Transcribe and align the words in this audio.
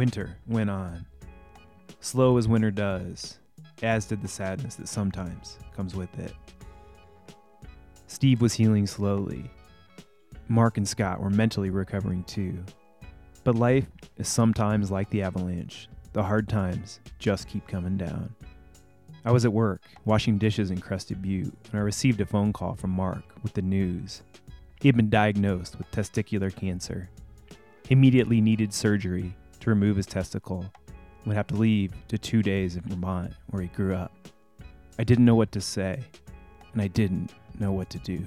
Winter 0.00 0.38
went 0.46 0.70
on, 0.70 1.04
slow 2.00 2.38
as 2.38 2.48
winter 2.48 2.70
does, 2.70 3.38
as 3.82 4.06
did 4.06 4.22
the 4.22 4.28
sadness 4.28 4.76
that 4.76 4.88
sometimes 4.88 5.58
comes 5.76 5.94
with 5.94 6.18
it. 6.18 6.32
Steve 8.06 8.40
was 8.40 8.54
healing 8.54 8.86
slowly. 8.86 9.50
Mark 10.48 10.78
and 10.78 10.88
Scott 10.88 11.20
were 11.20 11.28
mentally 11.28 11.68
recovering 11.68 12.24
too. 12.24 12.64
But 13.44 13.56
life 13.56 13.88
is 14.16 14.26
sometimes 14.26 14.90
like 14.90 15.10
the 15.10 15.20
avalanche. 15.20 15.86
The 16.14 16.22
hard 16.22 16.48
times 16.48 17.00
just 17.18 17.46
keep 17.46 17.68
coming 17.68 17.98
down. 17.98 18.34
I 19.26 19.32
was 19.32 19.44
at 19.44 19.52
work, 19.52 19.82
washing 20.06 20.38
dishes 20.38 20.70
in 20.70 20.80
Crested 20.80 21.20
Butte, 21.20 21.52
when 21.70 21.82
I 21.82 21.84
received 21.84 22.22
a 22.22 22.24
phone 22.24 22.54
call 22.54 22.74
from 22.74 22.88
Mark 22.88 23.24
with 23.42 23.52
the 23.52 23.60
news. 23.60 24.22
He 24.80 24.88
had 24.88 24.96
been 24.96 25.10
diagnosed 25.10 25.76
with 25.76 25.90
testicular 25.90 26.56
cancer. 26.56 27.10
He 27.86 27.92
immediately 27.92 28.40
needed 28.40 28.72
surgery 28.72 29.36
to 29.60 29.70
remove 29.70 29.96
his 29.96 30.06
testicle 30.06 30.64
and 30.86 31.26
would 31.26 31.36
have 31.36 31.46
to 31.48 31.54
leave 31.54 31.92
to 32.08 32.16
two 32.16 32.42
days 32.42 32.76
in 32.76 32.82
Vermont, 32.82 33.34
where 33.48 33.62
he 33.62 33.68
grew 33.68 33.94
up. 33.94 34.10
I 34.98 35.04
didn't 35.04 35.26
know 35.26 35.34
what 35.34 35.52
to 35.52 35.60
say, 35.60 36.02
and 36.72 36.80
I 36.80 36.88
didn't 36.88 37.34
know 37.58 37.70
what 37.70 37.90
to 37.90 37.98
do. 37.98 38.24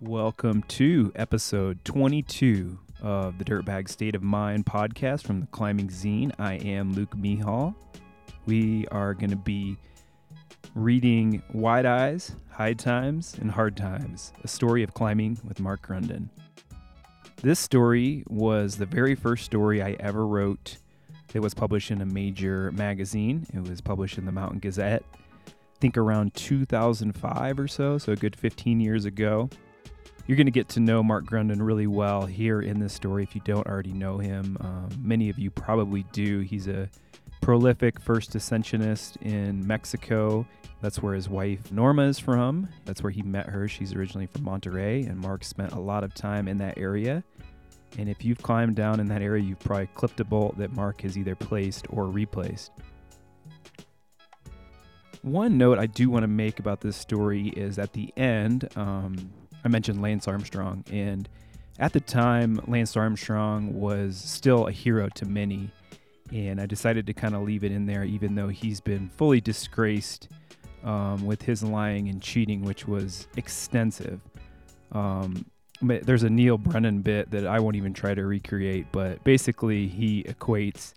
Welcome 0.00 0.62
to 0.68 1.10
episode 1.16 1.84
22 1.84 2.78
of 3.02 3.38
the 3.38 3.44
Dirtbag 3.44 3.88
State 3.88 4.14
of 4.14 4.22
Mind 4.22 4.64
podcast 4.64 5.24
from 5.24 5.40
the 5.40 5.46
Climbing 5.48 5.88
Zine. 5.88 6.32
I 6.38 6.54
am 6.54 6.92
Luke 6.92 7.16
Mehall. 7.16 7.74
We 8.46 8.86
are 8.92 9.12
going 9.14 9.30
to 9.30 9.36
be 9.36 9.76
reading 10.76 11.42
Wide 11.52 11.86
Eyes, 11.86 12.36
High 12.50 12.74
Times, 12.74 13.36
and 13.40 13.50
Hard 13.50 13.76
Times, 13.76 14.32
a 14.44 14.48
story 14.48 14.84
of 14.84 14.94
climbing 14.94 15.38
with 15.42 15.58
Mark 15.58 15.86
Grundon. 15.86 16.28
This 17.42 17.58
story 17.60 18.24
was 18.28 18.76
the 18.76 18.86
very 18.86 19.14
first 19.14 19.44
story 19.44 19.82
I 19.82 19.96
ever 20.00 20.26
wrote 20.26 20.78
that 21.32 21.42
was 21.42 21.52
published 21.52 21.90
in 21.90 22.00
a 22.00 22.06
major 22.06 22.72
magazine. 22.72 23.46
It 23.52 23.68
was 23.68 23.80
published 23.82 24.16
in 24.16 24.24
the 24.24 24.32
Mountain 24.32 24.60
Gazette, 24.60 25.04
I 25.46 25.52
think 25.78 25.98
around 25.98 26.34
2005 26.34 27.60
or 27.60 27.68
so, 27.68 27.98
so 27.98 28.12
a 28.12 28.16
good 28.16 28.34
15 28.34 28.80
years 28.80 29.04
ago. 29.04 29.50
You're 30.26 30.36
going 30.36 30.46
to 30.46 30.50
get 30.52 30.68
to 30.70 30.80
know 30.80 31.02
Mark 31.02 31.26
Grundon 31.26 31.64
really 31.64 31.86
well 31.86 32.24
here 32.24 32.62
in 32.62 32.80
this 32.80 32.94
story 32.94 33.22
if 33.22 33.34
you 33.34 33.42
don't 33.44 33.66
already 33.66 33.92
know 33.92 34.18
him. 34.18 34.56
Um, 34.60 34.88
many 35.00 35.28
of 35.28 35.38
you 35.38 35.50
probably 35.50 36.04
do. 36.12 36.40
He's 36.40 36.66
a 36.66 36.88
prolific 37.46 38.00
first 38.00 38.34
ascensionist 38.34 39.18
in 39.18 39.64
Mexico. 39.64 40.44
That's 40.80 41.00
where 41.00 41.14
his 41.14 41.28
wife 41.28 41.70
Norma 41.70 42.02
is 42.02 42.18
from. 42.18 42.68
That's 42.84 43.04
where 43.04 43.12
he 43.12 43.22
met 43.22 43.46
her. 43.46 43.68
She's 43.68 43.94
originally 43.94 44.26
from 44.26 44.42
Monterrey, 44.42 45.08
and 45.08 45.16
Mark 45.16 45.44
spent 45.44 45.70
a 45.70 45.78
lot 45.78 46.02
of 46.02 46.12
time 46.12 46.48
in 46.48 46.56
that 46.56 46.76
area. 46.76 47.22
And 47.98 48.08
if 48.08 48.24
you've 48.24 48.42
climbed 48.42 48.74
down 48.74 48.98
in 48.98 49.06
that 49.06 49.22
area, 49.22 49.44
you've 49.44 49.60
probably 49.60 49.86
clipped 49.94 50.18
a 50.18 50.24
bolt 50.24 50.58
that 50.58 50.72
Mark 50.72 51.02
has 51.02 51.16
either 51.16 51.36
placed 51.36 51.86
or 51.88 52.06
replaced. 52.06 52.72
One 55.22 55.56
note 55.56 55.78
I 55.78 55.86
do 55.86 56.10
want 56.10 56.24
to 56.24 56.28
make 56.28 56.58
about 56.58 56.80
this 56.80 56.96
story 56.96 57.50
is 57.50 57.78
at 57.78 57.92
the 57.92 58.12
end, 58.16 58.68
um, 58.74 59.30
I 59.64 59.68
mentioned 59.68 60.02
Lance 60.02 60.26
Armstrong, 60.26 60.82
and 60.90 61.28
at 61.78 61.92
the 61.92 62.00
time, 62.00 62.58
Lance 62.66 62.96
Armstrong 62.96 63.72
was 63.72 64.16
still 64.16 64.66
a 64.66 64.72
hero 64.72 65.08
to 65.14 65.26
many, 65.26 65.70
and 66.32 66.60
I 66.60 66.66
decided 66.66 67.06
to 67.06 67.12
kind 67.12 67.34
of 67.34 67.42
leave 67.42 67.64
it 67.64 67.72
in 67.72 67.86
there, 67.86 68.04
even 68.04 68.34
though 68.34 68.48
he's 68.48 68.80
been 68.80 69.08
fully 69.08 69.40
disgraced 69.40 70.28
um, 70.84 71.24
with 71.26 71.42
his 71.42 71.62
lying 71.62 72.08
and 72.08 72.22
cheating, 72.22 72.62
which 72.62 72.86
was 72.86 73.28
extensive. 73.36 74.20
Um, 74.92 75.46
but 75.82 76.06
there's 76.06 76.22
a 76.22 76.30
Neal 76.30 76.58
Brennan 76.58 77.02
bit 77.02 77.30
that 77.30 77.46
I 77.46 77.60
won't 77.60 77.76
even 77.76 77.92
try 77.92 78.14
to 78.14 78.24
recreate, 78.24 78.86
but 78.92 79.22
basically 79.24 79.88
he 79.88 80.22
equates 80.24 80.94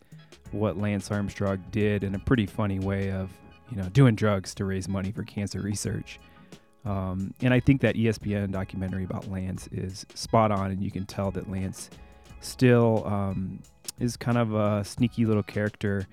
what 0.51 0.77
Lance 0.77 1.11
Armstrong 1.11 1.63
did 1.71 2.03
in 2.03 2.15
a 2.15 2.19
pretty 2.19 2.45
funny 2.45 2.79
way 2.79 3.11
of, 3.11 3.29
you 3.69 3.77
know, 3.77 3.89
doing 3.89 4.15
drugs 4.15 4.53
to 4.55 4.65
raise 4.65 4.87
money 4.87 5.11
for 5.11 5.23
cancer 5.23 5.59
research. 5.59 6.19
Um, 6.85 7.33
and 7.41 7.53
I 7.53 7.59
think 7.59 7.81
that 7.81 7.95
ESPN 7.95 8.51
documentary 8.51 9.03
about 9.03 9.29
Lance 9.29 9.67
is 9.71 10.05
spot 10.13 10.51
on, 10.51 10.71
and 10.71 10.81
you 10.81 10.91
can 10.91 11.05
tell 11.05 11.29
that 11.31 11.49
Lance 11.49 11.89
still 12.39 13.05
um, 13.05 13.59
is 13.99 14.17
kind 14.17 14.37
of 14.37 14.53
a 14.53 14.83
sneaky 14.83 15.25
little 15.25 15.43
character. 15.43 16.07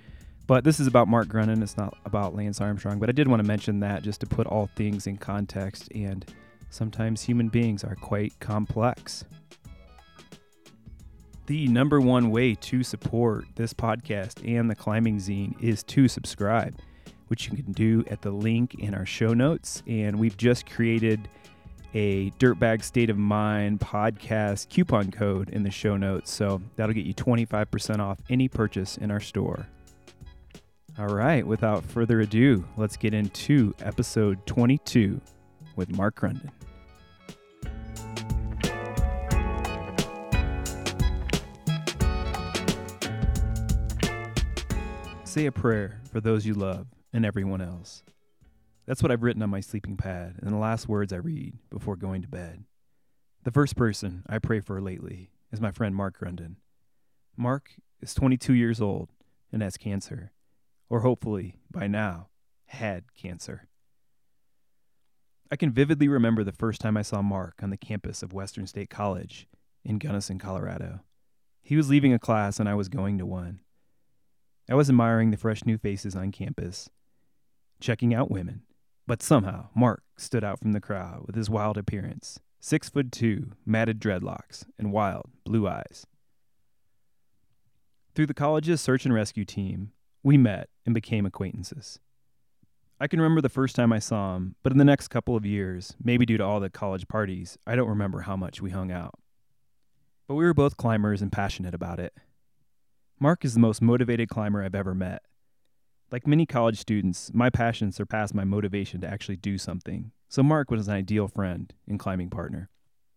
But 0.47 0.62
this 0.62 0.78
is 0.78 0.86
about 0.86 1.08
Mark 1.08 1.28
Grundon. 1.28 1.62
It's 1.62 1.76
not 1.76 1.97
about 2.04 2.34
Lance 2.34 2.60
Armstrong. 2.60 2.98
But 2.98 3.08
I 3.08 3.12
did 3.12 3.26
want 3.26 3.41
to 3.41 3.47
mention 3.47 3.80
that 3.80 4.02
just 4.02 4.20
to 4.20 4.26
put 4.26 4.47
all 4.47 4.69
things 4.76 5.06
in 5.06 5.16
context. 5.16 5.88
And 5.94 6.25
sometimes 6.70 7.22
human 7.22 7.48
beings 7.48 7.82
are 7.82 7.96
quite 7.96 8.38
complex. 8.38 9.25
The 11.46 11.69
number 11.69 12.00
one 12.00 12.30
way 12.30 12.54
to 12.54 12.82
support 12.82 13.46
this 13.54 13.72
podcast 13.72 14.44
and 14.46 14.69
the 14.69 14.75
Climbing 14.75 15.19
Zine 15.19 15.60
is 15.62 15.82
to 15.84 16.08
subscribe, 16.08 16.76
which 17.28 17.48
you 17.48 17.56
can 17.56 17.72
do 17.72 18.04
at 18.08 18.22
the 18.22 18.32
link 18.32 18.75
in 18.75 18.94
our 18.94 19.06
show 19.06 19.32
notes. 19.32 19.82
And 19.86 20.19
we've 20.19 20.36
just 20.36 20.69
created 20.69 21.28
a 21.96 22.30
Dirtbag 22.32 22.84
State 22.84 23.08
of 23.08 23.16
Mind 23.16 23.80
podcast 23.80 24.68
coupon 24.68 25.10
code 25.10 25.48
in 25.48 25.62
the 25.62 25.70
show 25.70 25.96
notes. 25.96 26.30
So 26.30 26.60
that'll 26.76 26.94
get 26.94 27.06
you 27.06 27.14
25% 27.14 28.00
off 28.00 28.18
any 28.28 28.48
purchase 28.48 28.98
in 28.98 29.10
our 29.10 29.18
store. 29.18 29.66
All 30.98 31.06
right, 31.06 31.46
without 31.46 31.82
further 31.86 32.20
ado, 32.20 32.66
let's 32.76 32.98
get 32.98 33.14
into 33.14 33.74
episode 33.80 34.46
22 34.46 35.18
with 35.74 35.88
Mark 35.96 36.20
Grundon. 36.20 36.50
Say 45.24 45.46
a 45.46 45.52
prayer 45.52 46.02
for 46.12 46.20
those 46.20 46.44
you 46.44 46.52
love 46.52 46.88
and 47.14 47.24
everyone 47.24 47.62
else. 47.62 48.02
That's 48.86 49.02
what 49.02 49.10
I've 49.10 49.22
written 49.22 49.42
on 49.42 49.50
my 49.50 49.60
sleeping 49.60 49.97
pad 49.97 50.36
and 50.41 50.52
the 50.52 50.58
last 50.58 50.88
words 50.88 51.12
I 51.12 51.16
read 51.16 51.54
before 51.70 51.97
going 51.97 52.22
to 52.22 52.28
bed. 52.28 52.64
The 53.42 53.50
first 53.50 53.76
person 53.76 54.22
I 54.28 54.38
pray 54.38 54.60
for 54.60 54.80
lately 54.80 55.30
is 55.52 55.60
my 55.60 55.72
friend 55.72 55.94
Mark 55.94 56.19
Grundon. 56.19 56.56
Mark 57.36 57.72
is 58.00 58.14
22 58.14 58.54
years 58.54 58.80
old 58.80 59.10
and 59.52 59.62
has 59.62 59.76
cancer, 59.76 60.32
or 60.88 61.00
hopefully 61.00 61.56
by 61.70 61.86
now 61.86 62.28
had 62.66 63.14
cancer. 63.14 63.69
I 65.50 65.56
can 65.56 65.72
vividly 65.72 66.08
remember 66.08 66.42
the 66.42 66.52
first 66.52 66.80
time 66.80 66.96
I 66.96 67.02
saw 67.02 67.22
Mark 67.22 67.60
on 67.62 67.70
the 67.70 67.76
campus 67.76 68.22
of 68.22 68.32
Western 68.32 68.66
State 68.66 68.91
College 68.91 69.46
in 69.84 69.98
Gunnison, 69.98 70.38
Colorado. 70.38 71.00
He 71.62 71.76
was 71.76 71.88
leaving 71.88 72.12
a 72.12 72.19
class 72.19 72.58
and 72.58 72.69
I 72.69 72.75
was 72.75 72.88
going 72.88 73.19
to 73.19 73.26
one. 73.26 73.60
I 74.69 74.75
was 74.75 74.88
admiring 74.88 75.30
the 75.30 75.36
fresh 75.36 75.64
new 75.64 75.78
faces 75.78 76.16
on 76.16 76.32
campus, 76.32 76.91
checking 77.80 78.12
out 78.12 78.30
women, 78.30 78.62
but 79.06 79.22
somehow 79.22 79.69
Mark 79.75 80.03
stood 80.17 80.44
out 80.44 80.61
from 80.61 80.72
the 80.72 80.81
crowd 80.81 81.25
with 81.27 81.37
his 81.37 81.50
wild 81.50 81.77
appearance 81.78 82.39
six 82.61 82.89
foot 82.89 83.12
two, 83.12 83.53
matted 83.65 84.00
dreadlocks, 84.00 84.65
and 84.77 84.93
wild 84.93 85.31
blue 85.44 85.69
eyes. 85.69 86.05
Through 88.15 88.27
the 88.27 88.34
college's 88.34 88.81
search 88.81 89.05
and 89.05 89.15
rescue 89.15 89.44
team, 89.44 89.93
we 90.22 90.37
met 90.37 90.69
and 90.84 90.94
became 90.94 91.27
acquaintances. 91.27 92.00
I 92.99 93.06
can 93.06 93.21
remember 93.21 93.43
the 93.43 93.49
first 93.49 93.77
time 93.77 93.93
I 93.93 93.99
saw 93.99 94.34
him, 94.34 94.56
but 94.62 94.72
in 94.72 94.78
the 94.78 94.84
next 94.84 95.09
couple 95.09 95.37
of 95.37 95.47
years, 95.47 95.94
maybe 96.03 96.27
due 96.27 96.38
to 96.38 96.44
all 96.44 96.59
the 96.59 96.71
college 96.71 97.06
parties, 97.06 97.59
I 97.67 97.77
don't 97.77 97.88
remember 97.88 98.23
how 98.23 98.37
much 98.37 98.61
we 98.61 98.71
hung 98.71 98.91
out. 98.91 99.15
But 100.27 100.34
we 100.34 100.44
were 100.44 100.55
both 100.55 100.77
climbers 100.78 101.23
and 101.23 101.31
passionate 101.31 101.75
about 101.75 102.00
it. 102.00 102.15
Mark 103.20 103.44
is 103.44 103.55
the 103.55 103.61
most 103.61 103.81
motivated 103.81 104.29
climber 104.29 104.62
I've 104.62 104.75
ever 104.75 104.94
met. 104.94 105.23
Like 106.12 106.25
many 106.25 106.47
college 106.47 106.79
students, 106.79 107.32
my 107.35 107.50
passion 107.50 107.91
surpassed 107.91 108.32
my 108.32 108.44
motivation 108.44 109.00
to 109.00 109.08
actually 109.08 109.38
do 109.38 109.58
something, 109.58 110.12
so 110.29 110.41
Mark 110.41 110.70
was 110.70 110.87
an 110.87 110.94
ideal 110.94 111.26
friend 111.26 111.75
and 111.88 111.99
climbing 111.99 112.31
partner. 112.31 112.70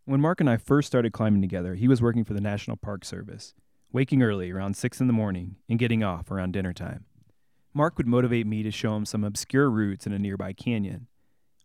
When 0.05 0.19
Mark 0.19 0.41
and 0.41 0.49
I 0.49 0.57
first 0.57 0.87
started 0.87 1.13
climbing 1.13 1.41
together, 1.41 1.75
he 1.75 1.87
was 1.87 2.01
working 2.01 2.23
for 2.23 2.33
the 2.33 2.41
National 2.41 2.77
Park 2.77 3.05
Service, 3.05 3.53
waking 3.91 4.23
early 4.23 4.49
around 4.49 4.75
6 4.75 5.01
in 5.01 5.05
the 5.05 5.13
morning 5.13 5.57
and 5.69 5.77
getting 5.77 6.03
off 6.03 6.31
around 6.31 6.53
dinner 6.53 6.73
time. 6.73 7.05
Mark 7.75 7.95
would 7.99 8.07
motivate 8.07 8.47
me 8.47 8.63
to 8.63 8.71
show 8.71 8.95
him 8.95 9.05
some 9.05 9.23
obscure 9.23 9.69
routes 9.69 10.07
in 10.07 10.13
a 10.13 10.17
nearby 10.17 10.51
canyon. 10.51 11.05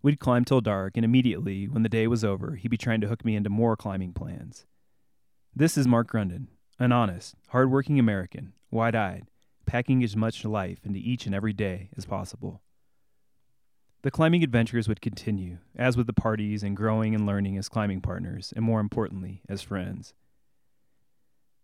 We'd 0.02 0.20
climb 0.20 0.44
till 0.44 0.60
dark, 0.60 0.92
and 0.94 1.06
immediately, 1.06 1.68
when 1.68 1.82
the 1.82 1.88
day 1.88 2.06
was 2.06 2.22
over, 2.22 2.56
he'd 2.56 2.68
be 2.68 2.76
trying 2.76 3.00
to 3.00 3.08
hook 3.08 3.24
me 3.24 3.34
into 3.34 3.48
more 3.48 3.78
climbing 3.78 4.12
plans. 4.12 4.66
This 5.56 5.78
is 5.78 5.88
Mark 5.88 6.10
Grundon, 6.10 6.48
an 6.78 6.92
honest, 6.92 7.34
hard-working 7.48 7.98
American, 7.98 8.52
wide-eyed, 8.70 9.24
packing 9.66 10.02
as 10.04 10.16
much 10.16 10.44
life 10.44 10.78
into 10.84 10.98
each 10.98 11.26
and 11.26 11.34
every 11.34 11.52
day 11.52 11.90
as 11.96 12.04
possible. 12.04 12.62
The 14.02 14.10
climbing 14.10 14.44
adventures 14.44 14.86
would 14.86 15.00
continue, 15.00 15.58
as 15.74 15.96
with 15.96 16.06
the 16.06 16.12
parties 16.12 16.62
and 16.62 16.76
growing 16.76 17.14
and 17.14 17.24
learning 17.24 17.56
as 17.56 17.70
climbing 17.70 18.02
partners, 18.02 18.52
and 18.54 18.64
more 18.64 18.80
importantly, 18.80 19.40
as 19.48 19.62
friends. 19.62 20.12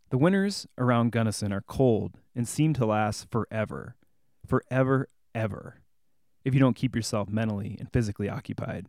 The 0.09 0.19
winters 0.19 0.67
around 0.77 1.13
Gunnison 1.13 1.53
are 1.53 1.61
cold 1.61 2.19
and 2.35 2.49
seem 2.49 2.73
to 2.75 2.87
last 2.87 3.31
forever, 3.31 3.95
forever, 4.47 5.07
ever, 5.35 5.83
if 6.45 6.55
you 6.55 6.61
don't 6.61 6.75
keep 6.75 6.97
yourself 6.97 7.29
mentally 7.29 7.77
and 7.79 7.93
physically 7.93 8.29
occupied. 8.29 8.87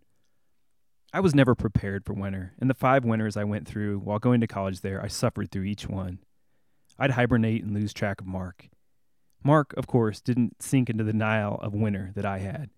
I 1.14 1.20
was 1.20 1.36
never 1.36 1.54
prepared 1.54 2.06
for 2.06 2.14
winter. 2.14 2.54
and 2.58 2.70
the 2.70 2.74
five 2.74 3.04
winters 3.04 3.36
I 3.36 3.44
went 3.44 3.68
through 3.68 4.00
while 4.00 4.18
going 4.18 4.40
to 4.42 4.48
college 4.48 4.80
there, 4.80 5.04
I 5.04 5.08
suffered 5.08 5.52
through 5.52 5.66
each 5.66 5.88
one. 5.88 6.20
I'd 6.98 7.12
hibernate 7.12 7.64
and 7.64 7.74
lose 7.74 7.94
track 7.94 8.22
of 8.22 8.28
Mark. 8.28 8.70
Mark, 9.44 9.74
of 9.76 9.88
course, 9.88 10.22
didn't 10.22 10.62
sink 10.62 10.90
into 10.90 11.04
the 11.04 11.14
Nile 11.14 11.60
of 11.62 11.74
winter 11.74 12.12
that 12.16 12.26
I 12.26 12.40
had. 12.40 12.70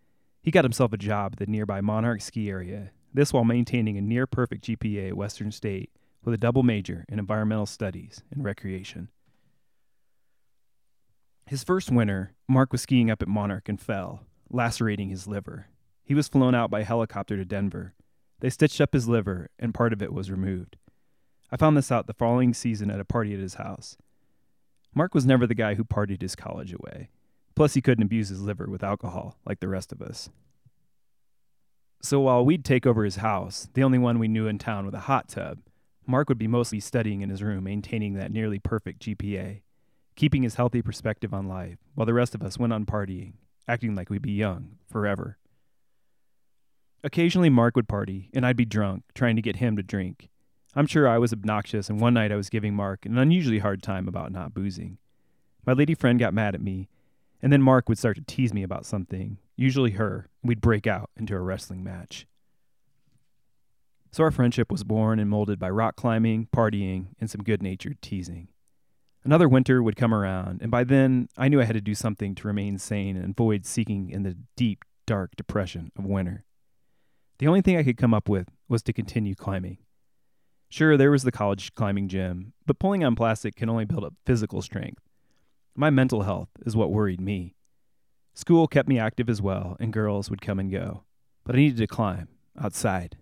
He 0.41 0.51
got 0.51 0.65
himself 0.65 0.93
a 0.93 0.97
job 0.97 1.33
at 1.33 1.39
the 1.39 1.45
nearby 1.45 1.81
Monarch 1.81 2.21
ski 2.21 2.49
area, 2.49 2.91
this 3.13 3.33
while 3.33 3.43
maintaining 3.43 3.97
a 3.97 4.01
near 4.01 4.25
perfect 4.25 4.65
GPA 4.65 5.09
at 5.09 5.17
Western 5.17 5.51
State 5.51 5.91
with 6.23 6.33
a 6.33 6.37
double 6.37 6.63
major 6.63 7.05
in 7.09 7.19
environmental 7.19 7.65
studies 7.65 8.23
and 8.31 8.43
recreation. 8.43 9.09
His 11.45 11.63
first 11.63 11.91
winter, 11.91 12.33
Mark 12.47 12.71
was 12.71 12.81
skiing 12.81 13.11
up 13.11 13.21
at 13.21 13.27
Monarch 13.27 13.67
and 13.67 13.79
fell, 13.79 14.21
lacerating 14.49 15.09
his 15.09 15.27
liver. 15.27 15.67
He 16.03 16.13
was 16.13 16.29
flown 16.29 16.55
out 16.55 16.71
by 16.71 16.83
helicopter 16.83 17.35
to 17.35 17.45
Denver. 17.45 17.93
They 18.39 18.49
stitched 18.49 18.79
up 18.79 18.93
his 18.93 19.07
liver, 19.07 19.49
and 19.59 19.73
part 19.73 19.93
of 19.93 20.01
it 20.01 20.13
was 20.13 20.31
removed. 20.31 20.77
I 21.51 21.57
found 21.57 21.77
this 21.77 21.91
out 21.91 22.07
the 22.07 22.13
following 22.13 22.53
season 22.53 22.89
at 22.89 22.99
a 22.99 23.05
party 23.05 23.33
at 23.33 23.39
his 23.39 23.55
house. 23.55 23.97
Mark 24.93 25.13
was 25.13 25.25
never 25.25 25.47
the 25.47 25.55
guy 25.55 25.75
who 25.75 25.83
partied 25.83 26.21
his 26.21 26.35
college 26.35 26.73
away. 26.73 27.09
Plus, 27.55 27.73
he 27.73 27.81
couldn't 27.81 28.03
abuse 28.03 28.29
his 28.29 28.41
liver 28.41 28.67
with 28.69 28.83
alcohol 28.83 29.37
like 29.45 29.59
the 29.59 29.67
rest 29.67 29.91
of 29.91 30.01
us. 30.01 30.29
So 32.01 32.19
while 32.19 32.43
we'd 32.43 32.65
take 32.65 32.85
over 32.85 33.05
his 33.05 33.17
house, 33.17 33.69
the 33.73 33.83
only 33.83 33.97
one 33.97 34.19
we 34.19 34.27
knew 34.27 34.47
in 34.47 34.57
town 34.57 34.85
with 34.85 34.93
a 34.93 35.01
hot 35.01 35.29
tub, 35.29 35.59
Mark 36.05 36.27
would 36.27 36.37
be 36.37 36.47
mostly 36.47 36.79
studying 36.79 37.21
in 37.21 37.29
his 37.29 37.41
room, 37.41 37.63
maintaining 37.63 38.15
that 38.15 38.31
nearly 38.31 38.59
perfect 38.59 39.01
GPA, 39.03 39.61
keeping 40.15 40.43
his 40.43 40.55
healthy 40.55 40.81
perspective 40.81 41.33
on 41.33 41.47
life, 41.47 41.77
while 41.95 42.05
the 42.05 42.13
rest 42.13 42.35
of 42.35 42.43
us 42.43 42.57
went 42.57 42.73
on 42.73 42.85
partying, 42.85 43.33
acting 43.67 43.95
like 43.95 44.09
we'd 44.09 44.21
be 44.21 44.33
young 44.33 44.77
forever. 44.91 45.37
Occasionally, 47.05 47.49
Mark 47.49 47.75
would 47.75 47.87
party, 47.87 48.29
and 48.33 48.45
I'd 48.45 48.57
be 48.57 48.65
drunk, 48.65 49.03
trying 49.13 49.35
to 49.37 49.41
get 49.41 49.57
him 49.57 49.77
to 49.77 49.83
drink. 49.83 50.29
I'm 50.75 50.87
sure 50.87 51.07
I 51.07 51.19
was 51.19 51.31
obnoxious, 51.31 51.89
and 51.89 51.99
one 51.99 52.15
night 52.15 52.31
I 52.31 52.35
was 52.35 52.49
giving 52.49 52.73
Mark 52.73 53.05
an 53.05 53.17
unusually 53.17 53.59
hard 53.59 53.83
time 53.83 54.07
about 54.07 54.31
not 54.31 54.53
boozing. 54.53 54.97
My 55.65 55.73
lady 55.73 55.93
friend 55.93 56.19
got 56.19 56.33
mad 56.33 56.55
at 56.55 56.61
me, 56.61 56.89
and 57.41 57.53
then 57.53 57.61
Mark 57.61 57.87
would 57.87 57.97
start 57.97 58.15
to 58.15 58.23
tease 58.23 58.53
me 58.53 58.63
about 58.63 58.85
something, 58.85 59.37
usually 59.55 59.91
her, 59.91 60.29
and 60.41 60.49
we'd 60.49 60.61
break 60.61 60.87
out 60.87 61.11
into 61.15 61.35
a 61.35 61.39
wrestling 61.39 61.83
match. 61.83 62.25
So 64.11 64.23
our 64.23 64.31
friendship 64.31 64.71
was 64.71 64.83
born 64.83 65.19
and 65.19 65.29
molded 65.29 65.59
by 65.59 65.69
rock 65.69 65.95
climbing, 65.95 66.47
partying, 66.55 67.07
and 67.19 67.29
some 67.29 67.43
good 67.43 67.61
natured 67.61 68.01
teasing. 68.01 68.47
Another 69.23 69.47
winter 69.47 69.81
would 69.81 69.95
come 69.95 70.13
around, 70.13 70.61
and 70.61 70.69
by 70.69 70.83
then 70.83 71.29
I 71.37 71.49
knew 71.49 71.61
I 71.61 71.65
had 71.65 71.75
to 71.75 71.81
do 71.81 71.95
something 71.95 72.35
to 72.35 72.47
remain 72.47 72.77
sane 72.77 73.15
and 73.15 73.31
avoid 73.31 73.65
sinking 73.65 74.09
in 74.09 74.23
the 74.23 74.37
deep, 74.55 74.83
dark 75.05 75.35
depression 75.35 75.91
of 75.97 76.05
winter. 76.05 76.45
The 77.39 77.47
only 77.47 77.61
thing 77.61 77.77
I 77.77 77.83
could 77.83 77.97
come 77.97 78.13
up 78.13 78.27
with 78.27 78.49
was 78.67 78.83
to 78.83 78.93
continue 78.93 79.35
climbing. 79.35 79.77
Sure, 80.73 80.97
there 80.97 81.11
was 81.11 81.21
the 81.21 81.31
college 81.31 81.75
climbing 81.75 82.07
gym, 82.07 82.51
but 82.65 82.79
pulling 82.79 83.03
on 83.03 83.13
plastic 83.13 83.55
can 83.55 83.69
only 83.69 83.85
build 83.85 84.03
up 84.03 84.15
physical 84.25 84.59
strength. 84.59 85.03
My 85.75 85.91
mental 85.91 86.23
health 86.23 86.49
is 86.65 86.75
what 86.75 86.89
worried 86.89 87.21
me. 87.21 87.53
School 88.33 88.67
kept 88.67 88.89
me 88.89 88.97
active 88.97 89.29
as 89.29 89.39
well, 89.39 89.77
and 89.79 89.93
girls 89.93 90.31
would 90.31 90.41
come 90.41 90.57
and 90.57 90.71
go, 90.71 91.03
but 91.43 91.53
I 91.53 91.59
needed 91.59 91.77
to 91.77 91.85
climb 91.85 92.27
outside. 92.59 93.17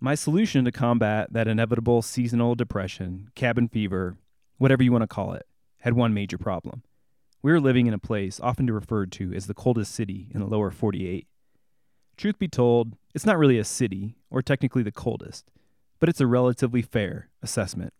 My 0.00 0.16
solution 0.16 0.64
to 0.64 0.72
combat 0.72 1.32
that 1.32 1.46
inevitable 1.46 2.02
seasonal 2.02 2.56
depression, 2.56 3.28
cabin 3.36 3.68
fever, 3.68 4.16
whatever 4.58 4.82
you 4.82 4.90
want 4.90 5.02
to 5.02 5.06
call 5.06 5.32
it, 5.32 5.46
had 5.82 5.92
one 5.92 6.12
major 6.12 6.38
problem. 6.38 6.82
We 7.40 7.52
were 7.52 7.60
living 7.60 7.86
in 7.86 7.94
a 7.94 8.00
place 8.00 8.40
often 8.40 8.66
referred 8.66 9.12
to 9.12 9.32
as 9.32 9.46
the 9.46 9.54
coldest 9.54 9.94
city 9.94 10.26
in 10.34 10.40
the 10.40 10.46
lower 10.48 10.72
48. 10.72 11.28
Truth 12.16 12.38
be 12.38 12.48
told, 12.48 12.96
it's 13.14 13.26
not 13.26 13.38
really 13.38 13.58
a 13.58 13.64
city, 13.64 14.16
or 14.30 14.42
technically 14.42 14.82
the 14.82 14.92
coldest, 14.92 15.50
but 15.98 16.08
it's 16.08 16.20
a 16.20 16.26
relatively 16.26 16.82
fair 16.82 17.28
assessment. 17.42 17.92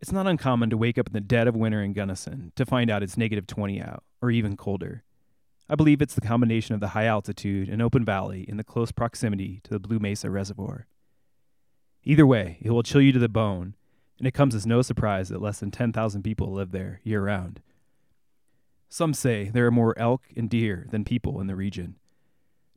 It's 0.00 0.12
not 0.12 0.26
uncommon 0.26 0.70
to 0.70 0.76
wake 0.76 0.98
up 0.98 1.06
in 1.06 1.12
the 1.12 1.20
dead 1.20 1.46
of 1.46 1.54
winter 1.54 1.82
in 1.82 1.92
Gunnison 1.92 2.52
to 2.56 2.66
find 2.66 2.90
out 2.90 3.02
it's 3.02 3.16
negative 3.16 3.46
20 3.46 3.80
out, 3.80 4.02
or 4.20 4.30
even 4.30 4.56
colder. 4.56 5.04
I 5.68 5.74
believe 5.76 6.02
it's 6.02 6.14
the 6.14 6.20
combination 6.20 6.74
of 6.74 6.80
the 6.80 6.88
high 6.88 7.06
altitude 7.06 7.68
and 7.68 7.80
open 7.80 8.04
valley 8.04 8.44
in 8.48 8.56
the 8.56 8.64
close 8.64 8.90
proximity 8.90 9.60
to 9.64 9.70
the 9.70 9.78
Blue 9.78 9.98
Mesa 9.98 10.28
Reservoir. 10.28 10.86
Either 12.04 12.26
way, 12.26 12.58
it 12.60 12.70
will 12.70 12.82
chill 12.82 13.00
you 13.00 13.12
to 13.12 13.18
the 13.18 13.28
bone, 13.28 13.76
and 14.18 14.26
it 14.26 14.34
comes 14.34 14.54
as 14.54 14.66
no 14.66 14.82
surprise 14.82 15.28
that 15.28 15.40
less 15.40 15.60
than 15.60 15.70
10,000 15.70 16.22
people 16.22 16.52
live 16.52 16.72
there 16.72 17.00
year 17.04 17.22
round. 17.22 17.62
Some 18.88 19.14
say 19.14 19.50
there 19.50 19.66
are 19.66 19.70
more 19.70 19.98
elk 19.98 20.22
and 20.36 20.50
deer 20.50 20.86
than 20.90 21.04
people 21.04 21.40
in 21.40 21.46
the 21.46 21.56
region. 21.56 21.94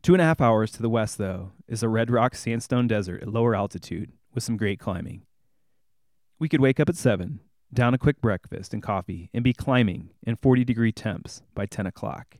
Two 0.05 0.13
and 0.13 0.21
a 0.21 0.25
half 0.25 0.39
hours 0.39 0.69
to 0.69 0.83
the 0.83 0.89
west, 0.89 1.17
though, 1.17 1.53
is 1.67 1.81
a 1.81 1.89
red 1.89 2.11
rock 2.11 2.35
sandstone 2.35 2.85
desert 2.85 3.23
at 3.23 3.27
lower 3.27 3.55
altitude 3.55 4.11
with 4.35 4.43
some 4.43 4.55
great 4.55 4.79
climbing. 4.79 5.23
We 6.37 6.47
could 6.47 6.61
wake 6.61 6.79
up 6.79 6.89
at 6.89 6.95
7, 6.95 7.39
down 7.73 7.95
a 7.95 7.97
quick 7.97 8.21
breakfast 8.21 8.71
and 8.71 8.83
coffee, 8.83 9.31
and 9.33 9.43
be 9.43 9.51
climbing 9.51 10.11
in 10.21 10.35
40 10.35 10.63
degree 10.63 10.91
temps 10.91 11.41
by 11.55 11.65
10 11.65 11.87
o'clock. 11.87 12.37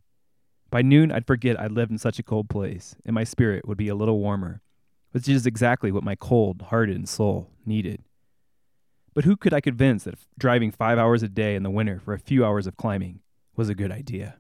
By 0.69 0.83
noon, 0.83 1.12
I'd 1.12 1.25
forget 1.25 1.59
I'd 1.59 1.71
lived 1.71 1.89
in 1.89 1.97
such 1.97 2.19
a 2.19 2.23
cold 2.23 2.50
place, 2.50 2.97
and 3.03 3.15
my 3.15 3.23
spirit 3.23 3.67
would 3.67 3.79
be 3.79 3.88
a 3.88 3.95
little 3.95 4.19
warmer, 4.19 4.62
which 5.09 5.27
is 5.27 5.47
exactly 5.47 5.91
what 5.91 6.03
my 6.03 6.13
cold, 6.13 6.65
hardened 6.69 7.09
soul 7.09 7.50
needed. 7.65 8.03
But 9.15 9.23
who 9.23 9.35
could 9.35 9.56
I 9.56 9.59
convince 9.59 10.03
that 10.03 10.19
driving 10.38 10.69
five 10.69 11.00
hours 11.00 11.23
a 11.23 11.27
day 11.27 11.56
in 11.56 11.63
the 11.63 11.71
winter 11.71 12.00
for 12.00 12.13
a 12.13 12.19
few 12.19 12.45
hours 12.45 12.67
of 12.67 12.77
climbing 12.77 13.21
was 13.56 13.69
a 13.69 13.73
good 13.73 13.91
idea? 13.91 14.38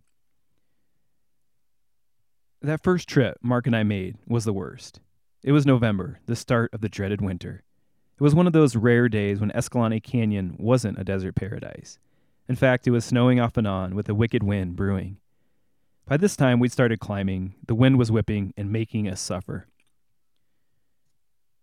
That 2.65 2.81
first 2.81 3.07
trip 3.07 3.37
Mark 3.43 3.67
and 3.67 3.75
I 3.75 3.83
made 3.83 4.17
was 4.25 4.43
the 4.43 4.51
worst. 4.51 4.99
It 5.43 5.51
was 5.51 5.67
November, 5.67 6.17
the 6.25 6.35
start 6.35 6.73
of 6.73 6.81
the 6.81 6.89
dreaded 6.89 7.21
winter. 7.21 7.63
It 8.19 8.23
was 8.23 8.33
one 8.33 8.47
of 8.47 8.53
those 8.53 8.75
rare 8.75 9.07
days 9.07 9.39
when 9.39 9.51
Escalante 9.51 9.99
Canyon 9.99 10.55
wasn't 10.57 10.97
a 10.97 11.03
desert 11.03 11.35
paradise. 11.35 11.99
In 12.49 12.55
fact, 12.55 12.87
it 12.87 12.89
was 12.89 13.05
snowing 13.05 13.39
off 13.39 13.55
and 13.55 13.67
on 13.67 13.93
with 13.93 14.09
a 14.09 14.15
wicked 14.15 14.41
wind 14.41 14.75
brewing. 14.75 15.17
By 16.07 16.17
this 16.17 16.35
time, 16.35 16.59
we'd 16.59 16.71
started 16.71 16.99
climbing, 16.99 17.53
the 17.67 17.75
wind 17.75 17.99
was 17.99 18.11
whipping 18.11 18.51
and 18.57 18.71
making 18.71 19.07
us 19.07 19.21
suffer. 19.21 19.67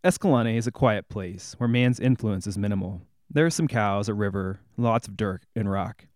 Escalante 0.04 0.56
is 0.56 0.68
a 0.68 0.72
quiet 0.72 1.08
place 1.08 1.56
where 1.58 1.68
man's 1.68 1.98
influence 1.98 2.46
is 2.46 2.56
minimal. 2.56 3.02
There 3.28 3.44
are 3.44 3.50
some 3.50 3.66
cows, 3.66 4.08
a 4.08 4.14
river, 4.14 4.60
lots 4.76 5.08
of 5.08 5.16
dirt 5.16 5.46
and 5.56 5.68
rock. 5.68 6.06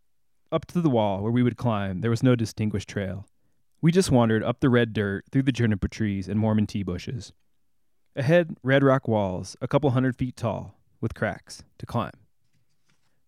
Up 0.52 0.64
to 0.66 0.80
the 0.80 0.90
wall 0.90 1.24
where 1.24 1.32
we 1.32 1.42
would 1.42 1.56
climb, 1.56 2.02
there 2.02 2.10
was 2.10 2.22
no 2.22 2.36
distinguished 2.36 2.88
trail. 2.88 3.26
We 3.86 3.92
just 3.92 4.10
wandered 4.10 4.42
up 4.42 4.58
the 4.58 4.68
red 4.68 4.92
dirt, 4.92 5.26
through 5.30 5.44
the 5.44 5.52
juniper 5.52 5.86
trees 5.86 6.28
and 6.28 6.40
Mormon 6.40 6.66
tea 6.66 6.82
bushes. 6.82 7.32
Ahead, 8.16 8.56
red 8.64 8.82
rock 8.82 9.06
walls, 9.06 9.56
a 9.60 9.68
couple 9.68 9.90
hundred 9.90 10.16
feet 10.16 10.36
tall, 10.36 10.74
with 11.00 11.14
cracks, 11.14 11.62
to 11.78 11.86
climb. 11.86 12.10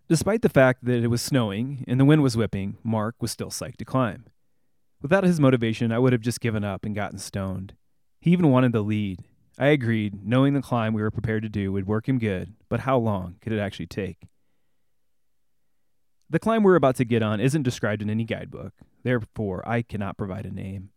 Despite 0.08 0.42
the 0.42 0.48
fact 0.48 0.84
that 0.84 1.04
it 1.04 1.06
was 1.06 1.22
snowing 1.22 1.84
and 1.86 2.00
the 2.00 2.04
wind 2.04 2.24
was 2.24 2.36
whipping, 2.36 2.76
Mark 2.82 3.14
was 3.20 3.30
still 3.30 3.50
psyched 3.50 3.76
to 3.76 3.84
climb. 3.84 4.24
Without 5.00 5.22
his 5.22 5.38
motivation, 5.38 5.92
I 5.92 6.00
would 6.00 6.12
have 6.12 6.22
just 6.22 6.40
given 6.40 6.64
up 6.64 6.84
and 6.84 6.92
gotten 6.92 7.20
stoned. 7.20 7.74
He 8.20 8.32
even 8.32 8.50
wanted 8.50 8.72
the 8.72 8.82
lead. 8.82 9.20
I 9.60 9.66
agreed, 9.66 10.26
knowing 10.26 10.54
the 10.54 10.60
climb 10.60 10.92
we 10.92 11.02
were 11.02 11.12
prepared 11.12 11.44
to 11.44 11.48
do 11.48 11.70
would 11.70 11.86
work 11.86 12.08
him 12.08 12.18
good, 12.18 12.54
but 12.68 12.80
how 12.80 12.98
long 12.98 13.36
could 13.40 13.52
it 13.52 13.60
actually 13.60 13.86
take? 13.86 14.22
The 16.30 16.38
climb 16.38 16.62
we're 16.62 16.74
about 16.74 16.96
to 16.96 17.06
get 17.06 17.22
on 17.22 17.40
isn't 17.40 17.62
described 17.62 18.02
in 18.02 18.10
any 18.10 18.24
guidebook, 18.24 18.74
therefore, 19.02 19.66
I 19.66 19.80
cannot 19.80 20.18
provide 20.18 20.44
a 20.44 20.50
name. 20.50 20.90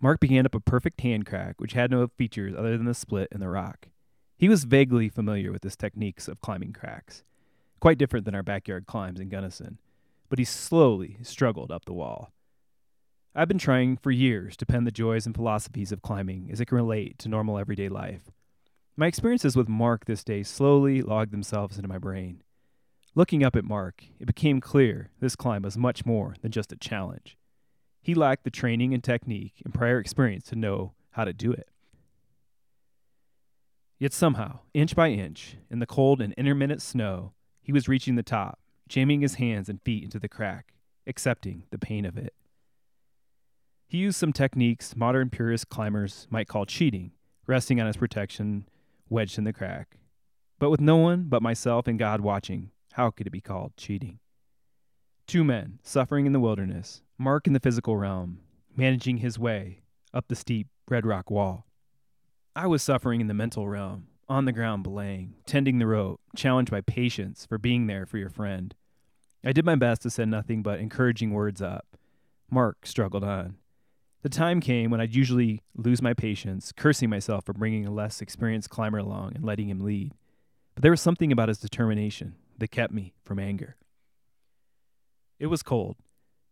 Mark 0.00 0.20
began 0.20 0.46
up 0.46 0.54
a 0.54 0.60
perfect 0.60 1.00
hand 1.00 1.26
crack, 1.26 1.60
which 1.60 1.72
had 1.72 1.90
no 1.90 2.06
features 2.06 2.54
other 2.56 2.76
than 2.76 2.86
the 2.86 2.94
split 2.94 3.28
in 3.32 3.40
the 3.40 3.48
rock. 3.48 3.88
He 4.36 4.48
was 4.48 4.62
vaguely 4.62 5.08
familiar 5.08 5.50
with 5.50 5.64
his 5.64 5.76
techniques 5.76 6.28
of 6.28 6.40
climbing 6.40 6.72
cracks, 6.72 7.24
quite 7.80 7.98
different 7.98 8.26
than 8.26 8.34
our 8.36 8.44
backyard 8.44 8.86
climbs 8.86 9.18
in 9.18 9.28
Gunnison, 9.28 9.80
but 10.28 10.38
he 10.38 10.44
slowly 10.44 11.18
struggled 11.22 11.72
up 11.72 11.84
the 11.84 11.92
wall. 11.92 12.32
I've 13.34 13.48
been 13.48 13.58
trying 13.58 13.96
for 13.96 14.12
years 14.12 14.56
to 14.58 14.66
pen 14.66 14.84
the 14.84 14.92
joys 14.92 15.26
and 15.26 15.34
philosophies 15.34 15.90
of 15.90 16.02
climbing 16.02 16.48
as 16.52 16.60
it 16.60 16.66
can 16.66 16.76
relate 16.76 17.18
to 17.18 17.28
normal 17.28 17.58
everyday 17.58 17.88
life. 17.88 18.30
My 18.96 19.08
experiences 19.08 19.56
with 19.56 19.68
Mark 19.68 20.04
this 20.04 20.22
day 20.22 20.44
slowly 20.44 21.02
logged 21.02 21.32
themselves 21.32 21.76
into 21.76 21.88
my 21.88 21.98
brain. 21.98 22.43
Looking 23.16 23.44
up 23.44 23.54
at 23.54 23.64
Mark, 23.64 24.02
it 24.18 24.26
became 24.26 24.60
clear 24.60 25.10
this 25.20 25.36
climb 25.36 25.62
was 25.62 25.78
much 25.78 26.04
more 26.04 26.34
than 26.42 26.50
just 26.50 26.72
a 26.72 26.76
challenge. 26.76 27.36
He 28.02 28.12
lacked 28.12 28.42
the 28.42 28.50
training 28.50 28.92
and 28.92 29.04
technique 29.04 29.62
and 29.64 29.72
prior 29.72 30.00
experience 30.00 30.46
to 30.46 30.56
know 30.56 30.94
how 31.12 31.24
to 31.24 31.32
do 31.32 31.52
it. 31.52 31.68
Yet 34.00 34.12
somehow, 34.12 34.60
inch 34.74 34.96
by 34.96 35.10
inch, 35.10 35.56
in 35.70 35.78
the 35.78 35.86
cold 35.86 36.20
and 36.20 36.34
intermittent 36.34 36.82
snow, 36.82 37.34
he 37.62 37.72
was 37.72 37.88
reaching 37.88 38.16
the 38.16 38.24
top, 38.24 38.58
jamming 38.88 39.20
his 39.20 39.36
hands 39.36 39.68
and 39.68 39.80
feet 39.80 40.02
into 40.02 40.18
the 40.18 40.28
crack, 40.28 40.74
accepting 41.06 41.62
the 41.70 41.78
pain 41.78 42.04
of 42.04 42.18
it. 42.18 42.34
He 43.86 43.98
used 43.98 44.18
some 44.18 44.32
techniques 44.32 44.96
modern 44.96 45.30
purist 45.30 45.68
climbers 45.68 46.26
might 46.30 46.48
call 46.48 46.66
cheating, 46.66 47.12
resting 47.46 47.80
on 47.80 47.86
his 47.86 47.96
protection 47.96 48.68
wedged 49.08 49.38
in 49.38 49.44
the 49.44 49.52
crack. 49.52 49.98
But 50.58 50.70
with 50.70 50.80
no 50.80 50.96
one 50.96 51.26
but 51.28 51.42
myself 51.42 51.86
and 51.86 51.96
God 51.96 52.20
watching, 52.20 52.72
how 52.94 53.10
could 53.10 53.26
it 53.26 53.30
be 53.30 53.40
called 53.40 53.76
cheating? 53.76 54.20
Two 55.26 55.42
men 55.42 55.80
suffering 55.82 56.26
in 56.26 56.32
the 56.32 56.38
wilderness, 56.38 57.02
Mark 57.18 57.48
in 57.48 57.52
the 57.52 57.58
physical 57.58 57.96
realm, 57.96 58.38
managing 58.76 59.16
his 59.16 59.36
way 59.36 59.80
up 60.12 60.28
the 60.28 60.36
steep 60.36 60.68
red 60.88 61.04
rock 61.04 61.28
wall. 61.28 61.66
I 62.54 62.68
was 62.68 62.84
suffering 62.84 63.20
in 63.20 63.26
the 63.26 63.34
mental 63.34 63.66
realm, 63.66 64.06
on 64.28 64.44
the 64.44 64.52
ground 64.52 64.84
belaying, 64.84 65.34
tending 65.44 65.78
the 65.78 65.88
rope, 65.88 66.20
challenged 66.36 66.70
by 66.70 66.82
patience 66.82 67.44
for 67.46 67.58
being 67.58 67.88
there 67.88 68.06
for 68.06 68.16
your 68.16 68.30
friend. 68.30 68.76
I 69.44 69.50
did 69.50 69.64
my 69.64 69.74
best 69.74 70.02
to 70.02 70.10
send 70.10 70.30
nothing 70.30 70.62
but 70.62 70.78
encouraging 70.78 71.32
words 71.32 71.60
up. 71.60 71.96
Mark 72.48 72.86
struggled 72.86 73.24
on. 73.24 73.56
The 74.22 74.28
time 74.28 74.60
came 74.60 74.92
when 74.92 75.00
I'd 75.00 75.16
usually 75.16 75.62
lose 75.74 76.00
my 76.00 76.14
patience, 76.14 76.70
cursing 76.70 77.10
myself 77.10 77.44
for 77.44 77.54
bringing 77.54 77.86
a 77.86 77.90
less 77.90 78.20
experienced 78.20 78.70
climber 78.70 78.98
along 78.98 79.32
and 79.34 79.44
letting 79.44 79.68
him 79.68 79.80
lead. 79.80 80.12
But 80.76 80.82
there 80.82 80.92
was 80.92 81.00
something 81.00 81.32
about 81.32 81.48
his 81.48 81.58
determination 81.58 82.36
that 82.58 82.70
kept 82.70 82.92
me 82.92 83.14
from 83.24 83.38
anger. 83.38 83.76
It 85.38 85.46
was 85.46 85.62
cold. 85.62 85.96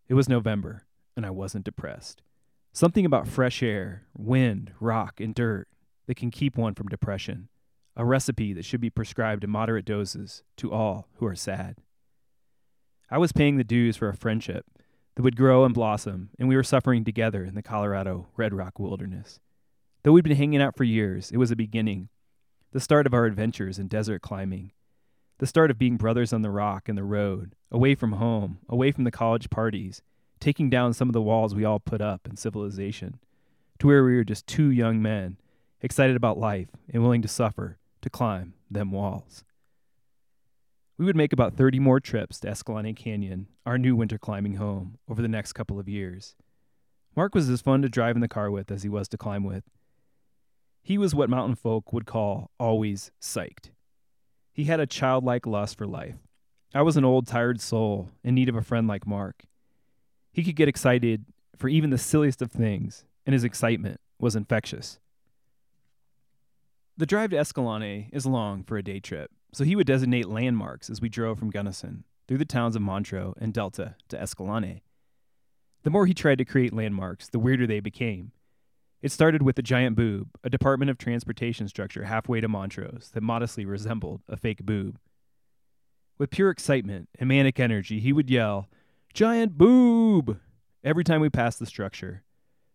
It 0.08 0.14
was 0.14 0.28
November, 0.28 0.86
and 1.16 1.24
I 1.24 1.30
wasn't 1.30 1.64
depressed. 1.64 2.22
Something 2.72 3.04
about 3.04 3.28
fresh 3.28 3.62
air, 3.62 4.04
wind, 4.16 4.72
rock, 4.80 5.20
and 5.20 5.34
dirt 5.34 5.68
that 6.06 6.16
can 6.16 6.30
keep 6.30 6.56
one 6.56 6.74
from 6.74 6.88
depression. 6.88 7.48
A 7.96 8.04
recipe 8.04 8.52
that 8.54 8.64
should 8.64 8.80
be 8.80 8.90
prescribed 8.90 9.44
in 9.44 9.50
moderate 9.50 9.84
doses 9.84 10.42
to 10.56 10.72
all 10.72 11.08
who 11.16 11.26
are 11.26 11.36
sad. 11.36 11.76
I 13.10 13.18
was 13.18 13.32
paying 13.32 13.56
the 13.56 13.64
dues 13.64 13.96
for 13.96 14.08
a 14.08 14.16
friendship 14.16 14.64
that 15.14 15.22
would 15.22 15.36
grow 15.36 15.64
and 15.64 15.74
blossom, 15.74 16.30
and 16.38 16.48
we 16.48 16.56
were 16.56 16.62
suffering 16.62 17.04
together 17.04 17.44
in 17.44 17.54
the 17.54 17.62
Colorado 17.62 18.28
Red 18.36 18.54
Rock 18.54 18.78
wilderness. 18.78 19.38
Though 20.02 20.12
we'd 20.12 20.24
been 20.24 20.36
hanging 20.36 20.62
out 20.62 20.76
for 20.76 20.84
years, 20.84 21.30
it 21.30 21.36
was 21.36 21.50
a 21.50 21.56
beginning, 21.56 22.08
the 22.72 22.80
start 22.80 23.06
of 23.06 23.12
our 23.12 23.26
adventures 23.26 23.78
in 23.78 23.88
desert 23.88 24.22
climbing, 24.22 24.72
the 25.42 25.46
start 25.48 25.72
of 25.72 25.78
being 25.78 25.96
brothers 25.96 26.32
on 26.32 26.42
the 26.42 26.52
rock 26.52 26.88
and 26.88 26.96
the 26.96 27.02
road, 27.02 27.56
away 27.72 27.96
from 27.96 28.12
home, 28.12 28.58
away 28.68 28.92
from 28.92 29.02
the 29.02 29.10
college 29.10 29.50
parties, 29.50 30.00
taking 30.38 30.70
down 30.70 30.92
some 30.92 31.08
of 31.08 31.12
the 31.12 31.20
walls 31.20 31.52
we 31.52 31.64
all 31.64 31.80
put 31.80 32.00
up 32.00 32.28
in 32.28 32.36
civilization, 32.36 33.18
to 33.80 33.88
where 33.88 34.04
we 34.04 34.14
were 34.14 34.22
just 34.22 34.46
two 34.46 34.70
young 34.70 35.02
men, 35.02 35.36
excited 35.80 36.14
about 36.14 36.38
life 36.38 36.68
and 36.92 37.02
willing 37.02 37.22
to 37.22 37.26
suffer 37.26 37.76
to 38.02 38.08
climb 38.08 38.54
them 38.70 38.92
walls. 38.92 39.42
We 40.96 41.04
would 41.04 41.16
make 41.16 41.32
about 41.32 41.56
30 41.56 41.80
more 41.80 41.98
trips 41.98 42.38
to 42.38 42.48
Escalante 42.48 42.92
Canyon, 42.92 43.48
our 43.66 43.78
new 43.78 43.96
winter 43.96 44.18
climbing 44.18 44.54
home, 44.54 44.98
over 45.08 45.20
the 45.20 45.26
next 45.26 45.54
couple 45.54 45.80
of 45.80 45.88
years. 45.88 46.36
Mark 47.16 47.34
was 47.34 47.50
as 47.50 47.60
fun 47.60 47.82
to 47.82 47.88
drive 47.88 48.14
in 48.14 48.22
the 48.22 48.28
car 48.28 48.48
with 48.48 48.70
as 48.70 48.84
he 48.84 48.88
was 48.88 49.08
to 49.08 49.18
climb 49.18 49.42
with. 49.42 49.64
He 50.82 50.96
was 50.98 51.16
what 51.16 51.28
mountain 51.28 51.56
folk 51.56 51.92
would 51.92 52.06
call 52.06 52.52
always 52.60 53.10
psyched. 53.20 53.70
He 54.52 54.64
had 54.64 54.80
a 54.80 54.86
childlike 54.86 55.46
lust 55.46 55.78
for 55.78 55.86
life. 55.86 56.16
I 56.74 56.82
was 56.82 56.96
an 56.96 57.04
old, 57.04 57.26
tired 57.26 57.60
soul 57.60 58.10
in 58.22 58.34
need 58.34 58.48
of 58.48 58.56
a 58.56 58.62
friend 58.62 58.86
like 58.86 59.06
Mark. 59.06 59.44
He 60.32 60.44
could 60.44 60.56
get 60.56 60.68
excited 60.68 61.24
for 61.56 61.68
even 61.68 61.90
the 61.90 61.98
silliest 61.98 62.42
of 62.42 62.50
things, 62.50 63.04
and 63.26 63.34
his 63.34 63.44
excitement 63.44 64.00
was 64.18 64.36
infectious. 64.36 64.98
The 66.96 67.06
drive 67.06 67.30
to 67.30 67.38
Escalante 67.38 68.10
is 68.12 68.26
long 68.26 68.62
for 68.62 68.76
a 68.76 68.82
day 68.82 69.00
trip, 69.00 69.30
so 69.52 69.64
he 69.64 69.76
would 69.76 69.86
designate 69.86 70.28
landmarks 70.28 70.90
as 70.90 71.00
we 71.00 71.08
drove 71.08 71.38
from 71.38 71.50
Gunnison 71.50 72.04
through 72.28 72.38
the 72.38 72.44
towns 72.44 72.76
of 72.76 72.82
Montrose 72.82 73.34
and 73.38 73.52
Delta 73.52 73.96
to 74.08 74.20
Escalante. 74.20 74.82
The 75.82 75.90
more 75.90 76.06
he 76.06 76.14
tried 76.14 76.38
to 76.38 76.44
create 76.44 76.72
landmarks, 76.72 77.28
the 77.28 77.38
weirder 77.38 77.66
they 77.66 77.80
became. 77.80 78.32
It 79.02 79.10
started 79.10 79.42
with 79.42 79.56
the 79.56 79.62
Giant 79.62 79.96
Boob, 79.96 80.28
a 80.44 80.48
Department 80.48 80.88
of 80.88 80.96
Transportation 80.96 81.66
structure 81.66 82.04
halfway 82.04 82.40
to 82.40 82.46
Montrose 82.46 83.10
that 83.14 83.22
modestly 83.22 83.64
resembled 83.64 84.22
a 84.28 84.36
fake 84.36 84.64
boob. 84.64 84.96
With 86.18 86.30
pure 86.30 86.50
excitement 86.50 87.08
and 87.18 87.28
manic 87.28 87.58
energy, 87.58 87.98
he 87.98 88.12
would 88.12 88.30
yell, 88.30 88.68
Giant 89.12 89.58
Boob! 89.58 90.38
every 90.84 91.02
time 91.02 91.20
we 91.20 91.28
passed 91.28 91.58
the 91.58 91.66
structure. 91.66 92.22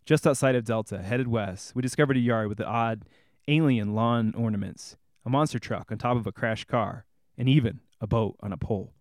Just 0.05 0.27
outside 0.27 0.55
of 0.55 0.65
Delta, 0.65 1.01
headed 1.01 1.29
west, 1.29 1.73
we 1.73 1.81
discovered 1.81 2.17
a 2.17 2.19
yard 2.21 2.49
with 2.49 2.57
the 2.57 2.67
odd, 2.67 3.05
alien 3.47 3.95
lawn 3.95 4.33
ornaments 4.35 4.97
a 5.25 5.29
monster 5.29 5.59
truck 5.59 5.91
on 5.91 5.97
top 5.97 6.15
of 6.15 6.25
a 6.25 6.31
crashed 6.31 6.67
car, 6.67 7.05
and 7.37 7.49
even 7.49 7.81
a 7.99 8.07
boat 8.07 8.37
on 8.39 8.53
a 8.53 8.57
pole. 8.57 8.93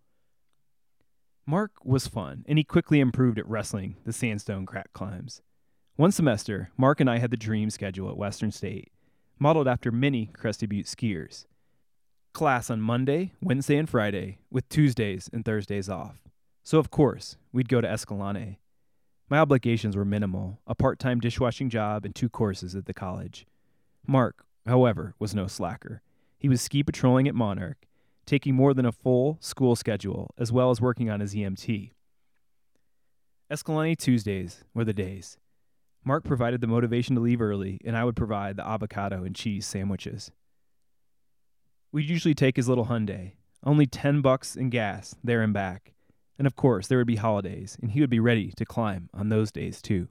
Mark 1.45 1.71
was 1.85 2.05
fun, 2.05 2.43
and 2.49 2.57
he 2.57 2.65
quickly 2.65 2.99
improved 2.99 3.39
at 3.39 3.47
wrestling 3.47 3.95
the 4.03 4.11
sandstone 4.11 4.65
crack 4.65 4.91
climbs. 4.91 5.41
One 5.97 6.11
semester, 6.11 6.69
Mark 6.77 7.01
and 7.01 7.09
I 7.09 7.17
had 7.17 7.31
the 7.31 7.37
dream 7.37 7.71
schedule 7.71 8.07
at 8.11 8.17
Western 8.17 8.51
State, 8.51 8.91
modeled 9.39 9.67
after 9.67 9.91
many 9.91 10.27
Crested 10.27 10.69
Butte 10.69 10.85
skiers. 10.85 11.47
Class 12.33 12.69
on 12.69 12.81
Monday, 12.81 13.33
Wednesday, 13.41 13.77
and 13.77 13.89
Friday, 13.89 14.37
with 14.51 14.69
Tuesdays 14.69 15.27
and 15.33 15.43
Thursdays 15.43 15.89
off. 15.89 16.19
So, 16.61 16.77
of 16.77 16.91
course, 16.91 17.37
we'd 17.51 17.67
go 17.67 17.81
to 17.81 17.89
Escalante. 17.89 18.59
My 19.27 19.39
obligations 19.39 19.97
were 19.97 20.05
minimal 20.05 20.59
a 20.67 20.75
part 20.75 20.99
time 20.99 21.19
dishwashing 21.19 21.71
job 21.71 22.05
and 22.05 22.13
two 22.13 22.29
courses 22.29 22.75
at 22.75 22.85
the 22.85 22.93
college. 22.93 23.47
Mark, 24.05 24.45
however, 24.67 25.15
was 25.17 25.33
no 25.33 25.47
slacker. 25.47 26.03
He 26.37 26.47
was 26.47 26.61
ski 26.61 26.83
patrolling 26.83 27.27
at 27.27 27.33
Monarch, 27.33 27.87
taking 28.27 28.53
more 28.53 28.75
than 28.75 28.85
a 28.85 28.91
full 28.91 29.39
school 29.41 29.75
schedule, 29.75 30.29
as 30.37 30.51
well 30.51 30.69
as 30.69 30.79
working 30.79 31.09
on 31.09 31.21
his 31.21 31.33
EMT. 31.33 31.89
Escalante 33.49 33.95
Tuesdays 33.95 34.63
were 34.75 34.85
the 34.85 34.93
days. 34.93 35.39
Mark 36.03 36.23
provided 36.23 36.61
the 36.61 36.67
motivation 36.67 37.15
to 37.15 37.21
leave 37.21 37.41
early, 37.41 37.79
and 37.83 37.97
I 37.97 38.03
would 38.03 38.15
provide 38.15 38.55
the 38.55 38.67
avocado 38.67 39.23
and 39.23 39.35
cheese 39.35 39.65
sandwiches. 39.65 40.31
We'd 41.91 42.09
usually 42.09 42.33
take 42.33 42.55
his 42.55 42.69
little 42.69 42.85
Hyundai, 42.85 43.33
only 43.63 43.85
10 43.85 44.21
bucks 44.21 44.55
in 44.55 44.69
gas 44.69 45.15
there 45.23 45.41
and 45.41 45.53
back. 45.53 45.93
And 46.37 46.45
of 46.45 46.55
course, 46.55 46.87
there 46.87 46.97
would 46.97 47.07
be 47.07 47.15
holidays, 47.15 47.77
and 47.81 47.91
he 47.91 48.01
would 48.01 48.09
be 48.09 48.19
ready 48.19 48.53
to 48.57 48.65
climb 48.65 49.09
on 49.13 49.29
those 49.29 49.51
days 49.51 49.81
too. 49.81 50.07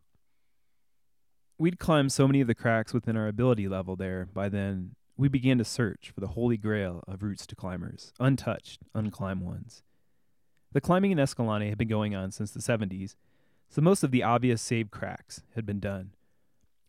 We'd 1.58 1.78
climbed 1.78 2.12
so 2.12 2.26
many 2.26 2.40
of 2.40 2.48
the 2.48 2.54
cracks 2.54 2.92
within 2.92 3.16
our 3.16 3.28
ability 3.28 3.68
level 3.68 3.96
there 3.96 4.28
by 4.32 4.48
then 4.48 4.96
we 5.16 5.28
began 5.28 5.56
to 5.58 5.64
search 5.64 6.10
for 6.14 6.20
the 6.20 6.28
holy 6.28 6.58
grail 6.58 7.02
of 7.08 7.22
routes 7.22 7.46
to 7.46 7.56
climbers, 7.56 8.12
untouched, 8.20 8.80
unclimbed 8.94 9.40
ones. 9.40 9.82
The 10.72 10.80
climbing 10.80 11.12
in 11.12 11.18
Escalante 11.18 11.70
had 11.70 11.78
been 11.78 11.88
going 11.88 12.14
on 12.14 12.32
since 12.32 12.50
the 12.50 12.60
70s, 12.60 13.16
so 13.68 13.82
most 13.82 14.02
of 14.02 14.10
the 14.10 14.22
obvious 14.22 14.62
save 14.62 14.90
cracks 14.90 15.42
had 15.54 15.66
been 15.66 15.80
done. 15.80 16.12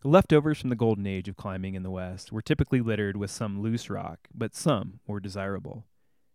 The 0.02 0.10
leftovers 0.10 0.60
from 0.60 0.70
the 0.70 0.76
golden 0.76 1.08
age 1.08 1.28
of 1.28 1.36
climbing 1.36 1.74
in 1.74 1.84
the 1.84 1.90
West 1.90 2.32
were 2.32 2.42
typically 2.42 2.82
littered 2.82 3.18
with 3.18 3.32
some 3.32 3.62
loose 3.62 3.90
rock, 3.90 4.28
but 4.34 4.56
some 4.56 5.00
were 5.08 5.20
desirable. 5.20 5.86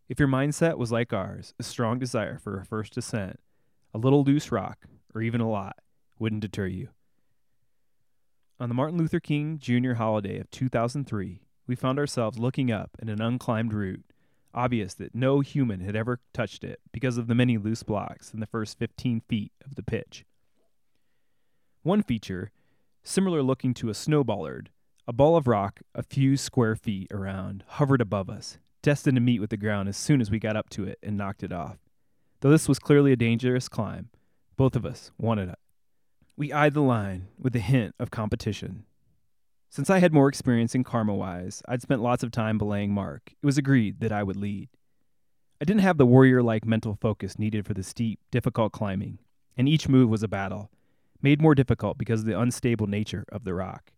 If 0.09 0.19
your 0.19 0.29
mindset 0.29 0.77
was 0.77 0.93
like 0.93 1.13
ours, 1.13 1.55
a 1.59 1.63
strong 1.63 1.99
desire 1.99 2.39
for 2.39 2.59
a 2.59 2.65
first 2.65 2.97
ascent, 2.97 3.39
a 3.95 3.99
little 3.99 4.25
loose 4.25 4.51
rock, 4.51 4.87
or 5.15 5.23
even 5.23 5.41
a 5.41 5.49
lot, 5.49 5.77
wouldn't 6.19 6.43
deter 6.43 6.67
you. 6.67 6.89
On 8.59 8.69
the 8.69 8.75
Martin 8.75 8.99
Luther 8.99 9.21
King 9.21 9.59
Jr. 9.59 9.95
holiday 9.95 10.39
of 10.39 10.51
2003, 10.51 11.41
we 11.67 11.75
found 11.75 11.99
ourselves 11.99 12.39
looking 12.39 12.71
up 12.71 12.91
at 13.01 13.09
an 13.09 13.21
unclimbed 13.21 13.73
route, 13.73 14.05
obvious 14.53 14.95
that 14.95 15.15
no 15.15 15.41
human 15.41 15.81
had 15.81 15.97
ever 15.97 16.21
touched 16.35 16.63
it 16.63 16.81
because 16.93 17.17
of 17.17 17.27
the 17.27 17.35
many 17.35 17.57
loose 17.57 17.83
blocks 17.83 18.35
in 18.35 18.41
the 18.41 18.47
first 18.47 18.79
15 18.79 19.23
feet 19.29 19.53
of 19.65 19.77
the 19.77 19.83
pitch. 19.83 20.25
One 21.85 22.05
feature, 22.05 22.53
similar 23.03 23.43
looking 23.43 23.75
to 23.75 23.89
a 23.89 23.95
snowballard, 23.95 24.69
a 25.09 25.13
ball 25.13 25.37
of 25.37 25.49
rock 25.49 25.81
a 25.97 26.05
few 26.05 26.37
square 26.37 26.77
feet 26.77 27.09
around, 27.13 27.65
hovered 27.67 28.01
above 28.01 28.31
us, 28.31 28.59
destined 28.83 29.17
to 29.17 29.21
meet 29.21 29.41
with 29.41 29.51
the 29.51 29.57
ground 29.57 29.89
as 29.89 29.97
soon 29.97 30.21
as 30.21 30.31
we 30.31 30.39
got 30.39 30.57
up 30.57 30.71
to 30.71 30.85
it 30.85 31.01
and 31.03 31.17
knocked 31.17 31.43
it 31.43 31.53
off. 31.53 31.79
Though 32.41 32.51
this 32.51 32.69
was 32.69 32.79
clearly 32.79 33.11
a 33.11 33.17
dangerous 33.17 33.69
climb, 33.69 34.11
both 34.57 34.77
of 34.77 34.87
us 34.87 35.11
wanted 35.19 35.49
it. 35.49 35.59
We 36.37 36.53
eyed 36.53 36.75
the 36.75 36.83
line 36.83 37.27
with 37.37 37.57
a 37.57 37.61
hint 37.61 37.97
of 37.99 38.13
competition. 38.13 38.85
Since 39.69 39.91
I 39.91 39.99
had 39.99 40.13
more 40.13 40.29
experience 40.29 40.77
in 40.77 40.85
karma 40.85 41.15
wise, 41.15 41.63
I'd 41.67 41.83
spent 41.83 42.01
lots 42.01 42.23
of 42.23 42.31
time 42.31 42.59
belaying 42.59 42.93
Mark. 42.93 43.33
It 43.43 43.47
was 43.47 43.59
agreed 43.59 43.99
that 43.99 44.13
I 44.13 44.23
would 44.23 44.37
lead. 44.37 44.69
I 45.61 45.65
didn't 45.65 45.81
have 45.81 45.99
the 45.99 46.07
warrior 46.07 46.45
like 46.45 46.65
mental 46.65 46.97
focus 47.01 47.41
needed 47.41 47.67
for 47.67 47.75
the 47.75 47.83
steep, 47.83 48.21
difficult 48.31 48.73
climbing, 48.73 49.19
and 49.57 49.69
each 49.69 49.89
move 49.89 50.09
was 50.09 50.23
a 50.23 50.29
battle, 50.29 50.71
made 51.23 51.41
more 51.41 51.55
difficult 51.55 51.99
because 51.99 52.21
of 52.21 52.27
the 52.27 52.39
unstable 52.39 52.87
nature 52.87 53.25
of 53.31 53.45
the 53.45 53.55
rock. 53.55 53.93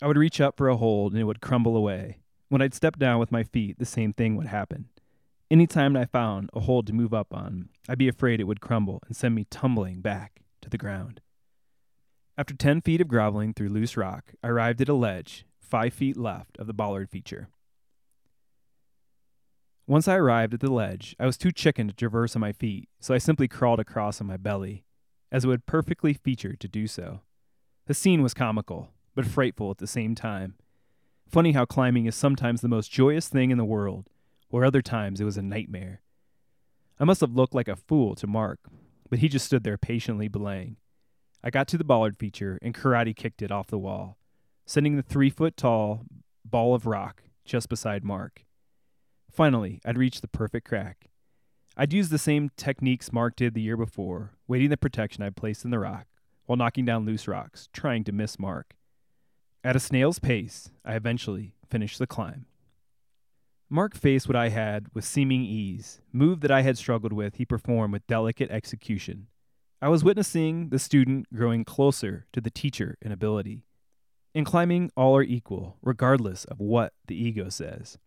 I 0.00 0.06
would 0.06 0.18
reach 0.18 0.40
up 0.40 0.56
for 0.56 0.68
a 0.68 0.76
hold 0.76 1.12
and 1.12 1.20
it 1.20 1.24
would 1.24 1.40
crumble 1.40 1.76
away. 1.76 2.20
When 2.48 2.62
I'd 2.62 2.74
step 2.74 2.98
down 2.98 3.18
with 3.18 3.32
my 3.32 3.42
feet, 3.42 3.78
the 3.78 3.86
same 3.86 4.12
thing 4.12 4.36
would 4.36 4.46
happen. 4.46 4.88
Anytime 5.50 5.96
I 5.96 6.04
found 6.04 6.50
a 6.54 6.60
hold 6.60 6.86
to 6.86 6.92
move 6.92 7.14
up 7.14 7.32
on, 7.32 7.68
I'd 7.88 7.98
be 7.98 8.08
afraid 8.08 8.40
it 8.40 8.44
would 8.44 8.60
crumble 8.60 9.02
and 9.06 9.16
send 9.16 9.34
me 9.34 9.46
tumbling 9.50 10.00
back 10.00 10.42
to 10.62 10.68
the 10.68 10.78
ground. 10.78 11.20
After 12.38 12.54
10 12.54 12.82
feet 12.82 13.00
of 13.00 13.08
groveling 13.08 13.54
through 13.54 13.70
loose 13.70 13.96
rock, 13.96 14.34
I 14.42 14.48
arrived 14.48 14.80
at 14.80 14.88
a 14.88 14.94
ledge, 14.94 15.46
five 15.58 15.94
feet 15.94 16.16
left 16.16 16.58
of 16.58 16.66
the 16.66 16.74
bollard 16.74 17.08
feature. 17.10 17.48
Once 19.86 20.08
I 20.08 20.16
arrived 20.16 20.52
at 20.52 20.60
the 20.60 20.72
ledge, 20.72 21.14
I 21.18 21.26
was 21.26 21.38
too 21.38 21.52
chicken 21.52 21.86
to 21.86 21.94
traverse 21.94 22.34
on 22.34 22.40
my 22.40 22.52
feet, 22.52 22.88
so 23.00 23.14
I 23.14 23.18
simply 23.18 23.46
crawled 23.46 23.78
across 23.78 24.20
on 24.20 24.26
my 24.26 24.36
belly, 24.36 24.84
as 25.30 25.44
it 25.44 25.48
would 25.48 25.66
perfectly 25.66 26.12
feature 26.12 26.54
to 26.56 26.68
do 26.68 26.86
so. 26.86 27.20
The 27.86 27.94
scene 27.94 28.22
was 28.22 28.34
comical, 28.34 28.90
but 29.14 29.26
frightful 29.26 29.70
at 29.70 29.78
the 29.78 29.86
same 29.86 30.14
time. 30.14 30.54
Funny 31.28 31.52
how 31.52 31.64
climbing 31.64 32.06
is 32.06 32.14
sometimes 32.14 32.60
the 32.60 32.68
most 32.68 32.90
joyous 32.90 33.28
thing 33.28 33.50
in 33.50 33.58
the 33.58 33.64
world, 33.64 34.08
where 34.48 34.64
other 34.64 34.82
times 34.82 35.20
it 35.20 35.24
was 35.24 35.36
a 35.36 35.42
nightmare. 35.42 36.02
I 36.98 37.04
must 37.04 37.20
have 37.20 37.34
looked 37.34 37.54
like 37.54 37.68
a 37.68 37.76
fool 37.76 38.14
to 38.16 38.26
Mark, 38.26 38.60
but 39.10 39.18
he 39.18 39.28
just 39.28 39.46
stood 39.46 39.64
there 39.64 39.78
patiently 39.78 40.28
belaying. 40.28 40.76
I 41.42 41.50
got 41.50 41.68
to 41.68 41.78
the 41.78 41.84
bollard 41.84 42.16
feature 42.16 42.58
and 42.62 42.74
karate 42.74 43.14
kicked 43.14 43.42
it 43.42 43.52
off 43.52 43.68
the 43.68 43.78
wall, 43.78 44.18
sending 44.64 44.96
the 44.96 45.02
three 45.02 45.30
foot 45.30 45.56
tall 45.56 46.04
ball 46.44 46.74
of 46.74 46.86
rock 46.86 47.22
just 47.44 47.68
beside 47.68 48.04
Mark. 48.04 48.44
Finally, 49.30 49.80
I'd 49.84 49.98
reached 49.98 50.22
the 50.22 50.28
perfect 50.28 50.66
crack. 50.66 51.10
I'd 51.76 51.92
used 51.92 52.10
the 52.10 52.18
same 52.18 52.50
techniques 52.56 53.12
Mark 53.12 53.36
did 53.36 53.52
the 53.52 53.60
year 53.60 53.76
before, 53.76 54.32
waiting 54.48 54.70
the 54.70 54.78
protection 54.78 55.22
I'd 55.22 55.36
placed 55.36 55.64
in 55.64 55.70
the 55.70 55.78
rock 55.78 56.06
while 56.46 56.56
knocking 56.56 56.84
down 56.84 57.04
loose 57.04 57.28
rocks, 57.28 57.68
trying 57.72 58.04
to 58.04 58.12
miss 58.12 58.38
Mark. 58.38 58.74
At 59.62 59.76
a 59.76 59.80
snail's 59.80 60.18
pace, 60.18 60.70
I 60.84 60.94
eventually 60.94 61.54
finished 61.68 61.98
the 61.98 62.06
climb. 62.06 62.46
Mark 63.68 63.96
faced 63.96 64.28
what 64.28 64.36
I 64.36 64.48
had 64.48 64.86
with 64.94 65.04
seeming 65.04 65.42
ease. 65.42 66.00
Move 66.12 66.40
that 66.40 66.52
I 66.52 66.62
had 66.62 66.78
struggled 66.78 67.12
with, 67.12 67.34
he 67.34 67.44
performed 67.44 67.92
with 67.92 68.06
delicate 68.06 68.50
execution. 68.50 69.26
I 69.82 69.88
was 69.88 70.04
witnessing 70.04 70.68
the 70.70 70.78
student 70.78 71.26
growing 71.34 71.64
closer 71.64 72.26
to 72.32 72.40
the 72.40 72.50
teacher 72.50 72.96
in 73.02 73.12
ability. 73.12 73.64
In 74.34 74.44
climbing, 74.44 74.92
all 74.96 75.16
are 75.16 75.22
equal, 75.22 75.76
regardless 75.82 76.44
of 76.44 76.60
what 76.60 76.92
the 77.08 77.16
ego 77.16 77.48
says. 77.48 77.98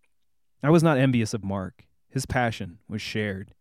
I 0.64 0.70
was 0.70 0.82
not 0.82 0.98
envious 0.98 1.34
of 1.34 1.44
Mark. 1.44 1.86
His 2.10 2.26
passion 2.26 2.80
was 2.88 3.02
shared. 3.02 3.54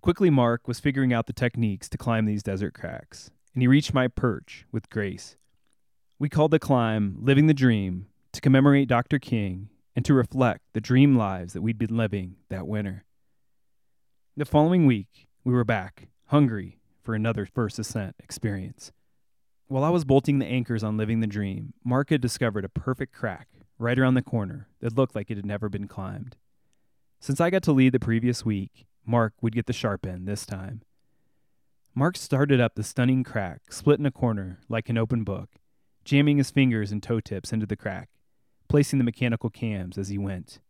Quickly, 0.00 0.30
Mark 0.30 0.68
was 0.68 0.80
figuring 0.80 1.12
out 1.12 1.26
the 1.26 1.32
techniques 1.32 1.88
to 1.88 1.98
climb 1.98 2.26
these 2.26 2.42
desert 2.42 2.74
cracks, 2.74 3.30
and 3.54 3.62
he 3.62 3.66
reached 3.66 3.94
my 3.94 4.08
perch 4.08 4.64
with 4.70 4.90
grace. 4.90 5.36
We 6.18 6.28
called 6.28 6.50
the 6.50 6.58
climb 6.58 7.16
Living 7.20 7.46
the 7.46 7.54
Dream 7.54 8.06
to 8.32 8.40
commemorate 8.40 8.88
Dr. 8.88 9.18
King 9.18 9.68
and 9.94 10.04
to 10.04 10.14
reflect 10.14 10.62
the 10.74 10.80
dream 10.80 11.16
lives 11.16 11.54
that 11.54 11.62
we'd 11.62 11.78
been 11.78 11.96
living 11.96 12.36
that 12.50 12.66
winter. 12.66 13.04
The 14.36 14.44
following 14.44 14.86
week, 14.86 15.26
we 15.42 15.52
were 15.52 15.64
back, 15.64 16.08
hungry 16.26 16.78
for 17.02 17.14
another 17.14 17.46
first 17.46 17.78
ascent 17.78 18.14
experience. 18.18 18.92
While 19.68 19.84
I 19.84 19.90
was 19.90 20.04
bolting 20.04 20.38
the 20.38 20.46
anchors 20.46 20.84
on 20.84 20.96
Living 20.96 21.20
the 21.20 21.26
Dream, 21.26 21.72
Mark 21.82 22.10
had 22.10 22.20
discovered 22.20 22.64
a 22.64 22.68
perfect 22.68 23.12
crack 23.12 23.48
right 23.78 23.98
around 23.98 24.14
the 24.14 24.22
corner 24.22 24.68
that 24.80 24.96
looked 24.96 25.14
like 25.14 25.30
it 25.30 25.36
had 25.36 25.46
never 25.46 25.68
been 25.68 25.88
climbed. 25.88 26.36
Since 27.18 27.40
I 27.40 27.50
got 27.50 27.62
to 27.64 27.72
lead 27.72 27.92
the 27.92 27.98
previous 27.98 28.44
week, 28.44 28.86
Mark 29.06 29.34
would 29.40 29.54
get 29.54 29.66
the 29.66 29.72
sharp 29.72 30.04
end 30.04 30.26
this 30.26 30.44
time. 30.44 30.82
Mark 31.94 32.16
started 32.16 32.60
up 32.60 32.74
the 32.74 32.82
stunning 32.82 33.24
crack, 33.24 33.72
split 33.72 33.98
in 33.98 34.06
a 34.06 34.10
corner 34.10 34.58
like 34.68 34.88
an 34.88 34.98
open 34.98 35.24
book, 35.24 35.50
jamming 36.04 36.38
his 36.38 36.50
fingers 36.50 36.92
and 36.92 37.02
toe 37.02 37.20
tips 37.20 37.52
into 37.52 37.66
the 37.66 37.76
crack 37.76 38.10
placing 38.68 38.98
the 38.98 39.04
mechanical 39.04 39.50
cams 39.50 39.98
as 39.98 40.08
he 40.08 40.18
went. 40.18 40.60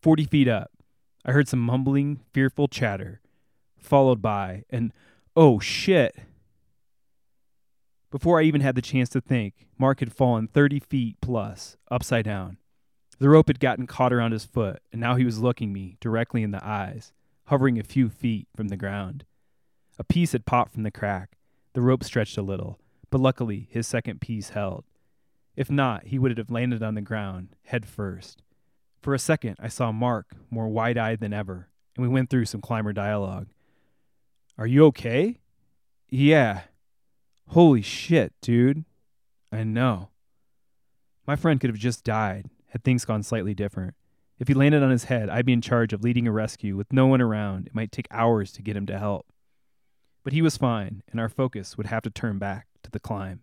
Forty 0.00 0.24
feet 0.24 0.48
up, 0.48 0.70
I 1.24 1.32
heard 1.32 1.48
some 1.48 1.60
mumbling, 1.60 2.20
fearful 2.32 2.68
chatter, 2.68 3.20
followed 3.78 4.20
by 4.20 4.64
an 4.70 4.92
oh 5.36 5.58
shit. 5.58 6.16
Before 8.10 8.38
I 8.38 8.44
even 8.44 8.60
had 8.60 8.76
the 8.76 8.82
chance 8.82 9.08
to 9.10 9.20
think, 9.20 9.66
Mark 9.76 10.00
had 10.00 10.12
fallen 10.12 10.46
30 10.46 10.78
feet 10.78 11.16
plus, 11.20 11.76
upside 11.90 12.24
down. 12.24 12.58
The 13.18 13.28
rope 13.28 13.48
had 13.48 13.58
gotten 13.58 13.88
caught 13.88 14.12
around 14.12 14.32
his 14.32 14.44
foot, 14.44 14.80
and 14.92 15.00
now 15.00 15.16
he 15.16 15.24
was 15.24 15.40
looking 15.40 15.72
me 15.72 15.96
directly 16.00 16.44
in 16.44 16.52
the 16.52 16.64
eyes, 16.64 17.12
hovering 17.46 17.78
a 17.78 17.84
few 17.84 18.08
feet 18.08 18.48
from 18.56 18.68
the 18.68 18.76
ground. 18.76 19.24
A 19.98 20.04
piece 20.04 20.32
had 20.32 20.46
popped 20.46 20.72
from 20.72 20.82
the 20.82 20.90
crack. 20.90 21.36
The 21.74 21.80
rope 21.80 22.04
stretched 22.04 22.36
a 22.36 22.42
little, 22.42 22.78
but 23.10 23.20
luckily 23.20 23.68
his 23.70 23.86
second 23.86 24.20
piece 24.20 24.50
held. 24.50 24.84
If 25.56 25.70
not, 25.70 26.06
he 26.06 26.18
would 26.18 26.36
have 26.36 26.50
landed 26.50 26.82
on 26.82 26.94
the 26.94 27.00
ground, 27.00 27.48
head 27.64 27.86
first. 27.86 28.42
For 29.00 29.14
a 29.14 29.18
second, 29.18 29.56
I 29.60 29.68
saw 29.68 29.92
Mark, 29.92 30.34
more 30.50 30.68
wide 30.68 30.98
eyed 30.98 31.20
than 31.20 31.32
ever, 31.32 31.68
and 31.96 32.02
we 32.02 32.12
went 32.12 32.30
through 32.30 32.46
some 32.46 32.60
climber 32.60 32.92
dialogue. 32.92 33.48
Are 34.58 34.66
you 34.66 34.86
okay? 34.86 35.38
Yeah. 36.08 36.62
Holy 37.48 37.82
shit, 37.82 38.32
dude. 38.40 38.84
I 39.52 39.62
know. 39.62 40.08
My 41.26 41.36
friend 41.36 41.60
could 41.60 41.70
have 41.70 41.78
just 41.78 42.04
died 42.04 42.50
had 42.74 42.82
things 42.82 43.04
gone 43.04 43.22
slightly 43.22 43.54
different. 43.54 43.94
If 44.38 44.48
he 44.48 44.54
landed 44.54 44.82
on 44.82 44.90
his 44.90 45.04
head, 45.04 45.28
I'd 45.28 45.46
be 45.46 45.52
in 45.52 45.60
charge 45.60 45.92
of 45.92 46.02
leading 46.02 46.26
a 46.26 46.32
rescue 46.32 46.76
with 46.76 46.92
no 46.92 47.06
one 47.06 47.20
around. 47.20 47.68
It 47.68 47.74
might 47.74 47.92
take 47.92 48.08
hours 48.10 48.50
to 48.52 48.62
get 48.62 48.76
him 48.76 48.86
to 48.86 48.98
help. 48.98 49.26
But 50.24 50.32
he 50.32 50.42
was 50.42 50.56
fine, 50.56 51.02
and 51.10 51.20
our 51.20 51.28
focus 51.28 51.76
would 51.76 51.86
have 51.86 52.02
to 52.02 52.10
turn 52.10 52.38
back 52.38 52.66
to 52.82 52.90
the 52.90 52.98
climb. 52.98 53.40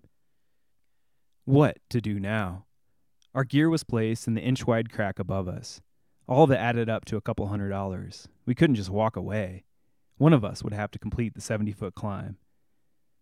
What 1.46 1.78
to 1.90 2.02
do 2.02 2.20
now? 2.20 2.66
Our 3.34 3.46
gear 3.46 3.70
was 3.70 3.84
placed 3.84 4.28
in 4.28 4.34
the 4.34 4.42
inch 4.42 4.68
wide 4.68 4.92
crack 4.92 5.18
above 5.18 5.48
us. 5.48 5.82
All 6.28 6.50
it 6.52 6.56
added 6.56 6.90
up 6.90 7.06
to 7.06 7.18
a 7.18 7.22
couple 7.22 7.48
hundred 7.48 7.70
dollars. 7.70 8.28
We 8.46 8.56
couldn't 8.56 8.76
just 8.76 8.90
walk 8.90 9.16
away. 9.16 9.64
One 10.18 10.34
of 10.34 10.44
us 10.44 10.64
would 10.64 10.74
have 10.74 10.92
to 10.92 11.00
complete 11.00 11.34
the 11.34 11.42
70 11.42 11.72
foot 11.72 11.96
climb. 11.96 12.38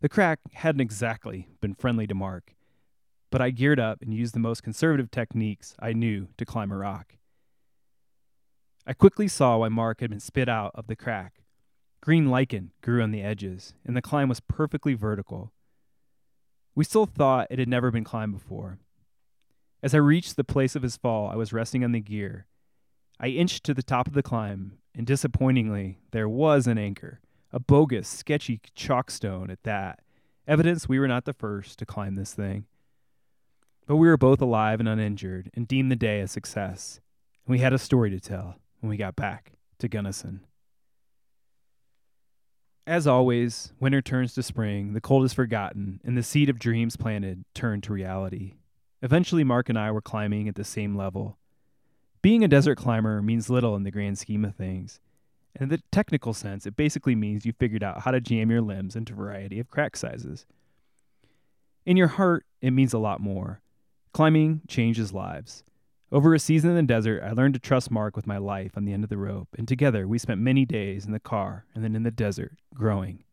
The 0.01 0.09
crack 0.09 0.39
hadn't 0.53 0.81
exactly 0.81 1.49
been 1.61 1.75
friendly 1.75 2.07
to 2.07 2.15
Mark, 2.15 2.55
but 3.29 3.41
I 3.41 3.51
geared 3.51 3.79
up 3.79 4.01
and 4.01 4.13
used 4.13 4.33
the 4.33 4.39
most 4.39 4.63
conservative 4.63 5.11
techniques 5.11 5.75
I 5.79 5.93
knew 5.93 6.29
to 6.37 6.45
climb 6.45 6.71
a 6.71 6.77
rock. 6.77 7.15
I 8.87 8.93
quickly 8.93 9.27
saw 9.27 9.57
why 9.57 9.69
Mark 9.69 10.01
had 10.01 10.09
been 10.09 10.19
spit 10.19 10.49
out 10.49 10.71
of 10.73 10.87
the 10.87 10.95
crack. 10.95 11.41
Green 12.01 12.29
lichen 12.29 12.71
grew 12.81 13.03
on 13.03 13.11
the 13.11 13.21
edges, 13.21 13.73
and 13.85 13.95
the 13.95 14.01
climb 14.01 14.29
was 14.29 14.39
perfectly 14.39 14.93
vertical. 14.93 15.51
We 16.75 16.85
still 16.85 17.05
thought 17.05 17.47
it 17.49 17.59
had 17.59 17.67
never 17.67 17.91
been 17.91 18.03
climbed 18.03 18.33
before. 18.33 18.79
As 19.83 19.93
I 19.93 19.97
reached 19.97 20.35
the 20.35 20.43
place 20.43 20.75
of 20.75 20.81
his 20.81 20.97
fall, 20.97 21.29
I 21.29 21.35
was 21.35 21.53
resting 21.53 21.83
on 21.83 21.91
the 21.91 21.99
gear. 21.99 22.47
I 23.19 23.27
inched 23.27 23.63
to 23.65 23.73
the 23.73 23.83
top 23.83 24.07
of 24.07 24.13
the 24.13 24.23
climb, 24.23 24.77
and 24.95 25.05
disappointingly, 25.05 25.99
there 26.11 26.29
was 26.29 26.67
an 26.67 26.77
anchor, 26.77 27.19
a 27.51 27.59
bogus, 27.59 28.07
sketchy 28.07 28.61
chockstone 28.75 29.51
at 29.51 29.63
that, 29.63 29.99
evidence 30.47 30.87
we 30.87 30.99
were 30.99 31.07
not 31.07 31.25
the 31.25 31.33
first 31.33 31.79
to 31.79 31.85
climb 31.85 32.15
this 32.15 32.33
thing. 32.33 32.65
But 33.85 33.97
we 33.97 34.07
were 34.07 34.17
both 34.17 34.41
alive 34.41 34.79
and 34.79 34.87
uninjured, 34.87 35.51
and 35.53 35.67
deemed 35.67 35.91
the 35.91 35.95
day 35.95 36.21
a 36.21 36.27
success, 36.27 37.01
we 37.45 37.59
had 37.59 37.73
a 37.73 37.79
story 37.79 38.09
to 38.11 38.19
tell 38.19 38.55
when 38.79 38.89
we 38.89 38.97
got 38.97 39.15
back 39.15 39.53
to 39.79 39.87
Gunnison. 39.87 40.41
As 42.87 43.05
always, 43.05 43.71
winter 43.79 44.01
turns 44.01 44.33
to 44.33 44.43
spring, 44.43 44.93
the 44.93 45.01
cold 45.01 45.23
is 45.23 45.33
forgotten, 45.33 46.01
and 46.03 46.17
the 46.17 46.23
seed 46.23 46.49
of 46.49 46.57
dreams 46.57 46.97
planted 46.97 47.45
turn 47.53 47.81
to 47.81 47.93
reality. 47.93 48.55
Eventually, 49.01 49.43
Mark 49.43 49.69
and 49.69 49.77
I 49.77 49.91
were 49.91 50.01
climbing 50.01 50.47
at 50.47 50.55
the 50.55 50.63
same 50.63 50.95
level. 50.95 51.37
Being 52.21 52.43
a 52.43 52.47
desert 52.47 52.77
climber 52.77 53.21
means 53.21 53.49
little 53.49 53.75
in 53.75 53.83
the 53.83 53.91
grand 53.91 54.17
scheme 54.17 54.43
of 54.43 54.55
things. 54.55 54.99
And 55.55 55.63
In 55.63 55.69
the 55.69 55.83
technical 55.91 56.33
sense, 56.33 56.65
it 56.65 56.75
basically 56.75 57.15
means 57.15 57.45
you 57.45 57.53
figured 57.53 57.83
out 57.83 58.01
how 58.01 58.11
to 58.11 58.19
jam 58.19 58.49
your 58.49 58.61
limbs 58.61 58.95
into 58.95 59.13
a 59.13 59.17
variety 59.17 59.59
of 59.59 59.69
crack 59.69 59.95
sizes. 59.95 60.45
In 61.85 61.95
your 61.95 62.07
heart, 62.07 62.45
it 62.61 62.71
means 62.71 62.93
a 62.93 62.99
lot 62.99 63.21
more. 63.21 63.61
Climbing 64.13 64.61
changes 64.67 65.13
lives. 65.13 65.63
Over 66.11 66.33
a 66.33 66.39
season 66.39 66.71
in 66.71 66.75
the 66.75 66.83
desert, 66.83 67.21
I 67.23 67.33
learned 67.33 67.53
to 67.53 67.59
trust 67.59 67.91
Mark 67.91 68.15
with 68.15 68.25
my 68.25 68.39
life 68.39 68.71
on 68.75 68.85
the 68.85 68.93
end 68.93 69.03
of 69.03 69.11
the 69.11 69.17
rope, 69.17 69.49
and 69.55 69.67
together 69.67 70.07
we 70.07 70.17
spent 70.17 70.41
many 70.41 70.65
days 70.65 71.05
in 71.05 71.11
the 71.11 71.19
car 71.19 71.65
and 71.75 71.83
then 71.83 71.95
in 71.95 72.01
the 72.01 72.09
desert, 72.09 72.57
growing. 72.73 73.23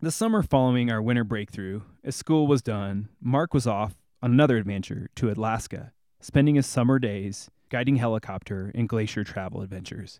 The 0.00 0.10
summer 0.10 0.42
following 0.42 0.90
our 0.90 1.00
winter 1.00 1.22
breakthrough, 1.22 1.82
as 2.02 2.16
school 2.16 2.48
was 2.48 2.62
done, 2.62 3.10
Mark 3.20 3.54
was 3.54 3.68
off 3.68 3.94
on 4.22 4.32
another 4.32 4.56
adventure 4.56 5.08
to 5.16 5.30
Alaska, 5.30 5.92
spending 6.20 6.56
his 6.56 6.66
summer 6.66 6.98
days 6.98 7.48
guiding 7.68 7.96
helicopter 7.96 8.72
and 8.74 8.88
glacier 8.88 9.22
travel 9.22 9.62
adventures. 9.62 10.18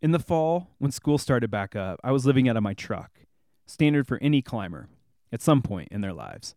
In 0.00 0.12
the 0.12 0.20
fall, 0.20 0.68
when 0.78 0.92
school 0.92 1.18
started 1.18 1.50
back 1.50 1.74
up, 1.74 1.98
I 2.04 2.12
was 2.12 2.26
living 2.26 2.48
out 2.48 2.56
of 2.56 2.62
my 2.62 2.74
truck, 2.74 3.18
standard 3.66 4.06
for 4.06 4.18
any 4.22 4.40
climber 4.40 4.88
at 5.32 5.42
some 5.42 5.62
point 5.62 5.88
in 5.90 6.00
their 6.00 6.14
lives. 6.14 6.54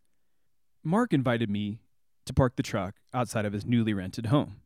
Mark 0.83 1.13
invited 1.13 1.49
me 1.49 1.79
to 2.25 2.33
park 2.33 2.55
the 2.55 2.63
truck 2.63 2.95
outside 3.13 3.45
of 3.45 3.53
his 3.53 3.65
newly 3.65 3.93
rented 3.93 4.27
home. 4.27 4.57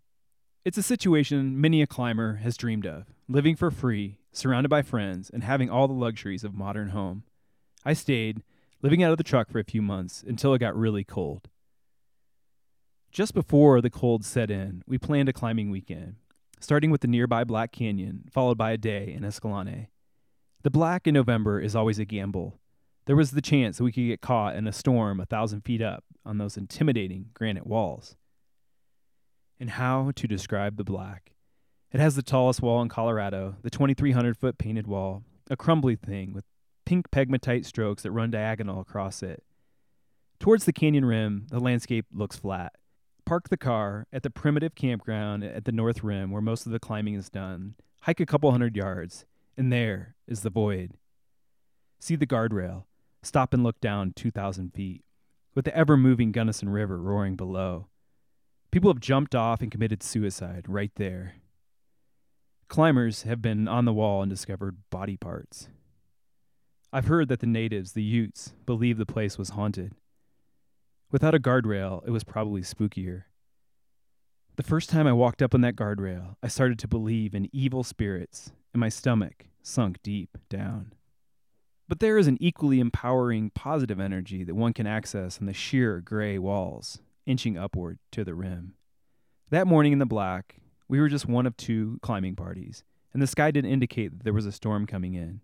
It's 0.65 0.77
a 0.77 0.83
situation 0.83 1.59
many 1.59 1.81
a 1.81 1.87
climber 1.87 2.35
has 2.43 2.57
dreamed 2.57 2.85
of 2.85 3.05
living 3.29 3.55
for 3.55 3.71
free, 3.71 4.17
surrounded 4.31 4.69
by 4.69 4.81
friends, 4.81 5.29
and 5.29 5.43
having 5.43 5.69
all 5.69 5.87
the 5.87 5.93
luxuries 5.93 6.43
of 6.43 6.53
modern 6.53 6.89
home. 6.89 7.23
I 7.83 7.93
stayed, 7.93 8.43
living 8.81 9.03
out 9.03 9.11
of 9.11 9.17
the 9.17 9.23
truck 9.23 9.49
for 9.49 9.59
a 9.59 9.63
few 9.63 9.81
months 9.81 10.23
until 10.25 10.53
it 10.53 10.59
got 10.59 10.77
really 10.77 11.03
cold. 11.03 11.49
Just 13.11 13.33
before 13.33 13.81
the 13.81 13.89
cold 13.89 14.23
set 14.23 14.51
in, 14.51 14.83
we 14.85 14.97
planned 14.97 15.29
a 15.29 15.33
climbing 15.33 15.71
weekend, 15.71 16.15
starting 16.59 16.91
with 16.91 17.01
the 17.01 17.07
nearby 17.07 17.43
Black 17.43 17.71
Canyon, 17.71 18.25
followed 18.31 18.57
by 18.57 18.71
a 18.71 18.77
day 18.77 19.13
in 19.15 19.23
Escalante. 19.23 19.89
The 20.63 20.69
Black 20.69 21.07
in 21.07 21.13
November 21.13 21.59
is 21.59 21.75
always 21.75 21.99
a 21.99 22.05
gamble. 22.05 22.59
There 23.05 23.15
was 23.15 23.31
the 23.31 23.41
chance 23.41 23.77
that 23.77 23.83
we 23.83 23.91
could 23.91 24.07
get 24.07 24.21
caught 24.21 24.55
in 24.55 24.67
a 24.67 24.73
storm 24.73 25.19
a 25.19 25.25
thousand 25.25 25.61
feet 25.61 25.81
up 25.81 26.03
on 26.27 26.37
those 26.37 26.57
intimidating 26.57 27.29
granite 27.33 27.65
walls. 27.65 28.15
And 29.59 29.71
how 29.71 30.11
to 30.15 30.27
describe 30.27 30.77
the 30.77 30.83
black? 30.83 31.31
It 31.91 31.99
has 31.99 32.15
the 32.15 32.21
tallest 32.21 32.61
wall 32.61 32.81
in 32.81 32.89
Colorado, 32.89 33.55
the 33.63 33.69
2,300 33.69 34.37
foot 34.37 34.57
painted 34.57 34.87
wall, 34.87 35.23
a 35.49 35.55
crumbly 35.55 35.95
thing 35.95 36.33
with 36.33 36.43
pink 36.85 37.09
pegmatite 37.09 37.65
strokes 37.65 38.03
that 38.03 38.11
run 38.11 38.29
diagonal 38.29 38.81
across 38.81 39.23
it. 39.23 39.43
Towards 40.39 40.65
the 40.65 40.73
canyon 40.73 41.05
rim, 41.05 41.47
the 41.49 41.59
landscape 41.59 42.05
looks 42.13 42.35
flat. 42.35 42.73
Park 43.25 43.49
the 43.49 43.57
car 43.57 44.05
at 44.13 44.23
the 44.23 44.29
primitive 44.29 44.75
campground 44.75 45.43
at 45.43 45.65
the 45.65 45.71
north 45.71 46.03
rim 46.03 46.31
where 46.31 46.41
most 46.41 46.65
of 46.65 46.71
the 46.71 46.79
climbing 46.79 47.15
is 47.15 47.29
done. 47.29 47.75
Hike 48.01 48.19
a 48.19 48.25
couple 48.25 48.51
hundred 48.51 48.75
yards, 48.75 49.25
and 49.57 49.71
there 49.73 50.15
is 50.27 50.41
the 50.41 50.49
void. 50.49 50.91
See 51.99 52.15
the 52.15 52.27
guardrail. 52.27 52.83
Stop 53.23 53.53
and 53.53 53.63
look 53.63 53.81
down 53.81 54.13
2,000 54.15 54.73
feet. 54.73 55.03
With 55.57 55.65
the 55.65 55.75
ever 55.75 55.97
moving 55.97 56.31
Gunnison 56.31 56.69
River 56.69 57.01
roaring 57.01 57.35
below. 57.35 57.87
People 58.69 58.91
have 58.91 58.99
jumped 58.99 59.33
off 59.33 59.59
and 59.59 59.71
committed 59.71 60.03
suicide 60.03 60.65
right 60.67 60.91
there. 60.97 61.33
Climbers 62.67 63.23
have 63.23 63.41
been 63.41 63.67
on 63.67 63.85
the 63.85 63.93
wall 63.93 64.21
and 64.21 64.29
discovered 64.29 64.77
body 64.91 65.17
parts. 65.17 65.67
I've 66.93 67.07
heard 67.07 67.27
that 67.29 67.39
the 67.39 67.47
natives, 67.47 67.93
the 67.93 68.03
Utes, 68.03 68.53
believe 68.67 68.99
the 68.99 69.07
place 69.07 69.39
was 69.39 69.49
haunted. 69.49 69.93
Without 71.11 71.33
a 71.33 71.39
guardrail, 71.39 72.07
it 72.07 72.11
was 72.11 72.23
probably 72.23 72.61
spookier. 72.61 73.23
The 74.57 74.63
first 74.63 74.91
time 74.91 75.07
I 75.07 75.13
walked 75.13 75.41
up 75.41 75.55
on 75.55 75.61
that 75.61 75.75
guardrail, 75.75 76.35
I 76.43 76.49
started 76.49 76.77
to 76.77 76.87
believe 76.87 77.33
in 77.33 77.49
evil 77.51 77.83
spirits, 77.83 78.51
and 78.73 78.79
my 78.79 78.89
stomach 78.89 79.47
sunk 79.63 80.03
deep 80.03 80.37
down. 80.49 80.93
But 81.87 81.99
there 81.99 82.17
is 82.17 82.27
an 82.27 82.37
equally 82.41 82.79
empowering 82.79 83.49
positive 83.51 83.99
energy 83.99 84.43
that 84.43 84.55
one 84.55 84.73
can 84.73 84.85
access 84.85 85.39
on 85.39 85.45
the 85.45 85.53
sheer 85.53 86.01
gray 86.01 86.37
walls, 86.37 86.99
inching 87.25 87.57
upward 87.57 87.99
to 88.11 88.25
the 88.25 88.35
rim. 88.35 88.73
That 89.51 89.67
morning 89.67 89.93
in 89.93 89.99
the 89.99 90.05
black, 90.05 90.57
we 90.89 90.99
were 90.99 91.07
just 91.07 91.27
one 91.27 91.45
of 91.45 91.55
two 91.55 91.99
climbing 92.01 92.35
parties, 92.35 92.83
and 93.13 93.21
the 93.21 93.27
sky 93.27 93.51
didn't 93.51 93.71
indicate 93.71 94.11
that 94.11 94.23
there 94.23 94.33
was 94.33 94.45
a 94.45 94.51
storm 94.51 94.85
coming 94.85 95.13
in. 95.13 95.39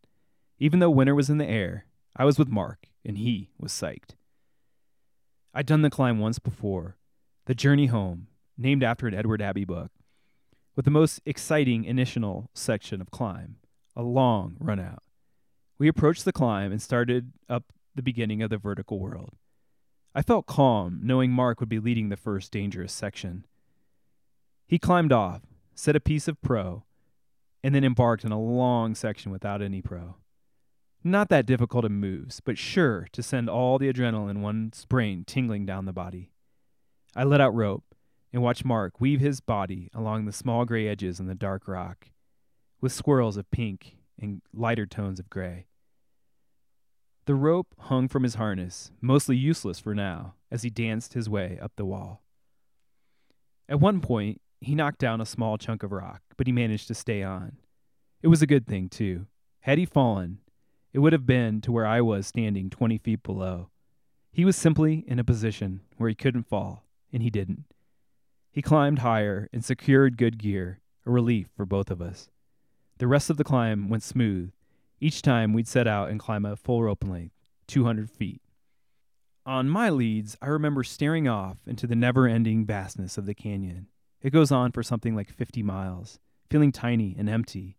Even 0.60 0.80
though 0.80 0.90
winter 0.90 1.16
was 1.16 1.30
in 1.30 1.38
the 1.38 1.50
air, 1.50 1.86
I 2.16 2.26
was 2.26 2.38
with 2.38 2.50
Mark, 2.50 2.88
and 3.06 3.18
he 3.18 3.50
was 3.58 3.72
psyched. 3.72 4.16
I'd 5.54 5.66
done 5.66 5.82
the 5.82 5.90
climb 5.90 6.20
once 6.20 6.40
before, 6.40 6.98
the 7.46 7.56
journey 7.56 7.86
home, 7.86 8.28
named 8.58 8.84
after 8.84 9.08
an 9.08 9.14
Edward 9.14 9.42
Abbey 9.42 9.66
book, 9.66 9.92
with 10.76 10.86
the 10.86 10.92
most 10.92 11.22
exciting 11.26 11.86
initial 11.86 12.50
section 12.54 13.00
of 13.00 13.12
climb, 13.12 13.58
a 13.96 14.04
long 14.04 14.58
run 14.60 14.80
out. 14.80 15.03
We 15.84 15.90
approached 15.90 16.24
the 16.24 16.32
climb 16.32 16.72
and 16.72 16.82
started 16.82 17.34
up 17.50 17.74
the 17.94 18.02
beginning 18.02 18.42
of 18.42 18.50
the 18.50 18.58
vertical 18.58 19.00
world. 19.02 19.36
I 20.16 20.22
felt 20.22 20.46
calm, 20.46 21.02
knowing 21.04 21.30
Mark 21.30 21.60
would 21.60 21.68
be 21.68 21.80
leading 21.80 22.08
the 22.08 22.16
first 22.16 22.54
dangerous 22.54 22.94
section. 22.94 23.46
He 24.66 24.80
climbed 24.80 25.12
off, 25.12 25.42
set 25.76 25.98
a 25.98 26.00
piece 26.00 26.30
of 26.30 26.42
pro, 26.42 26.86
and 27.62 27.76
then 27.76 27.84
embarked 27.84 28.24
on 28.24 28.32
a 28.32 28.40
long 28.40 28.96
section 28.96 29.30
without 29.30 29.62
any 29.62 29.82
pro. 29.82 30.16
Not 31.04 31.28
that 31.28 31.46
difficult 31.46 31.84
in 31.84 32.00
moves, 32.00 32.40
but 32.40 32.58
sure 32.58 33.10
to 33.12 33.22
send 33.22 33.50
all 33.50 33.78
the 33.78 33.92
adrenaline 33.92 34.30
in 34.32 34.42
one's 34.42 34.86
brain 34.86 35.26
tingling 35.28 35.66
down 35.66 35.84
the 35.84 35.92
body. 35.92 36.32
I 37.14 37.26
let 37.26 37.42
out 37.42 37.54
rope 37.54 37.94
and 38.32 38.42
watched 38.42 38.64
Mark 38.64 39.02
weave 39.02 39.20
his 39.20 39.42
body 39.42 39.90
along 39.94 40.24
the 40.24 40.32
small 40.32 40.64
gray 40.64 40.88
edges 40.88 41.20
in 41.20 41.28
the 41.28 41.36
dark 41.36 41.68
rock, 41.68 42.08
with 42.80 42.94
swirls 42.94 43.36
of 43.36 43.52
pink 43.52 43.98
and 44.18 44.42
lighter 44.54 44.86
tones 44.86 45.20
of 45.20 45.30
gray. 45.30 45.66
The 47.26 47.36
rope 47.36 47.74
hung 47.80 48.10
from 48.10 48.24
his 48.24 48.36
harness, 48.36 48.92
mostly 49.00 49.38
useless 49.38 49.80
for 49.80 49.96
now, 49.96 50.34
as 50.52 50.64
he 50.64 50.70
danced 50.70 51.14
his 51.14 51.30
way 51.30 51.58
up 51.62 51.72
the 51.76 51.86
wall. 51.86 52.22
At 53.70 53.80
one 53.80 54.02
point, 54.02 54.42
he 54.60 54.76
knocked 54.76 55.00
down 55.00 55.22
a 55.22 55.26
small 55.26 55.58
chunk 55.58 55.84
of 55.84 55.92
rock, 55.92 56.22
but 56.36 56.48
he 56.48 56.54
managed 56.54 56.88
to 56.90 56.94
stay 56.94 57.24
on. 57.24 57.58
It 58.22 58.28
was 58.28 58.42
a 58.42 58.48
good 58.48 58.68
thing, 58.68 58.90
too. 58.90 59.28
Had 59.62 59.78
he 59.78 59.86
fallen, 59.86 60.40
it 60.92 61.00
would 61.00 61.14
have 61.14 61.26
been 61.26 61.62
to 61.62 61.72
where 61.72 61.86
I 61.86 62.02
was 62.02 62.28
standing 62.28 62.70
20 62.70 62.98
feet 62.98 63.24
below. 63.24 63.70
He 64.32 64.44
was 64.44 64.56
simply 64.58 65.06
in 65.08 65.18
a 65.18 65.24
position 65.24 65.82
where 65.98 66.10
he 66.10 66.16
couldn't 66.16 66.48
fall, 66.48 66.84
and 67.14 67.24
he 67.24 67.30
didn't. 67.30 67.66
He 68.52 68.62
climbed 68.62 69.00
higher 69.00 69.50
and 69.54 69.64
secured 69.64 70.18
good 70.18 70.38
gear, 70.38 70.82
a 71.06 71.12
relief 71.12 71.48
for 71.56 71.66
both 71.66 71.90
of 71.90 72.02
us. 72.02 72.30
The 72.98 73.08
rest 73.08 73.30
of 73.30 73.38
the 73.38 73.44
climb 73.44 73.90
went 73.90 74.04
smooth. 74.04 74.52
Each 75.04 75.22
time 75.22 75.52
we'd 75.52 75.68
set 75.68 75.86
out 75.86 76.12
and 76.12 76.18
climb 76.18 76.46
a 76.46 76.56
full 76.56 76.82
rope 76.82 77.04
length, 77.04 77.36
200 77.68 78.10
feet. 78.10 78.42
On 79.46 79.68
my 79.68 79.90
leads, 79.90 80.38
I 80.42 80.48
remember 80.48 80.82
staring 80.86 81.28
off 81.28 81.58
into 81.68 81.86
the 81.86 81.94
never 81.94 82.26
ending 82.26 82.66
vastness 82.66 83.18
of 83.18 83.26
the 83.26 83.34
canyon. 83.34 83.88
It 84.22 84.32
goes 84.32 84.50
on 84.50 84.72
for 84.72 84.82
something 84.82 85.14
like 85.14 85.30
50 85.30 85.62
miles, 85.62 86.20
feeling 86.50 86.72
tiny 86.72 87.18
and 87.20 87.30
empty, 87.30 87.76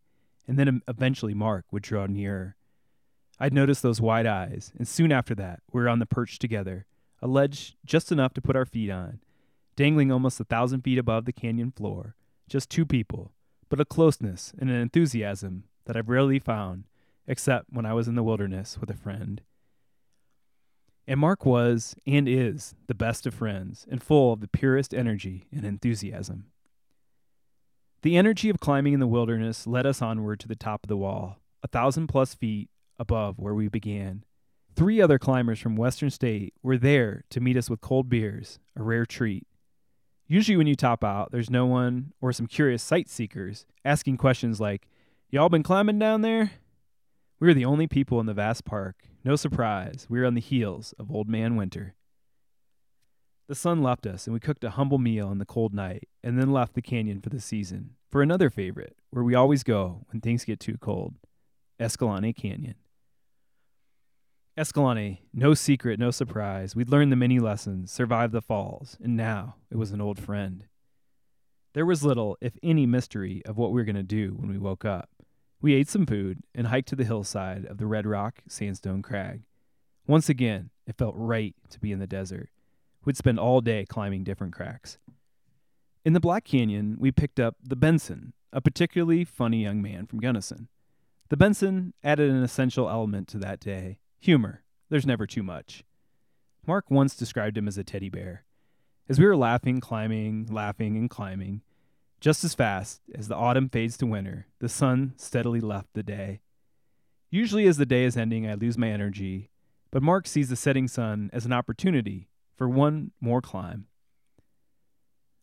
and 0.47 0.59
then 0.59 0.83
eventually 0.87 1.33
Mark 1.33 1.65
would 1.73 1.83
draw 1.83 2.05
nearer. 2.05 2.57
I'd 3.41 3.55
notice 3.55 3.81
those 3.81 4.03
wide 4.03 4.27
eyes, 4.27 4.71
and 4.77 4.87
soon 4.87 5.11
after 5.11 5.35
that, 5.37 5.61
we 5.73 5.81
were 5.81 5.89
on 5.89 6.01
the 6.01 6.05
perch 6.05 6.39
together, 6.39 6.85
a 7.23 7.27
ledge 7.27 7.75
just 7.87 8.13
enough 8.13 8.35
to 8.35 8.43
put 8.43 8.55
our 8.55 8.67
feet 8.67 8.91
on, 8.91 9.21
dangling 9.77 10.13
almost 10.13 10.41
a 10.41 10.45
thousand 10.45 10.83
feet 10.83 10.99
above 10.99 11.25
the 11.25 11.33
canyon 11.33 11.71
floor. 11.71 12.17
Just 12.51 12.69
two 12.69 12.85
people, 12.85 13.33
but 13.71 13.81
a 13.81 13.87
closeness 13.87 14.53
and 14.59 14.69
an 14.69 14.77
enthusiasm 14.77 15.65
that 15.87 15.97
I've 15.97 16.11
rarely 16.11 16.39
found, 16.39 16.85
except 17.27 17.67
when 17.71 17.87
I 17.87 17.95
was 17.95 18.09
in 18.09 18.15
the 18.15 18.23
wilderness 18.23 18.79
with 18.79 18.91
a 18.91 18.97
friend. 18.97 19.43
And 21.07 21.21
Mark 21.21 21.45
was, 21.45 21.95
and 22.07 22.29
is, 22.29 22.75
the 22.87 22.95
best 22.95 23.27
of 23.27 23.35
friends, 23.35 23.87
and 23.91 24.03
full 24.03 24.33
of 24.33 24.41
the 24.41 24.49
purest 24.49 24.95
energy 24.95 25.47
and 25.53 25.65
enthusiasm. 25.65 26.47
The 28.03 28.17
energy 28.17 28.49
of 28.51 28.61
climbing 28.61 28.95
in 28.95 29.01
the 29.01 29.07
wilderness 29.07 29.67
led 29.67 29.87
us 29.87 30.03
onward 30.03 30.41
to 30.41 30.49
the 30.49 30.57
top 30.57 30.85
of 30.85 30.89
the 30.89 30.97
wall, 30.97 31.39
a 31.63 31.69
thousand 31.69 32.09
plus 32.09 32.35
feet 32.35 32.69
above 32.99 33.39
where 33.39 33.55
we 33.55 33.69
began. 33.69 34.25
Three 34.77 35.01
other 35.01 35.19
climbers 35.19 35.61
from 35.61 35.77
Western 35.77 36.11
State 36.11 36.55
were 36.63 36.77
there 36.77 37.25
to 37.31 37.41
meet 37.41 37.57
us 37.57 37.71
with 37.71 37.81
cold 37.81 38.09
beers, 38.09 38.59
a 38.77 38.83
rare 38.83 39.07
treat. 39.07 39.47
Usually, 40.27 40.57
when 40.57 40.67
you 40.67 40.75
top 40.75 41.05
out, 41.05 41.33
there's 41.33 41.51
no 41.51 41.67
one 41.67 42.13
or 42.21 42.33
some 42.33 42.47
curious 42.47 42.83
sight 42.83 43.09
seekers 43.09 43.67
asking 43.85 44.17
questions 44.17 44.61
like, 44.61 44.89
Y'all 45.31 45.49
been 45.49 45.63
climbing 45.63 45.99
down 45.99 46.23
there? 46.23 46.53
We 47.40 47.49
were 47.49 47.55
the 47.55 47.64
only 47.64 47.87
people 47.87 48.20
in 48.20 48.27
the 48.27 48.35
vast 48.35 48.64
park. 48.64 49.09
No 49.25 49.37
surprise, 49.37 50.07
we 50.09 50.20
were 50.20 50.27
on 50.27 50.35
the 50.35 50.40
heels 50.40 50.94
of 50.99 51.11
Old 51.11 51.29
Man 51.29 51.57
Winter. 51.57 51.94
The 53.49 53.55
sun 53.55 53.83
left 53.83 54.07
us, 54.07 54.27
and 54.27 54.33
we 54.33 54.40
cooked 54.40 54.64
a 54.64 54.70
humble 54.70 54.99
meal 54.99 55.31
in 55.31 55.38
the 55.38 55.44
cold 55.44 55.75
night, 55.75 56.09
and 56.23 56.38
then 56.38 56.53
left 56.53 56.75
the 56.75 56.81
canyon 56.81 57.20
for 57.20 57.29
the 57.29 57.40
season, 57.40 57.97
for 58.11 58.23
another 58.23 58.49
favorite, 58.49 58.97
where 59.11 59.25
we 59.25 59.35
always 59.35 59.62
go 59.62 60.07
when 60.11 60.20
things 60.20 60.44
get 60.44 60.61
too 60.61 60.79
cold 60.79 61.14
Escalante 61.79 62.33
Canyon. 62.33 62.77
Escalante, 64.57 65.23
no 65.33 65.53
secret, 65.53 65.99
no 65.99 66.12
surprise. 66.12 66.77
We'd 66.77 66.88
learned 66.88 67.11
the 67.11 67.16
many 67.16 67.40
lessons, 67.40 67.90
survived 67.90 68.33
the 68.33 68.40
falls, 68.40 68.97
and 69.03 69.16
now 69.16 69.57
it 69.70 69.77
was 69.77 69.90
an 69.90 70.01
old 70.01 70.20
friend. 70.20 70.64
There 71.75 71.85
was 71.85 72.05
little, 72.05 72.38
if 72.40 72.57
any, 72.62 72.87
mystery 72.87 73.42
of 73.44 73.59
what 73.59 73.73
we 73.73 73.81
were 73.81 73.85
going 73.85 73.97
to 73.97 74.05
do 74.05 74.37
when 74.38 74.49
we 74.49 74.59
woke 74.59 74.85
up. 74.85 75.11
We 75.64 75.72
ate 75.72 75.88
some 75.88 76.05
food 76.05 76.42
and 76.55 76.66
hiked 76.66 76.88
to 76.88 76.94
the 76.94 77.07
hillside 77.07 77.64
of 77.64 77.79
the 77.79 77.87
Red 77.87 78.05
Rock 78.05 78.42
Sandstone 78.46 79.00
Crag. 79.00 79.44
Once 80.07 80.29
again, 80.29 80.68
it 80.87 80.98
felt 80.98 81.14
right 81.16 81.55
to 81.70 81.81
be 81.81 81.90
in 81.90 82.00
the 82.00 82.07
desert. 82.07 82.50
We'd 83.07 83.16
spend 83.16 83.38
all 83.38 83.62
day 83.62 83.87
climbing 83.88 84.24
different 84.24 84.53
cracks. 84.53 84.98
In 86.05 86.12
the 86.12 86.20
Black 86.20 86.44
Canyon, 86.44 86.96
we 86.98 87.11
picked 87.11 87.40
up 87.40 87.57
the 87.62 87.77
Benson, 87.77 88.35
a 88.53 88.61
particularly 88.61 89.24
funny 89.24 89.62
young 89.62 89.81
man 89.81 90.05
from 90.05 90.20
Gunnison. 90.20 90.68
The 91.31 91.38
Benson 91.38 91.94
added 92.05 92.29
an 92.29 92.42
essential 92.42 92.90
element 92.90 93.27
to 93.29 93.38
that 93.38 93.59
day 93.59 94.00
Humor. 94.18 94.64
There's 94.90 95.07
never 95.07 95.27
too 95.27 95.42
much. 95.42 95.83
Mark 96.66 96.90
once 96.90 97.16
described 97.16 97.57
him 97.57 97.68
as 97.68 97.79
a 97.79 97.85
teddy 97.85 98.11
bear. 98.11 98.44
As 99.09 99.18
we 99.18 99.24
were 99.24 99.35
laughing, 99.35 99.81
climbing, 99.81 100.46
laughing, 100.50 100.98
and 100.98 101.09
climbing, 101.09 101.62
just 102.25 102.43
as 102.43 102.55
fast 102.55 103.03
as 103.15 103.29
the 103.29 103.37
autumn 103.37 103.69
fades 103.69 103.99
to 103.99 104.07
winter, 104.07 104.47
the 104.59 104.67
sun 104.67 105.13
steadily 105.19 105.61
left 105.61 105.89
the 105.93 106.03
day. 106.03 106.41
Usually, 107.31 107.67
as 107.67 107.77
the 107.77 107.85
day 107.85 108.05
is 108.05 108.17
ending, 108.17 108.49
I 108.49 108.55
lose 108.55 108.79
my 108.79 108.89
energy, 108.89 109.51
but 109.91 110.03
Mark 110.03 110.27
sees 110.27 110.49
the 110.49 110.57
setting 110.57 110.89
sun 110.89 111.29
as 111.35 111.45
an 111.45 111.53
opportunity 111.53 112.31
for 112.57 112.67
one 112.67 113.11
more 113.21 113.43
climb. 113.43 113.89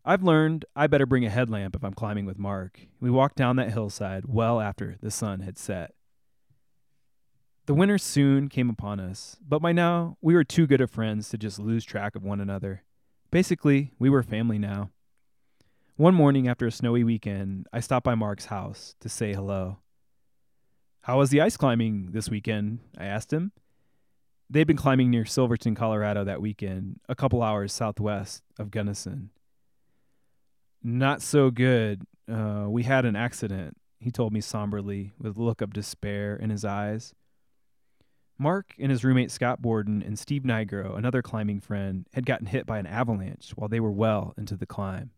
I've 0.03 0.23
learned 0.23 0.65
I 0.75 0.87
better 0.87 1.05
bring 1.05 1.23
a 1.23 1.29
headlamp 1.29 1.75
if 1.75 1.83
I'm 1.83 1.93
climbing 1.93 2.25
with 2.25 2.39
Mark. 2.39 2.79
We 2.99 3.11
walked 3.11 3.35
down 3.35 3.57
that 3.57 3.73
hillside 3.73 4.23
well 4.25 4.59
after 4.59 4.97
the 5.03 5.11
sun 5.11 5.41
had 5.41 5.59
set. 5.59 5.93
The 7.67 7.75
winter 7.75 7.99
soon 7.99 8.49
came 8.49 8.71
upon 8.71 8.99
us, 8.99 9.37
but 9.47 9.61
by 9.61 9.71
now 9.71 10.17
we 10.19 10.33
were 10.33 10.43
too 10.43 10.65
good 10.65 10.81
of 10.81 10.89
friends 10.89 11.29
to 11.29 11.37
just 11.37 11.59
lose 11.59 11.85
track 11.85 12.15
of 12.15 12.23
one 12.23 12.41
another. 12.41 12.81
Basically, 13.29 13.93
we 13.99 14.09
were 14.09 14.23
family 14.23 14.57
now. 14.57 14.89
One 15.97 16.15
morning 16.15 16.47
after 16.47 16.65
a 16.65 16.71
snowy 16.71 17.03
weekend, 17.03 17.67
I 17.73 17.81
stopped 17.81 18.05
by 18.05 18.15
Mark's 18.15 18.45
house 18.45 18.95
to 19.01 19.09
say 19.09 19.33
hello. 19.33 19.79
How 21.01 21.19
was 21.19 21.29
the 21.29 21.41
ice 21.41 21.57
climbing 21.57 22.11
this 22.11 22.29
weekend? 22.29 22.79
I 22.97 23.05
asked 23.05 23.31
him. 23.33 23.51
They'd 24.49 24.67
been 24.67 24.77
climbing 24.77 25.11
near 25.11 25.25
Silverton, 25.25 25.75
Colorado 25.75 26.23
that 26.23 26.41
weekend, 26.41 27.01
a 27.09 27.15
couple 27.15 27.43
hours 27.43 27.73
southwest 27.73 28.41
of 28.57 28.71
Gunnison. 28.71 29.31
Not 30.81 31.21
so 31.21 31.51
good. 31.51 32.03
Uh, 32.31 32.65
we 32.67 32.83
had 32.83 33.05
an 33.05 33.17
accident, 33.17 33.77
he 33.99 34.11
told 34.11 34.31
me 34.33 34.41
somberly, 34.41 35.13
with 35.19 35.37
a 35.37 35.43
look 35.43 35.61
of 35.61 35.73
despair 35.73 36.35
in 36.35 36.49
his 36.49 36.63
eyes. 36.63 37.13
Mark 38.39 38.73
and 38.79 38.91
his 38.91 39.03
roommate 39.03 39.29
Scott 39.29 39.61
Borden 39.61 40.01
and 40.01 40.17
Steve 40.17 40.43
Nigro, 40.43 40.97
another 40.97 41.21
climbing 41.21 41.59
friend, 41.59 42.07
had 42.13 42.25
gotten 42.25 42.47
hit 42.47 42.65
by 42.65 42.79
an 42.79 42.87
avalanche 42.87 43.51
while 43.55 43.69
they 43.69 43.79
were 43.79 43.91
well 43.91 44.33
into 44.37 44.55
the 44.55 44.65
climb. 44.65 45.11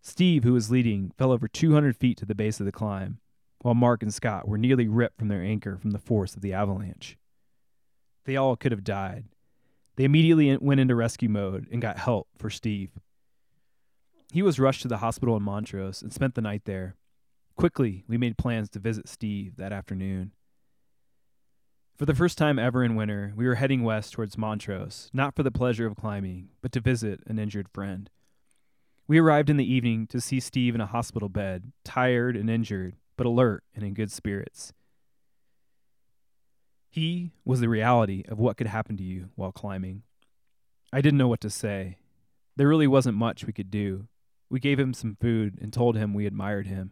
Steve, 0.00 0.44
who 0.44 0.52
was 0.52 0.70
leading, 0.70 1.12
fell 1.18 1.32
over 1.32 1.48
200 1.48 1.96
feet 1.96 2.16
to 2.18 2.26
the 2.26 2.34
base 2.34 2.60
of 2.60 2.66
the 2.66 2.72
climb, 2.72 3.18
while 3.60 3.74
Mark 3.74 4.02
and 4.02 4.14
Scott 4.14 4.48
were 4.48 4.58
nearly 4.58 4.88
ripped 4.88 5.18
from 5.18 5.28
their 5.28 5.42
anchor 5.42 5.76
from 5.76 5.90
the 5.90 5.98
force 5.98 6.34
of 6.34 6.42
the 6.42 6.52
avalanche. 6.52 7.16
They 8.24 8.36
all 8.36 8.56
could 8.56 8.72
have 8.72 8.84
died. 8.84 9.24
They 9.96 10.04
immediately 10.04 10.56
went 10.58 10.80
into 10.80 10.94
rescue 10.94 11.28
mode 11.28 11.66
and 11.72 11.82
got 11.82 11.98
help 11.98 12.28
for 12.36 12.50
Steve. 12.50 12.90
He 14.32 14.42
was 14.42 14.60
rushed 14.60 14.82
to 14.82 14.88
the 14.88 14.98
hospital 14.98 15.36
in 15.36 15.42
Montrose 15.42 16.02
and 16.02 16.12
spent 16.12 16.34
the 16.34 16.40
night 16.40 16.66
there. 16.66 16.96
Quickly, 17.56 18.04
we 18.06 18.18
made 18.18 18.38
plans 18.38 18.68
to 18.70 18.78
visit 18.78 19.08
Steve 19.08 19.56
that 19.56 19.72
afternoon. 19.72 20.32
For 21.96 22.06
the 22.06 22.14
first 22.14 22.38
time 22.38 22.60
ever 22.60 22.84
in 22.84 22.94
winter, 22.94 23.32
we 23.34 23.44
were 23.44 23.56
heading 23.56 23.82
west 23.82 24.12
towards 24.12 24.38
Montrose, 24.38 25.10
not 25.12 25.34
for 25.34 25.42
the 25.42 25.50
pleasure 25.50 25.84
of 25.86 25.96
climbing, 25.96 26.50
but 26.62 26.70
to 26.72 26.80
visit 26.80 27.20
an 27.26 27.40
injured 27.40 27.68
friend. 27.68 28.08
We 29.08 29.16
arrived 29.16 29.48
in 29.48 29.56
the 29.56 29.72
evening 29.72 30.06
to 30.08 30.20
see 30.20 30.38
Steve 30.38 30.74
in 30.74 30.82
a 30.82 30.86
hospital 30.86 31.30
bed, 31.30 31.72
tired 31.82 32.36
and 32.36 32.50
injured, 32.50 32.96
but 33.16 33.26
alert 33.26 33.64
and 33.74 33.82
in 33.82 33.94
good 33.94 34.12
spirits. 34.12 34.74
He 36.90 37.32
was 37.42 37.60
the 37.60 37.70
reality 37.70 38.24
of 38.28 38.38
what 38.38 38.58
could 38.58 38.66
happen 38.66 38.98
to 38.98 39.02
you 39.02 39.30
while 39.34 39.50
climbing. 39.50 40.02
I 40.92 41.00
didn't 41.00 41.16
know 41.16 41.28
what 41.28 41.40
to 41.40 41.48
say. 41.48 41.96
There 42.56 42.68
really 42.68 42.86
wasn't 42.86 43.16
much 43.16 43.46
we 43.46 43.52
could 43.54 43.70
do. 43.70 44.08
We 44.50 44.60
gave 44.60 44.78
him 44.78 44.92
some 44.92 45.16
food 45.18 45.56
and 45.58 45.72
told 45.72 45.96
him 45.96 46.12
we 46.12 46.26
admired 46.26 46.66
him. 46.66 46.90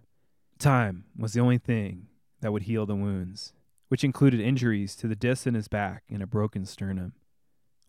Time 0.58 1.04
was 1.18 1.34
the 1.34 1.40
only 1.40 1.58
thing 1.58 2.08
that 2.40 2.50
would 2.50 2.62
heal 2.62 2.86
the 2.86 2.96
wounds, 2.96 3.52
which 3.88 4.04
included 4.04 4.40
injuries 4.40 4.96
to 4.96 5.06
the 5.06 5.16
disc 5.16 5.46
in 5.46 5.52
his 5.52 5.68
back 5.68 6.04
and 6.08 6.22
a 6.22 6.26
broken 6.26 6.64
sternum. 6.64 7.12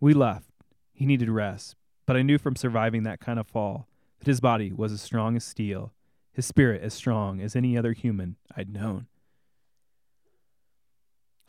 We 0.01 0.13
left. 0.13 0.49
He 0.91 1.05
needed 1.05 1.29
rest, 1.29 1.77
but 2.05 2.17
I 2.17 2.23
knew 2.23 2.37
from 2.37 2.57
surviving 2.57 3.03
that 3.03 3.21
kind 3.21 3.39
of 3.39 3.47
fall 3.47 3.87
that 4.19 4.27
his 4.27 4.39
body 4.39 4.71
was 4.71 4.91
as 4.91 5.01
strong 5.01 5.35
as 5.35 5.43
steel, 5.43 5.93
his 6.31 6.45
spirit 6.45 6.81
as 6.81 6.93
strong 6.93 7.41
as 7.41 7.55
any 7.55 7.77
other 7.77 7.93
human 7.93 8.35
I'd 8.55 8.69
known. 8.69 9.07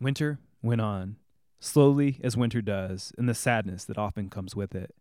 Winter 0.01 0.39
went 0.63 0.81
on, 0.81 1.17
slowly 1.61 2.21
as 2.23 2.37
winter 2.37 2.63
does, 2.63 3.13
and 3.19 3.29
the 3.29 3.35
sadness 3.35 3.85
that 3.85 3.99
often 3.99 4.31
comes 4.31 4.55
with 4.55 4.75
it. 4.75 4.95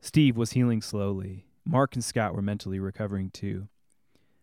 Steve 0.00 0.36
was 0.36 0.52
healing 0.52 0.80
slowly. 0.80 1.46
Mark 1.64 1.94
and 1.94 2.04
Scott 2.04 2.34
were 2.34 2.42
mentally 2.42 2.78
recovering 2.78 3.30
too. 3.30 3.68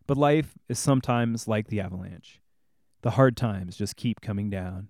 But 0.07 0.17
life 0.17 0.55
is 0.67 0.79
sometimes 0.79 1.47
like 1.47 1.67
the 1.67 1.79
avalanche. 1.79 2.41
The 3.01 3.11
hard 3.11 3.37
times 3.37 3.77
just 3.77 3.95
keep 3.95 4.21
coming 4.21 4.49
down. 4.49 4.89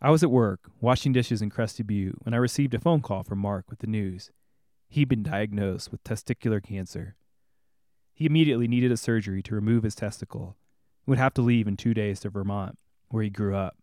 I 0.00 0.10
was 0.10 0.22
at 0.22 0.30
work, 0.30 0.70
washing 0.80 1.12
dishes 1.12 1.42
in 1.42 1.50
Crested 1.50 1.86
Butte, 1.86 2.24
when 2.24 2.34
I 2.34 2.38
received 2.38 2.74
a 2.74 2.78
phone 2.78 3.00
call 3.00 3.24
from 3.24 3.38
Mark 3.40 3.70
with 3.70 3.80
the 3.80 3.86
news. 3.86 4.30
He'd 4.88 5.08
been 5.08 5.22
diagnosed 5.22 5.92
with 5.92 6.02
testicular 6.02 6.62
cancer. 6.62 7.16
He 8.14 8.26
immediately 8.26 8.66
needed 8.66 8.90
a 8.90 8.96
surgery 8.96 9.42
to 9.42 9.54
remove 9.54 9.84
his 9.84 9.94
testicle 9.94 10.56
and 11.04 11.12
would 11.12 11.18
have 11.18 11.34
to 11.34 11.42
leave 11.42 11.68
in 11.68 11.76
two 11.76 11.94
days 11.94 12.20
to 12.20 12.30
Vermont, 12.30 12.78
where 13.08 13.22
he 13.22 13.30
grew 13.30 13.54
up. 13.54 13.76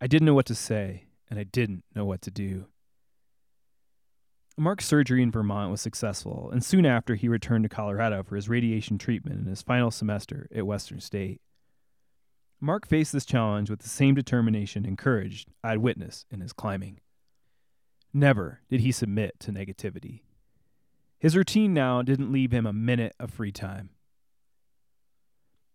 I 0.00 0.06
didn't 0.06 0.26
know 0.26 0.34
what 0.34 0.46
to 0.46 0.54
say, 0.54 1.06
and 1.30 1.38
I 1.38 1.44
didn't 1.44 1.84
know 1.94 2.04
what 2.04 2.22
to 2.22 2.30
do. 2.30 2.66
Mark's 4.58 4.86
surgery 4.86 5.22
in 5.22 5.30
Vermont 5.30 5.70
was 5.70 5.80
successful, 5.80 6.50
and 6.52 6.62
soon 6.62 6.84
after 6.84 7.14
he 7.14 7.26
returned 7.26 7.64
to 7.64 7.70
Colorado 7.70 8.22
for 8.22 8.36
his 8.36 8.50
radiation 8.50 8.98
treatment 8.98 9.40
in 9.40 9.46
his 9.46 9.62
final 9.62 9.90
semester 9.90 10.46
at 10.54 10.66
Western 10.66 11.00
State. 11.00 11.40
Mark 12.60 12.86
faced 12.86 13.12
this 13.12 13.24
challenge 13.24 13.70
with 13.70 13.80
the 13.80 13.88
same 13.88 14.14
determination 14.14 14.84
and 14.84 14.98
courage 14.98 15.46
I'd 15.64 15.78
witnessed 15.78 16.26
in 16.30 16.40
his 16.40 16.52
climbing. 16.52 17.00
Never 18.14 18.60
did 18.68 18.80
he 18.80 18.92
submit 18.92 19.40
to 19.40 19.52
negativity. 19.52 20.20
His 21.18 21.36
routine 21.36 21.72
now 21.72 22.02
didn't 22.02 22.32
leave 22.32 22.52
him 22.52 22.66
a 22.66 22.72
minute 22.72 23.14
of 23.18 23.30
free 23.30 23.52
time. 23.52 23.90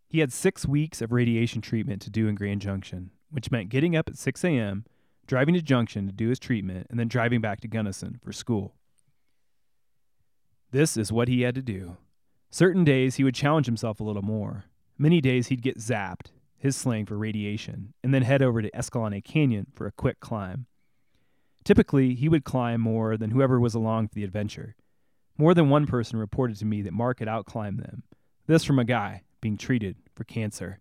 He 0.10 0.20
had 0.20 0.32
six 0.32 0.66
weeks 0.66 1.02
of 1.02 1.12
radiation 1.12 1.62
treatment 1.62 2.02
to 2.04 2.10
do 2.10 2.28
in 2.28 2.36
Grand 2.36 2.62
Junction, 2.62 3.12
which 3.30 3.52
meant 3.52 3.70
getting 3.70 3.96
up 3.96 4.08
at 4.08 4.18
6 4.18 4.44
a.m., 4.44 4.86
driving 5.26 5.56
to 5.56 5.62
Junction 5.62 6.06
to 6.08 6.14
do 6.14 6.30
his 6.30 6.40
treatment, 6.40 6.88
and 6.90 7.00
then 7.00 7.08
driving 7.08 7.42
back 7.42 7.60
to 7.62 7.68
Gunnison 7.68 8.20
for 8.24 8.32
school. 8.32 8.76
This 10.72 10.96
is 10.96 11.12
what 11.12 11.28
he 11.28 11.42
had 11.42 11.56
to 11.56 11.62
do. 11.62 11.98
Certain 12.50 12.84
days 12.84 13.16
he 13.16 13.24
would 13.24 13.36
challenge 13.36 13.66
himself 13.66 14.00
a 14.00 14.04
little 14.04 14.22
more. 14.22 14.66
Many 14.98 15.22
days 15.22 15.48
he'd 15.48 15.62
get 15.62 15.80
zapped, 15.80 16.28
his 16.58 16.76
slang 16.76 17.06
for 17.06 17.18
radiation, 17.18 17.94
and 18.04 18.14
then 18.14 18.24
head 18.24 18.42
over 18.42 18.62
to 18.62 18.76
Escalante 18.76 19.22
Canyon 19.22 19.68
for 19.74 19.88
a 19.88 19.92
quick 19.92 20.20
climb. 20.20 20.66
Typically, 21.68 22.16
he 22.16 22.30
would 22.30 22.46
climb 22.46 22.80
more 22.80 23.18
than 23.18 23.32
whoever 23.32 23.60
was 23.60 23.76
along 23.76 24.08
for 24.08 24.16
the 24.16 24.24
adventure. 24.24 24.78
More 25.38 25.54
than 25.54 25.70
one 25.70 25.86
person 25.86 26.18
reported 26.18 26.56
to 26.60 26.66
me 26.66 26.82
that 26.84 26.94
Mark 26.94 27.20
had 27.20 27.28
outclimbed 27.28 27.80
them. 27.80 28.04
This 28.46 28.64
from 28.64 28.80
a 28.80 28.86
guy 28.86 29.24
being 29.42 29.58
treated 29.58 29.98
for 30.16 30.24
cancer. 30.24 30.80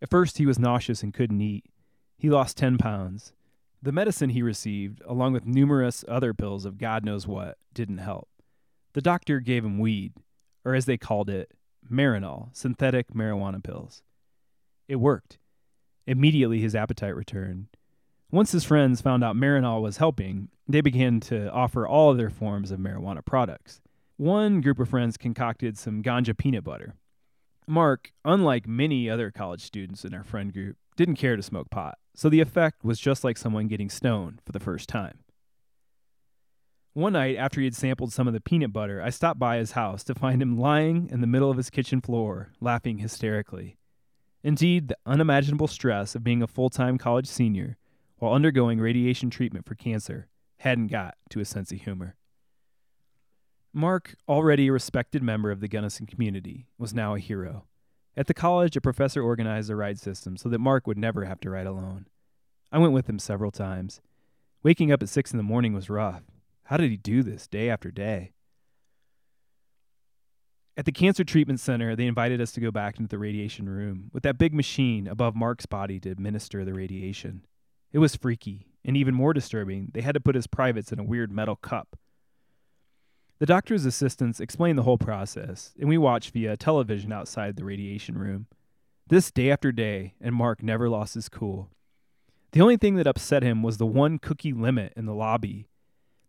At 0.00 0.08
first, 0.08 0.38
he 0.38 0.46
was 0.46 0.58
nauseous 0.58 1.02
and 1.02 1.12
couldn't 1.12 1.42
eat. 1.42 1.66
He 2.16 2.30
lost 2.30 2.56
10 2.56 2.78
pounds. 2.78 3.34
The 3.82 3.92
medicine 3.92 4.30
he 4.30 4.40
received, 4.40 5.02
along 5.04 5.34
with 5.34 5.44
numerous 5.44 6.06
other 6.08 6.32
pills 6.32 6.64
of 6.64 6.78
God 6.78 7.04
knows 7.04 7.26
what, 7.26 7.58
didn't 7.74 7.98
help. 7.98 8.30
The 8.94 9.02
doctor 9.02 9.40
gave 9.40 9.62
him 9.62 9.78
weed, 9.78 10.14
or 10.64 10.74
as 10.74 10.86
they 10.86 10.96
called 10.96 11.28
it, 11.28 11.52
Marinol, 11.92 12.48
synthetic 12.56 13.12
marijuana 13.12 13.62
pills. 13.62 14.02
It 14.88 14.96
worked. 14.96 15.36
Immediately, 16.06 16.62
his 16.62 16.74
appetite 16.74 17.14
returned. 17.14 17.66
Once 18.34 18.50
his 18.50 18.64
friends 18.64 19.00
found 19.00 19.22
out 19.22 19.36
Marinol 19.36 19.80
was 19.80 19.98
helping, 19.98 20.48
they 20.66 20.80
began 20.80 21.20
to 21.20 21.48
offer 21.52 21.86
all 21.86 22.10
of 22.10 22.16
their 22.16 22.30
forms 22.30 22.72
of 22.72 22.80
marijuana 22.80 23.24
products. 23.24 23.80
One 24.16 24.60
group 24.60 24.80
of 24.80 24.88
friends 24.88 25.16
concocted 25.16 25.78
some 25.78 26.02
ganja 26.02 26.36
peanut 26.36 26.64
butter. 26.64 26.96
Mark, 27.68 28.10
unlike 28.24 28.66
many 28.66 29.08
other 29.08 29.30
college 29.30 29.62
students 29.62 30.04
in 30.04 30.12
our 30.12 30.24
friend 30.24 30.52
group, 30.52 30.76
didn't 30.96 31.14
care 31.14 31.36
to 31.36 31.44
smoke 31.44 31.70
pot, 31.70 31.96
so 32.16 32.28
the 32.28 32.40
effect 32.40 32.84
was 32.84 32.98
just 32.98 33.22
like 33.22 33.38
someone 33.38 33.68
getting 33.68 33.88
stoned 33.88 34.40
for 34.44 34.50
the 34.50 34.58
first 34.58 34.88
time. 34.88 35.20
One 36.92 37.12
night, 37.12 37.36
after 37.36 37.60
he 37.60 37.66
had 37.66 37.76
sampled 37.76 38.12
some 38.12 38.26
of 38.26 38.34
the 38.34 38.40
peanut 38.40 38.72
butter, 38.72 39.00
I 39.00 39.10
stopped 39.10 39.38
by 39.38 39.58
his 39.58 39.72
house 39.72 40.02
to 40.02 40.12
find 40.12 40.42
him 40.42 40.58
lying 40.58 41.08
in 41.08 41.20
the 41.20 41.28
middle 41.28 41.52
of 41.52 41.56
his 41.56 41.70
kitchen 41.70 42.00
floor, 42.00 42.50
laughing 42.60 42.98
hysterically. 42.98 43.76
Indeed, 44.42 44.88
the 44.88 44.98
unimaginable 45.06 45.68
stress 45.68 46.16
of 46.16 46.24
being 46.24 46.42
a 46.42 46.48
full 46.48 46.68
time 46.68 46.98
college 46.98 47.28
senior 47.28 47.76
while 48.24 48.32
undergoing 48.32 48.80
radiation 48.80 49.28
treatment 49.28 49.66
for 49.66 49.74
cancer 49.74 50.28
hadn't 50.60 50.86
got 50.86 51.14
to 51.28 51.40
his 51.40 51.48
sense 51.50 51.70
of 51.70 51.82
humor. 51.82 52.16
Mark, 53.74 54.14
already 54.26 54.68
a 54.68 54.72
respected 54.72 55.22
member 55.22 55.50
of 55.50 55.60
the 55.60 55.68
Gunnison 55.68 56.06
community, 56.06 56.66
was 56.78 56.94
now 56.94 57.14
a 57.14 57.18
hero. 57.18 57.66
At 58.16 58.26
the 58.26 58.32
college, 58.32 58.76
a 58.76 58.80
professor 58.80 59.22
organized 59.22 59.68
a 59.68 59.76
ride 59.76 60.00
system 60.00 60.38
so 60.38 60.48
that 60.48 60.58
Mark 60.58 60.86
would 60.86 60.96
never 60.96 61.26
have 61.26 61.38
to 61.40 61.50
ride 61.50 61.66
alone. 61.66 62.06
I 62.72 62.78
went 62.78 62.94
with 62.94 63.10
him 63.10 63.18
several 63.18 63.50
times. 63.50 64.00
Waking 64.62 64.90
up 64.90 65.02
at 65.02 65.10
six 65.10 65.30
in 65.30 65.36
the 65.36 65.42
morning 65.42 65.74
was 65.74 65.90
rough. 65.90 66.22
How 66.62 66.78
did 66.78 66.90
he 66.90 66.96
do 66.96 67.22
this 67.22 67.46
day 67.46 67.68
after 67.68 67.90
day? 67.90 68.32
At 70.78 70.86
the 70.86 70.92
cancer 70.92 71.24
treatment 71.24 71.60
center, 71.60 71.94
they 71.94 72.06
invited 72.06 72.40
us 72.40 72.52
to 72.52 72.60
go 72.62 72.70
back 72.70 72.98
into 72.98 73.10
the 73.10 73.18
radiation 73.18 73.68
room 73.68 74.08
with 74.14 74.22
that 74.22 74.38
big 74.38 74.54
machine 74.54 75.06
above 75.06 75.36
Mark's 75.36 75.66
body 75.66 76.00
to 76.00 76.10
administer 76.10 76.64
the 76.64 76.72
radiation. 76.72 77.42
It 77.94 78.00
was 78.00 78.14
freaky, 78.14 78.66
and 78.84 78.94
even 78.94 79.14
more 79.14 79.32
disturbing, 79.32 79.92
they 79.94 80.02
had 80.02 80.12
to 80.12 80.20
put 80.20 80.34
his 80.34 80.46
privates 80.46 80.92
in 80.92 80.98
a 80.98 81.04
weird 81.04 81.32
metal 81.32 81.56
cup 81.56 81.96
the 83.44 83.46
doctor's 83.46 83.84
assistants 83.84 84.40
explained 84.40 84.78
the 84.78 84.84
whole 84.84 84.98
process, 84.98 85.74
and 85.78 85.88
we 85.88 85.98
watched 85.98 86.30
via 86.30 86.56
television 86.56 87.12
outside 87.12 87.56
the 87.56 87.64
radiation 87.64 88.16
room. 88.16 88.46
This 89.08 89.30
day 89.30 89.50
after 89.50 89.72
day, 89.72 90.14
and 90.20 90.34
Mark 90.34 90.62
never 90.62 90.88
lost 90.88 91.14
his 91.14 91.28
cool. 91.28 91.70
The 92.52 92.60
only 92.60 92.76
thing 92.76 92.94
that 92.94 93.06
upset 93.06 93.42
him 93.42 93.62
was 93.62 93.76
the 93.76 93.86
one 93.86 94.18
cookie 94.18 94.52
limit 94.52 94.92
in 94.96 95.06
the 95.06 95.14
lobby. 95.14 95.66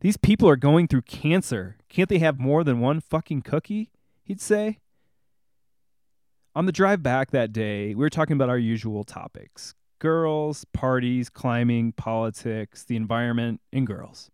These 0.01 0.17
people 0.17 0.49
are 0.49 0.55
going 0.55 0.87
through 0.87 1.03
cancer. 1.03 1.77
Can't 1.87 2.09
they 2.09 2.19
have 2.19 2.39
more 2.39 2.63
than 2.63 2.79
one 2.79 2.99
fucking 2.99 3.43
cookie? 3.43 3.91
He'd 4.23 4.41
say. 4.41 4.79
On 6.55 6.65
the 6.65 6.71
drive 6.71 7.03
back 7.03 7.31
that 7.31 7.53
day, 7.53 7.89
we 7.89 8.03
were 8.03 8.09
talking 8.09 8.33
about 8.33 8.49
our 8.49 8.57
usual 8.57 9.03
topics 9.03 9.75
girls, 9.99 10.65
parties, 10.73 11.29
climbing, 11.29 11.93
politics, 11.93 12.83
the 12.83 12.95
environment, 12.95 13.61
and 13.71 13.87
girls. 13.87 14.31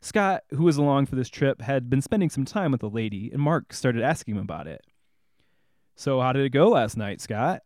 Scott, 0.00 0.44
who 0.50 0.64
was 0.64 0.76
along 0.76 1.06
for 1.06 1.16
this 1.16 1.28
trip, 1.28 1.62
had 1.62 1.90
been 1.90 2.02
spending 2.02 2.30
some 2.30 2.44
time 2.44 2.72
with 2.72 2.82
a 2.82 2.88
lady, 2.88 3.30
and 3.32 3.42
Mark 3.42 3.72
started 3.72 4.02
asking 4.02 4.36
him 4.36 4.40
about 4.40 4.66
it. 4.66 4.84
So, 5.96 6.20
how 6.20 6.32
did 6.32 6.44
it 6.44 6.50
go 6.50 6.68
last 6.68 6.96
night, 6.96 7.20
Scott? 7.20 7.62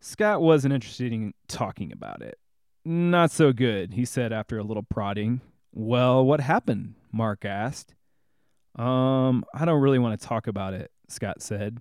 Scott 0.00 0.42
wasn't 0.42 0.74
interested 0.74 1.12
in 1.12 1.34
talking 1.48 1.92
about 1.92 2.22
it. 2.22 2.38
Not 2.84 3.30
so 3.30 3.52
good, 3.52 3.94
he 3.94 4.04
said 4.04 4.32
after 4.32 4.58
a 4.58 4.62
little 4.62 4.82
prodding. 4.82 5.40
Well, 5.72 6.24
what 6.24 6.40
happened? 6.40 6.94
Mark 7.12 7.44
asked. 7.44 7.94
Um, 8.76 9.44
I 9.54 9.64
don't 9.64 9.80
really 9.80 9.98
want 9.98 10.20
to 10.20 10.26
talk 10.26 10.46
about 10.46 10.74
it, 10.74 10.90
Scott 11.08 11.40
said. 11.40 11.78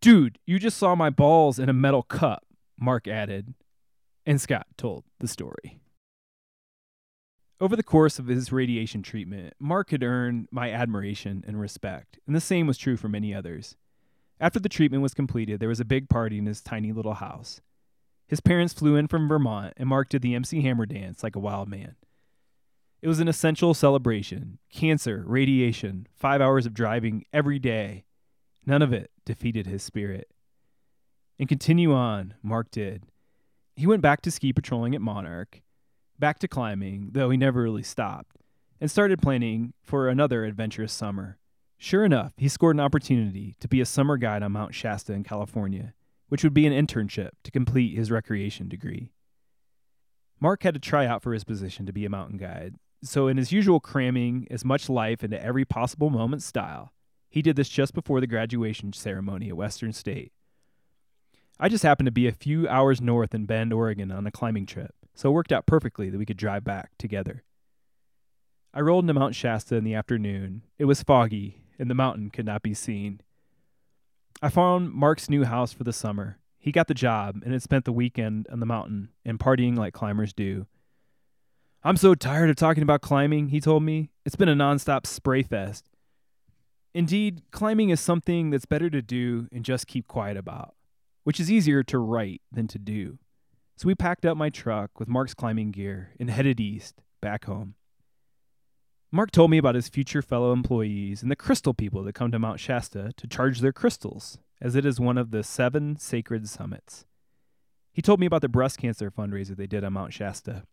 Dude, 0.00 0.38
you 0.46 0.58
just 0.58 0.76
saw 0.76 0.94
my 0.94 1.10
balls 1.10 1.58
in 1.58 1.68
a 1.68 1.72
metal 1.72 2.02
cup, 2.02 2.44
Mark 2.80 3.06
added. 3.06 3.54
And 4.26 4.40
Scott 4.40 4.66
told 4.76 5.04
the 5.18 5.28
story. 5.28 5.80
Over 7.60 7.76
the 7.76 7.82
course 7.82 8.18
of 8.18 8.26
his 8.26 8.52
radiation 8.52 9.02
treatment, 9.02 9.52
Mark 9.60 9.90
had 9.90 10.02
earned 10.02 10.48
my 10.50 10.70
admiration 10.70 11.44
and 11.46 11.60
respect, 11.60 12.18
and 12.26 12.34
the 12.34 12.40
same 12.40 12.66
was 12.66 12.78
true 12.78 12.96
for 12.96 13.08
many 13.08 13.34
others. 13.34 13.76
After 14.40 14.58
the 14.58 14.70
treatment 14.70 15.02
was 15.02 15.12
completed, 15.12 15.60
there 15.60 15.68
was 15.68 15.80
a 15.80 15.84
big 15.84 16.08
party 16.08 16.38
in 16.38 16.46
his 16.46 16.62
tiny 16.62 16.90
little 16.90 17.14
house. 17.14 17.60
His 18.26 18.40
parents 18.40 18.72
flew 18.72 18.96
in 18.96 19.08
from 19.08 19.28
Vermont, 19.28 19.74
and 19.76 19.88
Mark 19.88 20.08
did 20.08 20.22
the 20.22 20.34
MC 20.34 20.62
Hammer 20.62 20.86
dance 20.86 21.22
like 21.22 21.36
a 21.36 21.40
wild 21.40 21.68
man. 21.68 21.96
It 23.02 23.08
was 23.08 23.20
an 23.20 23.28
essential 23.28 23.74
celebration. 23.74 24.58
Cancer, 24.72 25.24
radiation, 25.26 26.06
five 26.14 26.40
hours 26.40 26.64
of 26.64 26.72
driving 26.72 27.24
every 27.32 27.58
day. 27.58 28.04
None 28.64 28.82
of 28.82 28.92
it 28.92 29.10
defeated 29.26 29.66
his 29.66 29.82
spirit. 29.82 30.30
And 31.40 31.48
continue 31.48 31.94
on, 31.94 32.34
Mark 32.42 32.70
did. 32.70 33.04
He 33.74 33.86
went 33.86 34.02
back 34.02 34.20
to 34.22 34.30
ski 34.30 34.52
patrolling 34.52 34.94
at 34.94 35.00
Monarch, 35.00 35.62
back 36.18 36.38
to 36.40 36.48
climbing, 36.48 37.08
though 37.12 37.30
he 37.30 37.38
never 37.38 37.62
really 37.62 37.82
stopped, 37.82 38.36
and 38.78 38.90
started 38.90 39.22
planning 39.22 39.72
for 39.82 40.06
another 40.06 40.44
adventurous 40.44 40.92
summer. 40.92 41.38
Sure 41.78 42.04
enough, 42.04 42.34
he 42.36 42.46
scored 42.46 42.76
an 42.76 42.80
opportunity 42.80 43.56
to 43.58 43.68
be 43.68 43.80
a 43.80 43.86
summer 43.86 44.18
guide 44.18 44.42
on 44.42 44.52
Mount 44.52 44.74
Shasta 44.74 45.14
in 45.14 45.24
California, 45.24 45.94
which 46.28 46.44
would 46.44 46.52
be 46.52 46.66
an 46.66 46.74
internship 46.74 47.30
to 47.44 47.50
complete 47.50 47.96
his 47.96 48.10
recreation 48.10 48.68
degree. 48.68 49.10
Mark 50.40 50.62
had 50.62 50.74
to 50.74 50.80
try 50.80 51.06
out 51.06 51.22
for 51.22 51.32
his 51.32 51.44
position 51.44 51.86
to 51.86 51.92
be 51.92 52.04
a 52.04 52.10
mountain 52.10 52.36
guide, 52.36 52.74
so 53.02 53.28
in 53.28 53.38
his 53.38 53.50
usual 53.50 53.80
cramming 53.80 54.46
as 54.50 54.62
much 54.62 54.90
life 54.90 55.24
into 55.24 55.42
every 55.42 55.64
possible 55.64 56.10
moment 56.10 56.42
style, 56.42 56.92
he 57.30 57.40
did 57.40 57.56
this 57.56 57.70
just 57.70 57.94
before 57.94 58.20
the 58.20 58.26
graduation 58.26 58.92
ceremony 58.92 59.48
at 59.48 59.56
Western 59.56 59.94
State. 59.94 60.32
I 61.62 61.68
just 61.68 61.84
happened 61.84 62.06
to 62.06 62.10
be 62.10 62.26
a 62.26 62.32
few 62.32 62.66
hours 62.68 63.02
north 63.02 63.34
in 63.34 63.44
Bend, 63.44 63.70
Oregon 63.70 64.10
on 64.10 64.26
a 64.26 64.30
climbing 64.30 64.64
trip, 64.64 64.94
so 65.14 65.28
it 65.28 65.32
worked 65.32 65.52
out 65.52 65.66
perfectly 65.66 66.08
that 66.08 66.16
we 66.16 66.24
could 66.24 66.38
drive 66.38 66.64
back 66.64 66.92
together. 66.96 67.44
I 68.72 68.80
rolled 68.80 69.04
into 69.04 69.12
Mount 69.12 69.34
Shasta 69.34 69.76
in 69.76 69.84
the 69.84 69.94
afternoon. 69.94 70.62
It 70.78 70.86
was 70.86 71.02
foggy, 71.02 71.60
and 71.78 71.90
the 71.90 71.94
mountain 71.94 72.30
could 72.30 72.46
not 72.46 72.62
be 72.62 72.72
seen. 72.72 73.20
I 74.40 74.48
found 74.48 74.94
Mark's 74.94 75.28
new 75.28 75.44
house 75.44 75.74
for 75.74 75.84
the 75.84 75.92
summer. 75.92 76.38
He 76.58 76.72
got 76.72 76.86
the 76.88 76.94
job 76.94 77.42
and 77.44 77.52
had 77.52 77.62
spent 77.62 77.84
the 77.84 77.92
weekend 77.92 78.48
on 78.50 78.60
the 78.60 78.66
mountain 78.66 79.10
and 79.26 79.38
partying 79.38 79.76
like 79.76 79.92
climbers 79.92 80.32
do. 80.32 80.66
I'm 81.84 81.98
so 81.98 82.14
tired 82.14 82.48
of 82.48 82.56
talking 82.56 82.82
about 82.82 83.02
climbing, 83.02 83.48
he 83.50 83.60
told 83.60 83.82
me. 83.82 84.08
It's 84.24 84.36
been 84.36 84.48
a 84.48 84.54
nonstop 84.54 85.04
spray 85.04 85.42
fest. 85.42 85.90
Indeed, 86.94 87.42
climbing 87.50 87.90
is 87.90 88.00
something 88.00 88.48
that's 88.48 88.64
better 88.64 88.88
to 88.88 89.02
do 89.02 89.46
and 89.52 89.62
just 89.62 89.86
keep 89.86 90.08
quiet 90.08 90.38
about 90.38 90.74
which 91.24 91.40
is 91.40 91.50
easier 91.50 91.82
to 91.84 91.98
write 91.98 92.42
than 92.50 92.68
to 92.68 92.78
do. 92.78 93.18
So 93.76 93.86
we 93.86 93.94
packed 93.94 94.26
up 94.26 94.36
my 94.36 94.50
truck 94.50 94.98
with 94.98 95.08
Mark's 95.08 95.34
climbing 95.34 95.70
gear 95.70 96.10
and 96.20 96.30
headed 96.30 96.60
east, 96.60 97.02
back 97.20 97.46
home. 97.46 97.74
Mark 99.12 99.30
told 99.30 99.50
me 99.50 99.58
about 99.58 99.74
his 99.74 99.88
future 99.88 100.22
fellow 100.22 100.52
employees 100.52 101.22
and 101.22 101.30
the 101.30 101.36
crystal 101.36 101.74
people 101.74 102.04
that 102.04 102.14
come 102.14 102.30
to 102.30 102.38
Mount 102.38 102.60
Shasta 102.60 103.12
to 103.16 103.26
charge 103.26 103.60
their 103.60 103.72
crystals, 103.72 104.38
as 104.60 104.76
it 104.76 104.86
is 104.86 105.00
one 105.00 105.18
of 105.18 105.30
the 105.30 105.42
seven 105.42 105.98
sacred 105.98 106.48
summits. 106.48 107.06
He 107.92 108.02
told 108.02 108.20
me 108.20 108.26
about 108.26 108.42
the 108.42 108.48
breast 108.48 108.78
cancer 108.78 109.10
fundraiser 109.10 109.56
they 109.56 109.66
did 109.66 109.82
on 109.82 109.94
Mount 109.94 110.12
Shasta. 110.12 110.64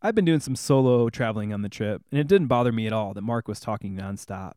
I've 0.00 0.14
been 0.14 0.24
doing 0.24 0.40
some 0.40 0.54
solo 0.54 1.08
traveling 1.08 1.52
on 1.52 1.62
the 1.62 1.68
trip, 1.68 2.02
and 2.10 2.20
it 2.20 2.28
didn't 2.28 2.46
bother 2.46 2.70
me 2.70 2.86
at 2.86 2.92
all 2.92 3.14
that 3.14 3.22
Mark 3.22 3.48
was 3.48 3.58
talking 3.58 3.96
nonstop. 3.96 4.52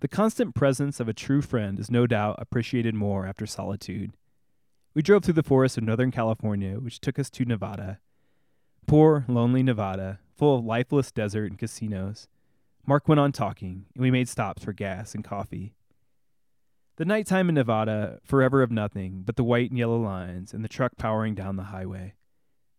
The 0.00 0.08
constant 0.08 0.54
presence 0.54 1.00
of 1.00 1.08
a 1.08 1.14
true 1.14 1.42
friend 1.42 1.80
is 1.80 1.90
no 1.90 2.06
doubt 2.06 2.36
appreciated 2.38 2.94
more 2.94 3.26
after 3.26 3.46
solitude. 3.46 4.12
We 4.94 5.02
drove 5.02 5.24
through 5.24 5.34
the 5.34 5.42
forests 5.42 5.76
of 5.76 5.82
Northern 5.82 6.12
California, 6.12 6.78
which 6.78 7.00
took 7.00 7.18
us 7.18 7.28
to 7.30 7.44
Nevada. 7.44 7.98
Poor, 8.86 9.24
lonely 9.26 9.62
Nevada, 9.62 10.20
full 10.36 10.58
of 10.58 10.64
lifeless 10.64 11.10
desert 11.10 11.50
and 11.50 11.58
casinos. 11.58 12.28
Mark 12.86 13.08
went 13.08 13.18
on 13.18 13.32
talking, 13.32 13.86
and 13.94 14.02
we 14.02 14.12
made 14.12 14.28
stops 14.28 14.62
for 14.62 14.72
gas 14.72 15.14
and 15.14 15.24
coffee. 15.24 15.74
The 16.96 17.04
nighttime 17.04 17.48
in 17.48 17.56
Nevada, 17.56 18.20
forever 18.22 18.62
of 18.62 18.70
nothing 18.70 19.22
but 19.24 19.34
the 19.34 19.42
white 19.42 19.70
and 19.70 19.78
yellow 19.78 19.98
lines 20.00 20.54
and 20.54 20.62
the 20.62 20.68
truck 20.68 20.96
powering 20.96 21.34
down 21.34 21.56
the 21.56 21.64
highway. 21.64 22.14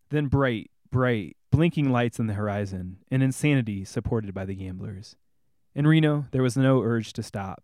Then 0.09 0.27
bright, 0.27 0.71
bright, 0.89 1.35
blinking 1.51 1.91
lights 1.91 2.17
on 2.17 2.27
the 2.27 2.35
horizon, 2.35 2.99
and 3.11 3.23
insanity 3.23 3.83
supported 3.83 4.33
by 4.33 4.45
the 4.45 4.55
gamblers. 4.55 5.17
In 5.73 5.85
Reno, 5.85 6.27
there 6.31 6.43
was 6.43 6.55
no 6.55 6.81
urge 6.81 7.11
to 7.13 7.23
stop. 7.23 7.63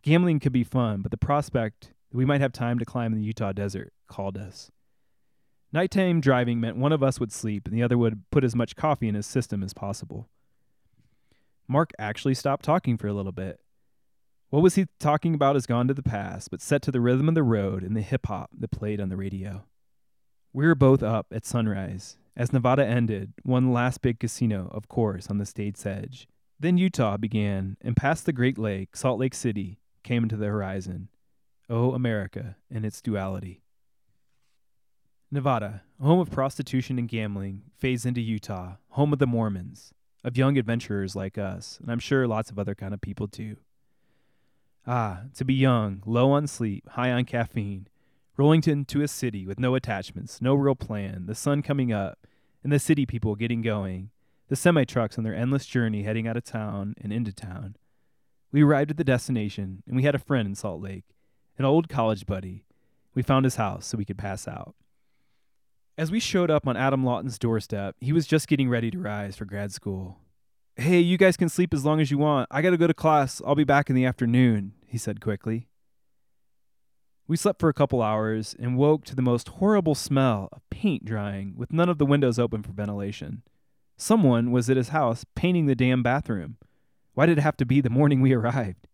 Gambling 0.00 0.40
could 0.40 0.52
be 0.52 0.64
fun, 0.64 1.02
but 1.02 1.10
the 1.10 1.18
prospect 1.18 1.92
we 2.16 2.24
might 2.24 2.40
have 2.40 2.52
time 2.52 2.78
to 2.78 2.84
climb 2.84 3.12
in 3.12 3.18
the 3.18 3.24
Utah 3.24 3.52
desert, 3.52 3.92
called 4.08 4.36
us. 4.36 4.70
Nighttime 5.72 6.20
driving 6.20 6.60
meant 6.60 6.76
one 6.76 6.92
of 6.92 7.02
us 7.02 7.20
would 7.20 7.32
sleep 7.32 7.66
and 7.66 7.76
the 7.76 7.82
other 7.82 7.98
would 7.98 8.22
put 8.30 8.44
as 8.44 8.56
much 8.56 8.76
coffee 8.76 9.08
in 9.08 9.14
his 9.14 9.26
system 9.26 9.62
as 9.62 9.74
possible. 9.74 10.28
Mark 11.68 11.90
actually 11.98 12.34
stopped 12.34 12.64
talking 12.64 12.96
for 12.96 13.08
a 13.08 13.12
little 13.12 13.32
bit. 13.32 13.60
What 14.50 14.62
was 14.62 14.76
he 14.76 14.86
talking 15.00 15.34
about 15.34 15.56
has 15.56 15.66
gone 15.66 15.88
to 15.88 15.94
the 15.94 16.02
past, 16.02 16.50
but 16.50 16.62
set 16.62 16.80
to 16.82 16.92
the 16.92 17.00
rhythm 17.00 17.28
of 17.28 17.34
the 17.34 17.42
road 17.42 17.82
and 17.82 17.96
the 17.96 18.00
hip 18.02 18.26
hop 18.26 18.50
that 18.58 18.70
played 18.70 19.00
on 19.00 19.08
the 19.08 19.16
radio. 19.16 19.64
We 20.52 20.66
were 20.66 20.76
both 20.76 21.02
up 21.02 21.26
at 21.32 21.44
sunrise. 21.44 22.16
As 22.36 22.52
Nevada 22.52 22.86
ended, 22.86 23.32
one 23.42 23.72
last 23.72 24.02
big 24.02 24.20
casino, 24.20 24.70
of 24.72 24.88
course, 24.88 25.28
on 25.28 25.38
the 25.38 25.46
state's 25.46 25.84
edge. 25.84 26.28
Then 26.60 26.78
Utah 26.78 27.16
began, 27.16 27.76
and 27.82 27.96
past 27.96 28.24
the 28.24 28.32
Great 28.32 28.56
Lake, 28.56 28.96
Salt 28.96 29.18
Lake 29.18 29.34
City 29.34 29.80
came 30.04 30.22
into 30.22 30.36
the 30.36 30.46
horizon. 30.46 31.08
O 31.68 31.92
America 31.92 32.56
and 32.70 32.84
its 32.84 33.02
duality. 33.02 33.62
Nevada, 35.30 35.82
home 36.00 36.20
of 36.20 36.30
prostitution 36.30 36.98
and 36.98 37.08
gambling, 37.08 37.62
fades 37.76 38.06
into 38.06 38.20
Utah, 38.20 38.76
home 38.90 39.12
of 39.12 39.18
the 39.18 39.26
Mormons, 39.26 39.92
of 40.22 40.36
young 40.36 40.56
adventurers 40.56 41.16
like 41.16 41.36
us, 41.36 41.78
and 41.82 41.90
I'm 41.90 41.98
sure 41.98 42.28
lots 42.28 42.50
of 42.50 42.58
other 42.58 42.76
kind 42.76 42.94
of 42.94 43.00
people 43.00 43.26
too. 43.26 43.56
Ah, 44.86 45.22
to 45.34 45.44
be 45.44 45.54
young, 45.54 46.02
low 46.06 46.30
on 46.30 46.46
sleep, 46.46 46.88
high 46.90 47.10
on 47.10 47.24
caffeine, 47.24 47.88
rolling 48.36 48.62
into 48.64 49.02
a 49.02 49.08
city 49.08 49.44
with 49.44 49.58
no 49.58 49.74
attachments, 49.74 50.40
no 50.40 50.54
real 50.54 50.76
plan, 50.76 51.26
the 51.26 51.34
sun 51.34 51.60
coming 51.62 51.92
up, 51.92 52.24
and 52.62 52.72
the 52.72 52.78
city 52.78 53.04
people 53.04 53.34
getting 53.34 53.62
going, 53.62 54.10
the 54.46 54.54
semi 54.54 54.84
trucks 54.84 55.18
on 55.18 55.24
their 55.24 55.34
endless 55.34 55.66
journey 55.66 56.04
heading 56.04 56.28
out 56.28 56.36
of 56.36 56.44
town 56.44 56.94
and 57.00 57.12
into 57.12 57.32
town. 57.32 57.74
We 58.52 58.62
arrived 58.62 58.92
at 58.92 58.96
the 58.96 59.04
destination, 59.04 59.82
and 59.88 59.96
we 59.96 60.04
had 60.04 60.14
a 60.14 60.20
friend 60.20 60.46
in 60.46 60.54
Salt 60.54 60.80
Lake 60.80 61.15
an 61.58 61.64
old 61.64 61.88
college 61.88 62.26
buddy. 62.26 62.64
We 63.14 63.22
found 63.22 63.44
his 63.44 63.56
house 63.56 63.86
so 63.86 63.96
we 63.96 64.04
could 64.04 64.18
pass 64.18 64.46
out. 64.46 64.74
As 65.98 66.10
we 66.10 66.20
showed 66.20 66.50
up 66.50 66.66
on 66.66 66.76
Adam 66.76 67.04
Lawton's 67.04 67.38
doorstep, 67.38 67.96
he 68.00 68.12
was 68.12 68.26
just 68.26 68.48
getting 68.48 68.68
ready 68.68 68.90
to 68.90 68.98
rise 68.98 69.36
for 69.36 69.46
grad 69.46 69.72
school. 69.72 70.18
Hey, 70.76 71.00
you 71.00 71.16
guys 71.16 71.38
can 71.38 71.48
sleep 71.48 71.72
as 71.72 71.86
long 71.86 72.00
as 72.00 72.10
you 72.10 72.18
want. 72.18 72.48
I 72.50 72.60
gotta 72.60 72.76
go 72.76 72.86
to 72.86 72.92
class. 72.92 73.40
I'll 73.46 73.54
be 73.54 73.64
back 73.64 73.88
in 73.88 73.96
the 73.96 74.04
afternoon, 74.04 74.72
he 74.86 74.98
said 74.98 75.22
quickly. 75.22 75.68
We 77.26 77.36
slept 77.36 77.60
for 77.60 77.70
a 77.70 77.74
couple 77.74 78.02
hours 78.02 78.54
and 78.58 78.76
woke 78.76 79.04
to 79.06 79.16
the 79.16 79.22
most 79.22 79.48
horrible 79.48 79.94
smell 79.94 80.48
of 80.52 80.68
paint 80.70 81.04
drying 81.04 81.54
with 81.56 81.72
none 81.72 81.88
of 81.88 81.98
the 81.98 82.06
windows 82.06 82.38
open 82.38 82.62
for 82.62 82.72
ventilation. 82.72 83.42
Someone 83.96 84.52
was 84.52 84.68
at 84.68 84.76
his 84.76 84.90
house 84.90 85.24
painting 85.34 85.64
the 85.64 85.74
damn 85.74 86.02
bathroom. 86.02 86.58
Why 87.14 87.24
did 87.24 87.38
it 87.38 87.42
have 87.42 87.56
to 87.56 87.64
be 87.64 87.80
the 87.80 87.88
morning 87.88 88.20
we 88.20 88.32
arrived? 88.34 88.86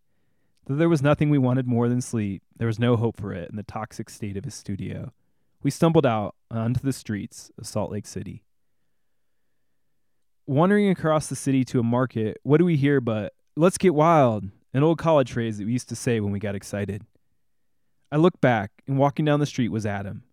Though 0.65 0.75
there 0.75 0.89
was 0.89 1.01
nothing 1.01 1.29
we 1.29 1.37
wanted 1.37 1.67
more 1.67 1.89
than 1.89 2.01
sleep, 2.01 2.41
there 2.55 2.67
was 2.67 2.79
no 2.79 2.95
hope 2.95 3.17
for 3.17 3.33
it 3.33 3.49
in 3.49 3.57
the 3.57 3.63
toxic 3.63 4.09
state 4.09 4.37
of 4.37 4.45
his 4.45 4.55
studio. 4.55 5.11
We 5.61 5.71
stumbled 5.71 6.05
out 6.05 6.35
onto 6.49 6.79
the 6.79 6.93
streets 6.93 7.51
of 7.57 7.67
Salt 7.67 7.91
Lake 7.91 8.07
City. 8.07 8.43
Wandering 10.47 10.89
across 10.89 11.27
the 11.27 11.35
city 11.35 11.65
to 11.65 11.79
a 11.79 11.83
market, 11.83 12.37
what 12.43 12.57
do 12.57 12.65
we 12.65 12.77
hear 12.77 13.01
but, 13.01 13.33
let's 13.57 13.77
get 13.77 13.93
wild, 13.93 14.45
an 14.73 14.83
old 14.83 14.97
college 14.97 15.33
phrase 15.33 15.57
that 15.57 15.65
we 15.65 15.73
used 15.73 15.89
to 15.89 15.95
say 15.95 16.19
when 16.19 16.31
we 16.31 16.39
got 16.39 16.55
excited. 16.55 17.03
I 18.11 18.17
looked 18.17 18.41
back, 18.41 18.71
and 18.87 18.97
walking 18.97 19.25
down 19.25 19.39
the 19.39 19.45
street 19.45 19.69
was 19.69 19.85
Adam. 19.85 20.23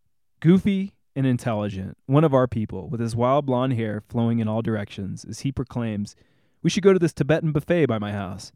Goofy 0.40 0.94
and 1.16 1.26
intelligent, 1.26 1.96
one 2.06 2.24
of 2.24 2.34
our 2.34 2.46
people, 2.46 2.88
with 2.88 3.00
his 3.00 3.16
wild 3.16 3.46
blonde 3.46 3.72
hair 3.72 4.02
flowing 4.08 4.38
in 4.38 4.48
all 4.48 4.62
directions, 4.62 5.24
as 5.24 5.40
he 5.40 5.50
proclaims, 5.50 6.14
We 6.62 6.70
should 6.70 6.82
go 6.82 6.92
to 6.92 6.98
this 6.98 7.12
Tibetan 7.12 7.52
buffet 7.52 7.86
by 7.86 7.98
my 7.98 8.12
house 8.12 8.52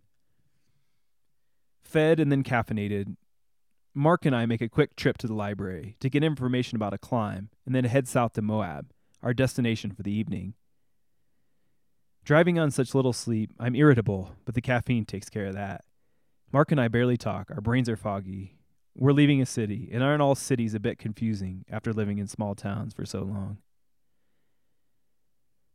fed 1.95 2.19
and 2.19 2.33
then 2.33 2.43
caffeinated, 2.43 3.15
Mark 3.95 4.27
and 4.27 4.35
I 4.35 4.47
make 4.47 4.61
a 4.61 4.69
quick 4.69 4.97
trip 4.97 5.17
to 5.19 5.29
the 5.29 5.33
library 5.33 5.97
to 6.01 6.11
get 6.11 6.25
information 6.25 6.75
about 6.75 6.93
a 6.93 6.99
climb 6.99 7.51
and 7.65 7.73
then 7.73 7.85
head 7.85 8.09
south 8.09 8.33
to 8.33 8.43
Moab, 8.43 8.91
our 9.23 9.33
destination 9.33 9.93
for 9.93 10.03
the 10.03 10.11
evening. 10.11 10.55
Driving 12.25 12.59
on 12.59 12.73
such 12.73 12.97
little 12.97 13.13
sleep, 13.13 13.51
I'm 13.61 13.77
irritable, 13.77 14.35
but 14.45 14.57
the 14.57 14.61
caffeine 14.61 15.05
takes 15.05 15.29
care 15.29 15.47
of 15.47 15.55
that. 15.55 15.85
Mark 16.53 16.73
and 16.73 16.81
I 16.81 16.89
barely 16.89 17.17
talk, 17.17 17.53
our 17.53 17.61
brains 17.61 17.89
are 17.89 17.97
foggy. 17.97 18.57
We're 18.97 19.13
leaving 19.13 19.41
a 19.41 19.47
city, 19.47 19.89
and 19.93 20.03
aren't 20.03 20.23
all 20.23 20.35
cities 20.35 20.75
a 20.75 20.81
bit 20.81 20.99
confusing 20.99 21.65
after 21.71 21.93
living 21.93 22.19
in 22.19 22.27
small 22.27 22.57
towns 22.57 22.93
for 22.93 23.07
so 23.07 23.21
long? 23.21 23.59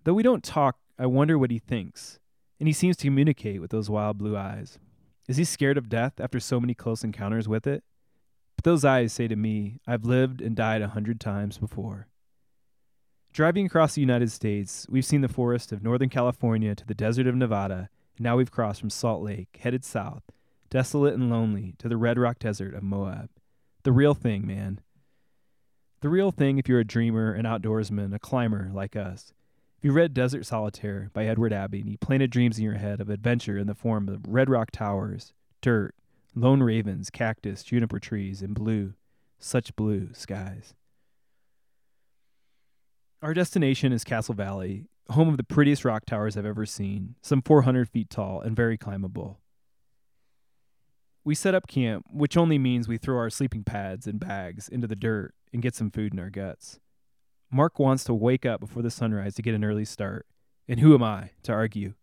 Though 0.04 0.14
we 0.14 0.24
don't 0.24 0.44
talk, 0.44 0.80
I 0.98 1.06
wonder 1.06 1.40
what 1.40 1.52
he 1.52 1.60
thinks, 1.60 2.20
and 2.60 2.68
he 2.68 2.74
seems 2.74 2.98
to 2.98 3.08
communicate 3.08 3.62
with 3.62 3.72
those 3.72 3.90
wild 3.90 4.18
blue 4.18 4.36
eyes. 4.36 4.80
Is 5.30 5.38
he 5.38 5.44
scared 5.44 5.78
of 5.78 5.90
death 5.90 6.20
after 6.20 6.40
so 6.40 6.60
many 6.60 6.74
close 6.74 7.04
encounters 7.04 7.48
with 7.48 7.68
it? 7.68 7.84
But 8.56 8.64
those 8.64 8.84
eyes 8.84 9.14
say 9.14 9.28
to 9.28 9.36
me, 9.36 9.78
I've 9.86 10.04
lived 10.04 10.42
and 10.42 10.56
died 10.56 10.82
a 10.82 10.88
hundred 10.88 11.22
times 11.22 11.60
before. 11.60 12.08
Driving 13.32 13.68
across 13.68 13.94
the 13.94 14.02
United 14.02 14.32
States, 14.32 14.88
we've 14.90 15.06
seen 15.06 15.22
the 15.22 15.28
forest 15.28 15.72
of 15.72 15.84
Northern 15.84 16.10
California 16.10 16.74
to 16.74 16.84
the 16.84 16.96
desert 16.96 17.28
of 17.28 17.36
Nevada, 17.36 17.90
and 18.18 18.24
now 18.24 18.38
we've 18.38 18.50
crossed 18.50 18.80
from 18.80 18.90
Salt 18.90 19.22
Lake, 19.22 19.60
headed 19.62 19.86
south, 19.86 20.24
desolate 20.72 21.14
and 21.14 21.30
lonely, 21.30 21.76
to 21.78 21.88
the 21.88 21.96
Red 21.96 22.18
Rock 22.18 22.40
Desert 22.40 22.74
of 22.74 22.82
Moab. 22.82 23.30
The 23.84 23.92
real 23.92 24.16
thing, 24.16 24.48
man. 24.48 24.82
The 26.02 26.10
real 26.10 26.32
thing 26.32 26.58
if 26.58 26.68
you're 26.68 26.80
a 26.80 26.84
dreamer, 26.84 27.34
an 27.34 27.46
outdoorsman, 27.46 28.16
a 28.16 28.20
climber 28.20 28.72
like 28.74 28.96
us. 28.96 29.32
If 29.80 29.86
you 29.86 29.94
read 29.94 30.14
Desert 30.14 30.46
Solitaire 30.46 31.10
by 31.14 31.26
Edward 31.26 31.54
Abbey 31.54 31.80
and 31.80 31.90
you 31.90 31.98
planted 31.98 32.32
dreams 32.32 32.58
in 32.58 32.66
your 32.66 32.74
head 32.74 33.00
of 33.00 33.10
adventure 33.10 33.58
in 33.58 33.66
the 33.66 33.74
form 33.74 34.10
of 34.10 34.28
red 34.28 34.50
rock 34.50 34.72
towers, 34.72 35.32
dirt, 35.62 35.96
lone 36.36 36.62
ravens, 36.62 37.10
cactus, 37.10 37.64
juniper 37.64 37.98
trees, 37.98 38.42
and 38.42 38.54
blue, 38.54 38.96
such 39.40 39.74
blue 39.78 40.10
skies. 40.12 40.74
Our 43.22 43.34
destination 43.34 43.94
is 43.94 44.04
Castle 44.04 44.36
Valley, 44.36 44.88
home 45.12 45.30
of 45.30 45.38
the 45.38 45.46
prettiest 45.46 45.86
rock 45.86 46.06
towers 46.06 46.36
I've 46.36 46.46
ever 46.46 46.66
seen, 46.66 47.16
some 47.22 47.42
400 47.42 47.88
feet 47.88 48.10
tall 48.10 48.42
and 48.42 48.58
very 48.58 48.78
climbable. 48.78 49.40
We 51.24 51.36
set 51.36 51.56
up 51.56 51.68
camp, 51.68 52.06
which 52.12 52.36
only 52.36 52.58
means 52.58 52.90
we 52.90 52.98
throw 52.98 53.18
our 53.18 53.30
sleeping 53.30 53.64
pads 53.64 54.08
and 54.08 54.20
bags 54.20 54.68
into 54.68 54.88
the 54.88 54.98
dirt 54.98 55.36
and 55.54 55.62
get 55.62 55.74
some 55.74 55.90
food 55.90 56.12
in 56.12 56.20
our 56.20 56.30
guts. 56.30 56.82
Mark 57.52 57.80
wants 57.80 58.04
to 58.04 58.14
wake 58.14 58.46
up 58.46 58.60
before 58.60 58.84
the 58.84 58.92
sunrise 58.92 59.34
to 59.36 59.42
get 59.42 59.56
an 59.56 59.64
early 59.64 59.86
start, 59.86 60.28
and 60.68 60.80
who 60.80 60.94
am 60.94 61.02
I 61.02 61.32
to 61.44 61.52
argue? 61.52 61.94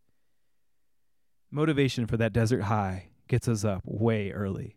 Motivation 1.51 2.07
for 2.07 2.17
that 2.17 2.33
desert 2.33 2.63
high 2.63 3.11
gets 3.29 3.47
us 3.47 3.65
up 3.65 3.83
way 3.85 4.33
early. 4.33 4.77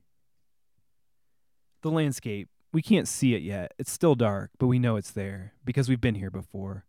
The 1.81 1.89
landscape, 1.89 2.49
we 2.71 2.83
can't 2.83 3.07
see 3.07 3.33
it 3.33 3.41
yet. 3.41 3.73
It's 3.79 3.91
still 3.91 4.13
dark, 4.13 4.51
but 4.59 4.67
we 4.67 4.77
know 4.77 4.95
it's 4.95 5.11
there 5.11 5.53
because 5.65 5.89
we've 5.89 6.01
been 6.01 6.15
here 6.15 6.29
before. 6.29 6.85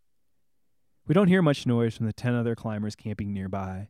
We 1.07 1.13
don't 1.13 1.27
hear 1.27 1.41
much 1.41 1.65
noise 1.65 1.97
from 1.97 2.05
the 2.05 2.13
10 2.13 2.35
other 2.35 2.55
climbers 2.55 2.95
camping 2.95 3.33
nearby. 3.33 3.89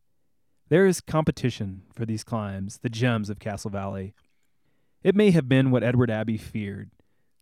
There 0.70 0.86
is 0.86 1.02
competition 1.02 1.84
for 1.94 2.06
these 2.06 2.24
climbs, 2.24 2.80
the 2.82 2.90
gems 2.90 3.30
of 3.30 3.40
Castle 3.40 3.72
Valley. 3.72 4.14
It 5.04 5.16
may 5.16 5.32
have 5.32 5.50
been 5.50 5.70
what 5.70 5.84
Edward 5.84 6.10
Abbey 6.10 6.38
feared 6.38 6.92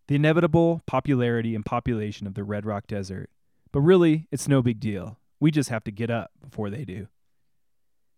the 0.10 0.16
inevitable 0.16 0.82
popularity 0.88 1.53
and 1.53 1.64
population 1.64 2.26
of 2.26 2.34
the 2.34 2.43
Red 2.43 2.66
Rock 2.66 2.88
Desert. 2.88 3.30
But 3.72 3.82
really, 3.82 4.28
it's 4.32 4.47
no 4.47 4.64
big 4.64 4.80
deal. 4.80 5.20
We 5.39 5.51
just 5.51 5.70
have 5.70 5.84
to 5.84 5.91
get 5.91 6.10
up 6.10 6.32
before 6.41 6.72
they 6.72 6.84
do. 6.84 7.10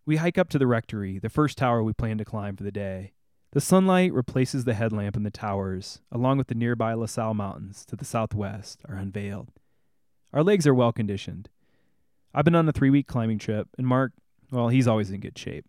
We 0.05 0.15
hike 0.15 0.37
up 0.37 0.47
to 0.51 0.57
the 0.57 0.67
rectory, 0.67 1.19
the 1.19 1.27
first 1.29 1.57
tower 1.57 1.83
we 1.83 1.91
plan 1.91 2.17
to 2.19 2.23
climb 2.23 2.55
for 2.55 2.63
the 2.63 2.71
day. 2.71 3.11
The 3.51 3.59
sunlight 3.59 4.13
replaces 4.13 4.63
the 4.63 4.73
headlamp 4.73 5.17
in 5.17 5.23
the 5.23 5.29
towers, 5.29 5.99
along 6.09 6.37
with 6.37 6.47
the 6.47 6.55
nearby 6.55 6.93
La 6.93 7.07
Salle 7.07 7.33
Mountains 7.33 7.83
to 7.87 7.97
the 7.97 8.05
southwest, 8.05 8.83
are 8.87 8.95
unveiled. 8.95 9.49
Our 10.31 10.43
legs 10.43 10.65
are 10.65 10.73
well 10.73 10.93
conditioned. 10.93 11.49
I've 12.33 12.45
been 12.45 12.55
on 12.55 12.69
a 12.69 12.71
three 12.71 12.89
week 12.89 13.07
climbing 13.07 13.37
trip, 13.37 13.67
and 13.77 13.85
Mark, 13.85 14.13
well, 14.49 14.69
he's 14.69 14.87
always 14.87 15.11
in 15.11 15.19
good 15.19 15.37
shape. 15.37 15.65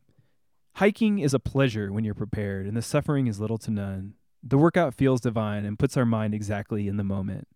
Hiking 0.77 1.19
is 1.19 1.35
a 1.35 1.41
pleasure 1.41 1.93
when 1.93 2.05
you're 2.05 2.15
prepared, 2.15 2.69
and 2.69 2.77
the 2.77 2.81
suffering 2.81 3.27
is 3.27 3.41
little 3.41 3.59
to 3.59 3.73
none. 3.73 4.15
The 4.45 4.59
workout 4.59 4.95
feels 4.95 5.21
divine 5.21 5.65
and 5.65 5.79
puts 5.79 5.97
our 5.97 6.05
mind 6.05 6.35
exactly 6.35 6.89
in 6.89 6.97
the 6.97 7.05
moment. 7.05 7.47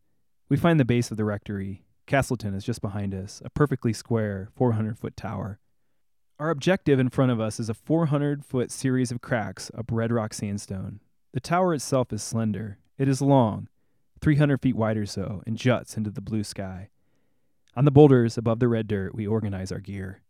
We 0.49 0.57
find 0.57 0.79
the 0.79 0.85
base 0.85 1.11
of 1.11 1.17
the 1.17 1.25
rectory. 1.25 1.85
Castleton 2.07 2.55
is 2.55 2.65
just 2.65 2.81
behind 2.81 3.13
us, 3.13 3.43
a 3.45 3.51
perfectly 3.51 3.93
square 3.93 4.51
400 4.55 4.97
foot 4.97 5.17
tower. 5.17 5.59
Our 6.39 6.51
objective 6.51 7.01
in 7.01 7.09
front 7.09 7.33
of 7.33 7.41
us 7.41 7.59
is 7.59 7.69
a 7.69 7.75
400 7.75 8.45
foot 8.45 8.71
series 8.71 9.11
of 9.11 9.21
cracks 9.21 9.69
up 9.77 9.91
red 9.91 10.13
rock 10.13 10.33
sandstone. 10.33 11.01
The 11.33 11.41
tower 11.41 11.75
itself 11.75 12.13
is 12.13 12.23
slender. 12.23 12.79
It 12.99 13.09
is 13.09 13.21
long, 13.21 13.69
300 14.21 14.63
feet 14.63 14.77
wide 14.77 14.97
or 14.97 15.07
so, 15.07 15.43
and 15.45 15.57
juts 15.57 15.97
into 15.97 16.11
the 16.11 16.21
blue 16.21 16.45
sky. 16.45 16.91
On 17.75 17.85
the 17.85 17.91
boulders 17.91 18.39
above 18.39 18.61
the 18.61 18.69
red 18.69 18.87
dirt, 18.87 19.13
we 19.13 19.27
organize 19.27 19.73
our 19.73 19.81
gear. 19.81 20.23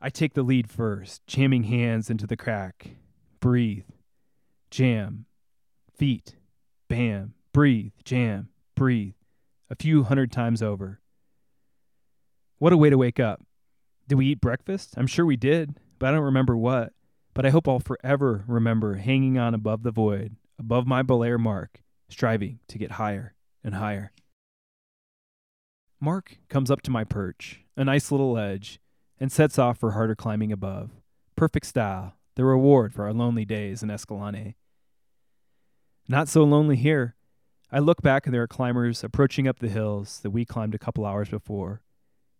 I 0.00 0.08
take 0.08 0.34
the 0.34 0.44
lead 0.44 0.70
first, 0.70 1.26
jamming 1.26 1.64
hands 1.64 2.10
into 2.10 2.28
the 2.28 2.36
crack. 2.36 2.90
Breathe. 3.40 3.84
Jam. 4.70 5.26
Feet. 5.96 6.36
Bam. 6.88 7.34
Breathe. 7.52 7.92
Jam. 8.04 8.48
Breathe. 8.74 9.14
A 9.70 9.76
few 9.76 10.04
hundred 10.04 10.32
times 10.32 10.62
over. 10.62 11.00
What 12.58 12.72
a 12.72 12.76
way 12.76 12.90
to 12.90 12.98
wake 12.98 13.20
up. 13.20 13.42
Did 14.08 14.16
we 14.16 14.26
eat 14.26 14.40
breakfast? 14.40 14.94
I'm 14.96 15.06
sure 15.06 15.24
we 15.24 15.36
did, 15.36 15.78
but 15.98 16.08
I 16.08 16.12
don't 16.12 16.24
remember 16.24 16.56
what. 16.56 16.92
But 17.34 17.46
I 17.46 17.50
hope 17.50 17.66
I'll 17.66 17.80
forever 17.80 18.44
remember 18.46 18.96
hanging 18.96 19.38
on 19.38 19.54
above 19.54 19.82
the 19.82 19.90
void, 19.90 20.36
above 20.58 20.86
my 20.86 21.02
belayer 21.02 21.38
mark, 21.38 21.82
striving 22.08 22.60
to 22.68 22.78
get 22.78 22.92
higher 22.92 23.34
and 23.64 23.74
higher. 23.74 24.12
Mark 26.00 26.38
comes 26.48 26.70
up 26.70 26.82
to 26.82 26.90
my 26.90 27.04
perch, 27.04 27.60
a 27.76 27.84
nice 27.84 28.10
little 28.10 28.32
ledge, 28.32 28.80
and 29.18 29.30
sets 29.30 29.58
off 29.58 29.78
for 29.78 29.92
harder 29.92 30.14
climbing 30.14 30.52
above. 30.52 30.90
Perfect 31.36 31.66
style, 31.66 32.16
the 32.34 32.44
reward 32.44 32.92
for 32.92 33.04
our 33.04 33.12
lonely 33.12 33.44
days 33.44 33.82
in 33.82 33.90
Escalante. 33.90 34.56
Not 36.12 36.28
so 36.28 36.44
lonely 36.44 36.76
here. 36.76 37.14
I 37.70 37.78
look 37.78 38.02
back 38.02 38.26
and 38.26 38.34
there 38.34 38.42
are 38.42 38.46
climbers 38.46 39.02
approaching 39.02 39.48
up 39.48 39.60
the 39.60 39.70
hills 39.70 40.20
that 40.20 40.28
we 40.28 40.44
climbed 40.44 40.74
a 40.74 40.78
couple 40.78 41.06
hours 41.06 41.30
before. 41.30 41.80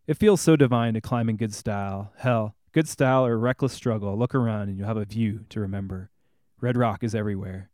It 0.07 0.19
feels 0.19 0.43
so 0.43 0.57
divine 0.57 0.93
to 0.93 1.01
climb 1.01 1.31
in 1.31 1.39
good 1.39 1.55
style. 1.55 2.13
Hell, 2.19 2.55
good 2.73 2.87
style 2.87 3.25
or 3.25 3.39
reckless 3.39 3.73
struggle, 3.73 4.15
look 4.19 4.35
around 4.35 4.69
and 4.69 4.77
you'll 4.77 4.89
have 4.89 4.99
a 4.99 5.07
view 5.07 5.47
to 5.49 5.59
remember. 5.59 6.11
Red 6.61 6.77
rock 6.77 7.03
is 7.03 7.15
everywhere. 7.15 7.71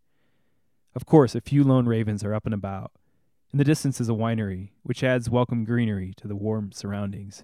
Of 0.94 1.05
course, 1.05 1.34
a 1.34 1.40
few 1.40 1.64
lone 1.64 1.86
ravens 1.86 2.22
are 2.22 2.32
up 2.32 2.46
and 2.46 2.55
about. 2.55 2.92
In 3.53 3.59
the 3.59 3.64
distance 3.64 4.01
is 4.01 4.09
a 4.09 4.12
winery, 4.12 4.70
which 4.84 5.03
adds 5.03 5.28
welcome 5.28 5.64
greenery 5.64 6.14
to 6.18 6.28
the 6.28 6.36
warm 6.36 6.70
surroundings. 6.70 7.42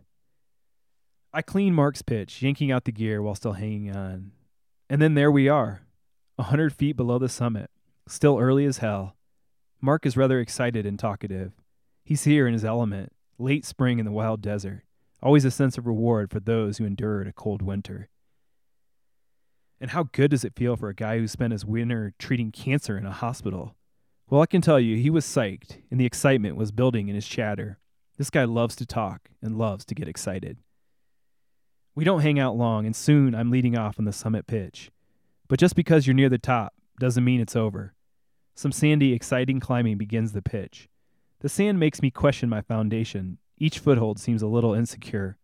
I 1.32 1.42
clean 1.42 1.74
Mark's 1.74 2.02
pitch, 2.02 2.40
yanking 2.40 2.70
out 2.70 2.84
the 2.84 2.92
gear 2.92 3.20
while 3.20 3.34
still 3.34 3.55
hanging 3.55 3.96
on. 3.96 4.30
And 4.88 5.02
then 5.02 5.14
there 5.14 5.32
we 5.32 5.48
are, 5.48 5.82
a 6.38 6.44
hundred 6.44 6.72
feet 6.72 6.96
below 6.96 7.18
the 7.18 7.28
summit, 7.28 7.68
still 8.09 8.38
early 8.38 8.64
as 8.66 8.78
hell. 8.78 9.16
Mark 9.80 10.07
is 10.07 10.16
rather 10.16 10.40
excited 10.40 10.86
and 10.86 10.98
talkative. 10.98 11.52
He's 12.05 12.24
here 12.24 12.46
in 12.46 12.52
his 12.52 12.64
element, 12.64 13.12
late 13.38 13.64
spring 13.64 13.98
in 13.98 14.05
the 14.05 14.12
wild 14.12 14.42
desert, 14.42 14.82
always 15.22 15.44
a 15.44 15.50
sense 15.50 15.78
of 15.78 15.86
reward 15.86 16.30
for 16.30 16.40
those 16.40 16.78
who 16.78 16.84
endured 16.84 17.26
a 17.26 17.32
cold 17.32 17.62
winter. 17.62 18.09
And 19.80 19.90
how 19.90 20.05
good 20.12 20.30
does 20.30 20.44
it 20.44 20.55
feel 20.57 20.76
for 20.76 20.88
a 20.88 20.94
guy 20.94 21.18
who 21.18 21.26
spent 21.26 21.52
his 21.52 21.64
winter 21.64 22.14
treating 22.18 22.52
cancer 22.52 22.96
in 22.96 23.07
a 23.07 23.12
hospital? 23.12 23.74
Well, 24.30 24.40
I 24.40 24.46
can 24.46 24.62
tell 24.62 24.80
you, 24.80 24.96
he 24.96 25.11
was 25.11 25.26
psyched, 25.26 25.78
and 25.90 26.00
the 26.00 26.07
excitement 26.07 26.57
was 26.57 26.72
building 26.72 27.09
in 27.09 27.14
his 27.14 27.26
chatter. 27.26 27.78
This 28.16 28.30
guy 28.30 28.44
loves 28.44 28.76
to 28.76 28.86
talk 28.86 29.30
and 29.42 29.59
loves 29.59 29.84
to 29.86 29.94
get 29.94 30.09
excited. 30.09 30.59
We 31.94 32.05
don't 32.05 32.22
hang 32.22 32.38
out 32.38 32.57
long, 32.57 32.86
and 32.86 32.96
soon 32.96 33.34
I'm 33.34 33.50
leading 33.50 33.76
off 33.76 33.98
on 33.98 34.05
the 34.05 34.12
summit 34.12 34.46
pitch. 34.46 34.90
But 35.48 35.59
just 35.59 35.76
because 35.76 36.07
you're 36.07 36.14
near 36.14 36.28
the 36.28 36.38
top 36.38 36.72
doesn't 36.99 37.24
mean 37.24 37.40
it's 37.40 37.57
over. 37.57 37.95
Some 38.55 38.72
sandy, 38.72 39.12
exciting 39.12 39.61
climbing 39.61 39.99
begins 39.99 40.32
the 40.32 40.42
pitch. 40.42 40.88
The 41.40 41.49
sand 41.49 41.78
makes 41.78 42.01
me 42.01 42.11
question 42.11 42.49
my 42.49 42.62
foundation. 42.62 43.38
Each 43.59 43.78
foothold 43.78 44.18
seems 44.18 44.42
a 44.42 44.47
little 44.47 44.74
insecure. 44.74 45.38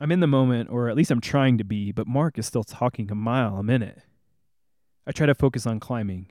I'm 0.00 0.12
in 0.12 0.20
the 0.20 0.26
moment, 0.26 0.70
or 0.70 0.88
at 0.88 0.96
least 0.96 1.10
I'm 1.10 1.20
trying 1.20 1.58
to 1.58 1.64
be, 1.64 1.92
but 1.92 2.06
Mark 2.06 2.38
is 2.38 2.46
still 2.46 2.64
talking 2.64 3.10
a 3.10 3.14
mile 3.14 3.56
a 3.56 3.62
minute. 3.62 4.02
I 5.06 5.12
try 5.12 5.26
to 5.26 5.34
focus 5.34 5.66
on 5.66 5.80
climbing. 5.80 6.30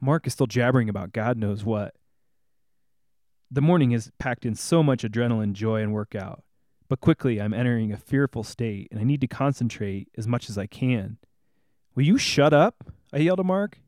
Mark 0.00 0.26
is 0.26 0.32
still 0.32 0.46
jabbering 0.46 0.88
about 0.88 1.12
God 1.12 1.38
knows 1.38 1.64
what. 1.64 1.94
The 3.50 3.62
morning 3.62 3.92
has 3.92 4.10
packed 4.18 4.44
in 4.44 4.54
so 4.54 4.82
much 4.82 5.02
adrenaline, 5.02 5.52
joy, 5.52 5.80
and 5.80 5.92
workout, 5.94 6.42
but 6.88 7.00
quickly 7.00 7.40
I'm 7.40 7.54
entering 7.54 7.92
a 7.92 7.96
fearful 7.96 8.42
state 8.42 8.88
and 8.90 9.00
I 9.00 9.04
need 9.04 9.22
to 9.22 9.26
concentrate 9.26 10.08
as 10.18 10.26
much 10.26 10.50
as 10.50 10.58
I 10.58 10.66
can. 10.66 11.18
Will 11.98 12.04
you 12.04 12.16
shut 12.16 12.52
up? 12.52 12.92
I 13.12 13.16
yell 13.16 13.34
to 13.34 13.42
Mark. 13.42 13.80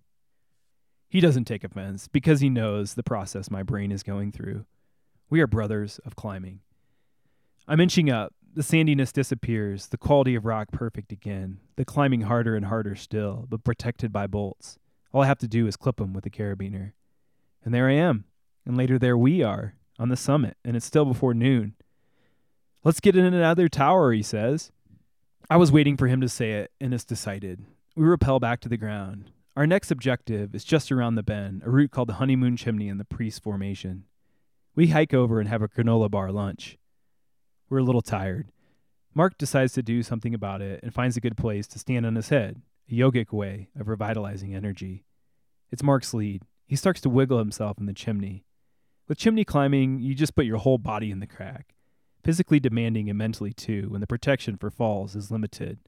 He 1.09 1.21
doesn't 1.21 1.45
take 1.45 1.63
offense 1.63 2.09
because 2.09 2.41
he 2.41 2.51
knows 2.51 2.95
the 2.95 3.05
process 3.05 3.53
my 3.53 3.63
brain 3.63 3.93
is 3.93 4.03
going 4.03 4.33
through. 4.33 4.65
We 5.29 5.41
are 5.41 5.47
brothers 5.47 6.01
of 6.05 6.17
climbing. 6.17 6.59
I'm 7.69 7.79
inching 7.79 8.11
up. 8.11 8.35
The 8.53 8.65
sandiness 8.65 9.13
disappears, 9.13 9.87
the 9.87 9.97
quality 9.97 10.35
of 10.35 10.45
rock 10.45 10.73
perfect 10.73 11.13
again, 11.13 11.61
the 11.77 11.85
climbing 11.85 12.23
harder 12.23 12.57
and 12.57 12.67
harder 12.67 12.97
still, 12.97 13.47
but 13.49 13.63
protected 13.63 14.13
by 14.13 14.27
bolts. 14.27 14.77
All 15.13 15.23
I 15.23 15.27
have 15.27 15.39
to 15.39 15.47
do 15.47 15.69
is 15.69 15.77
clip 15.77 15.99
them 15.99 16.13
with 16.13 16.27
a 16.27 16.31
carabiner. 16.31 16.95
And 17.65 17.73
there 17.73 17.89
I 17.89 17.93
am. 17.93 18.25
And 18.67 18.77
later 18.77 18.99
there 18.99 19.17
we 19.17 19.45
are, 19.45 19.77
on 20.01 20.09
the 20.09 20.17
summit, 20.17 20.57
and 20.65 20.77
it's 20.77 20.85
still 20.85 21.05
before 21.05 21.33
noon. 21.33 21.75
Let's 22.83 22.99
get 22.99 23.15
in 23.15 23.25
another 23.25 23.69
tower, 23.69 24.13
he 24.13 24.25
says. 24.25 24.73
I 25.49 25.57
was 25.57 25.71
waiting 25.71 25.97
for 25.97 26.09
him 26.09 26.21
to 26.23 26.29
say 26.29 26.55
it, 26.55 26.73
and 26.81 26.93
it's 26.93 27.05
decided. 27.05 27.65
We 28.01 28.07
rappel 28.07 28.41
back 28.41 28.61
to 28.61 28.69
the 28.71 28.79
ground. 28.79 29.31
Our 29.57 29.67
next 29.67 29.91
objective 29.91 30.55
is 30.55 30.65
just 30.65 30.91
around 30.91 31.17
the 31.17 31.23
bend, 31.23 31.61
a 31.67 31.71
route 31.71 31.91
called 31.91 32.09
the 32.09 32.15
Honeymoon 32.15 32.57
Chimney 32.57 32.89
in 32.89 32.97
the 32.97 33.05
Priest 33.05 33.43
Formation. 33.43 34.05
We 34.75 34.87
hike 34.87 35.13
over 35.13 35.39
and 35.39 35.47
have 35.51 35.61
a 35.61 35.69
granola 35.69 36.11
bar 36.11 36.33
lunch. 36.33 36.79
We're 37.69 37.81
a 37.81 37.85
little 37.85 38.01
tired. 38.01 38.53
Mark 39.13 39.37
decides 39.37 39.75
to 39.75 39.83
do 39.83 40.03
something 40.03 40.33
about 40.33 40.63
it 40.63 40.81
and 40.83 40.95
finds 40.95 41.19
a 41.19 41.21
good 41.21 41.37
place 41.37 41.67
to 41.67 41.79
stand 41.79 42.07
on 42.07 42.17
his 42.17 42.31
head, 42.31 42.63
a 42.91 42.95
yogic 42.95 43.35
way 43.35 43.69
of 43.79 43.87
revitalizing 43.87 44.55
energy. 44.55 45.05
It's 45.71 45.83
Mark's 45.83 46.15
lead. 46.15 46.45
He 46.67 46.77
starts 46.77 47.03
to 47.03 47.11
wiggle 47.11 47.39
himself 47.39 47.77
in 47.77 47.85
the 47.85 47.93
chimney. 47.93 48.47
With 49.09 49.19
chimney 49.19 49.45
climbing, 49.45 49.99
you 50.01 50.15
just 50.15 50.35
put 50.35 50.47
your 50.47 50.57
whole 50.57 50.79
body 50.79 51.11
in 51.11 51.21
the 51.21 51.27
crack, 51.27 51.75
physically 52.25 52.61
demanding 52.61 53.11
and 53.11 53.19
mentally 53.19 53.53
too, 53.53 53.89
when 53.91 54.01
the 54.01 54.07
protection 54.07 54.57
for 54.57 54.71
falls 54.71 55.15
is 55.15 55.31
limited. 55.31 55.81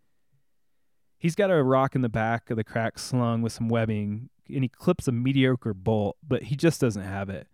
He's 1.22 1.36
got 1.36 1.52
a 1.52 1.62
rock 1.62 1.94
in 1.94 2.00
the 2.00 2.08
back 2.08 2.50
of 2.50 2.56
the 2.56 2.64
crack 2.64 2.98
slung 2.98 3.42
with 3.42 3.52
some 3.52 3.68
webbing, 3.68 4.28
and 4.48 4.64
he 4.64 4.68
clips 4.68 5.06
a 5.06 5.12
mediocre 5.12 5.72
bolt, 5.72 6.16
but 6.26 6.42
he 6.42 6.56
just 6.56 6.80
doesn't 6.80 7.00
have 7.00 7.30
it. 7.30 7.46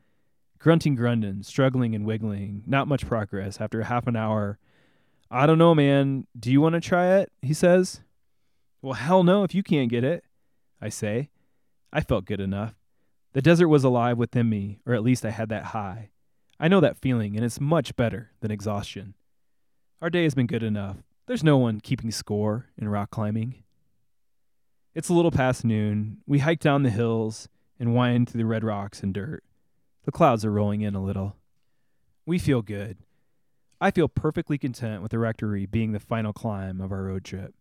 grunting 0.58 0.96
Grundon, 0.96 1.44
struggling 1.44 1.94
and 1.94 2.06
wiggling, 2.06 2.62
not 2.66 2.88
much 2.88 3.06
progress 3.06 3.60
after 3.60 3.82
half 3.82 4.06
an 4.06 4.16
hour. 4.16 4.58
I 5.30 5.44
don't 5.46 5.58
know, 5.58 5.74
man. 5.74 6.26
Do 6.40 6.50
you 6.50 6.62
want 6.62 6.76
to 6.76 6.80
try 6.80 7.18
it? 7.18 7.30
He 7.42 7.52
says. 7.52 8.00
Well, 8.80 8.94
hell 8.94 9.22
no 9.22 9.44
if 9.44 9.54
you 9.54 9.62
can't 9.62 9.90
get 9.90 10.02
it, 10.02 10.24
I 10.80 10.88
say. 10.88 11.28
I 11.92 12.00
felt 12.00 12.24
good 12.24 12.40
enough. 12.40 12.74
The 13.34 13.42
desert 13.42 13.68
was 13.68 13.84
alive 13.84 14.16
within 14.16 14.48
me, 14.48 14.78
or 14.86 14.94
at 14.94 15.02
least 15.02 15.26
I 15.26 15.30
had 15.30 15.50
that 15.50 15.64
high. 15.64 16.08
I 16.58 16.68
know 16.68 16.80
that 16.80 16.96
feeling, 16.96 17.36
and 17.36 17.44
it's 17.44 17.60
much 17.60 17.96
better 17.96 18.30
than 18.40 18.50
exhaustion. 18.50 19.14
Our 20.00 20.08
day 20.08 20.22
has 20.22 20.34
been 20.34 20.46
good 20.46 20.62
enough. 20.62 20.96
There's 21.28 21.44
no 21.44 21.58
one 21.58 21.80
keeping 21.80 22.10
score 22.10 22.70
in 22.78 22.88
rock 22.88 23.10
climbing. 23.10 23.62
It's 24.94 25.10
a 25.10 25.12
little 25.12 25.30
past 25.30 25.62
noon. 25.62 26.22
We 26.26 26.38
hike 26.38 26.58
down 26.58 26.84
the 26.84 26.90
hills 26.90 27.50
and 27.78 27.94
wind 27.94 28.30
through 28.30 28.38
the 28.38 28.46
red 28.46 28.64
rocks 28.64 29.02
and 29.02 29.12
dirt. 29.12 29.44
The 30.04 30.10
clouds 30.10 30.42
are 30.46 30.50
rolling 30.50 30.80
in 30.80 30.94
a 30.94 31.04
little. 31.04 31.36
We 32.24 32.38
feel 32.38 32.62
good. 32.62 32.96
I 33.78 33.90
feel 33.90 34.08
perfectly 34.08 34.56
content 34.56 35.02
with 35.02 35.10
the 35.10 35.18
rectory 35.18 35.66
being 35.66 35.92
the 35.92 36.00
final 36.00 36.32
climb 36.32 36.80
of 36.80 36.92
our 36.92 37.02
road 37.02 37.24
trip. 37.24 37.54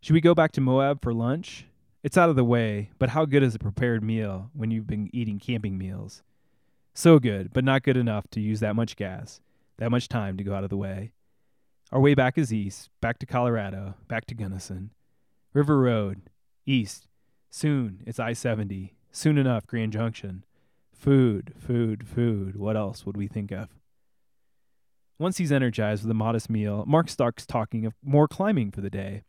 Should 0.00 0.14
we 0.14 0.20
go 0.20 0.34
back 0.34 0.50
to 0.52 0.60
Moab 0.60 1.00
for 1.00 1.14
lunch? 1.14 1.66
It's 2.02 2.18
out 2.18 2.30
of 2.30 2.36
the 2.36 2.42
way, 2.42 2.90
but 2.98 3.10
how 3.10 3.26
good 3.26 3.44
is 3.44 3.54
a 3.54 3.60
prepared 3.60 4.02
meal 4.02 4.50
when 4.54 4.72
you've 4.72 4.88
been 4.88 5.08
eating 5.12 5.38
camping 5.38 5.78
meals? 5.78 6.24
So 6.94 7.20
good, 7.20 7.52
but 7.52 7.62
not 7.62 7.84
good 7.84 7.96
enough 7.96 8.26
to 8.32 8.40
use 8.40 8.58
that 8.58 8.74
much 8.74 8.96
gas, 8.96 9.40
that 9.76 9.92
much 9.92 10.08
time 10.08 10.36
to 10.36 10.42
go 10.42 10.52
out 10.52 10.64
of 10.64 10.70
the 10.70 10.76
way. 10.76 11.12
Our 11.90 12.00
way 12.00 12.14
back 12.14 12.36
is 12.36 12.52
east, 12.52 12.90
back 13.00 13.18
to 13.20 13.26
Colorado, 13.26 13.94
back 14.08 14.26
to 14.26 14.34
Gunnison. 14.34 14.90
River 15.54 15.80
Road, 15.80 16.28
east. 16.66 17.08
Soon 17.48 18.02
it's 18.06 18.20
I 18.20 18.34
70. 18.34 18.94
Soon 19.10 19.38
enough, 19.38 19.66
Grand 19.66 19.94
Junction. 19.94 20.44
Food, 20.94 21.54
food, 21.58 22.06
food. 22.06 22.56
What 22.56 22.76
else 22.76 23.06
would 23.06 23.16
we 23.16 23.26
think 23.26 23.50
of? 23.50 23.68
Once 25.18 25.38
he's 25.38 25.50
energized 25.50 26.02
with 26.02 26.10
a 26.10 26.14
modest 26.14 26.50
meal, 26.50 26.84
Mark 26.86 27.08
starts 27.08 27.46
talking 27.46 27.86
of 27.86 27.94
more 28.04 28.28
climbing 28.28 28.70
for 28.70 28.82
the 28.82 28.90
day. 28.90 29.22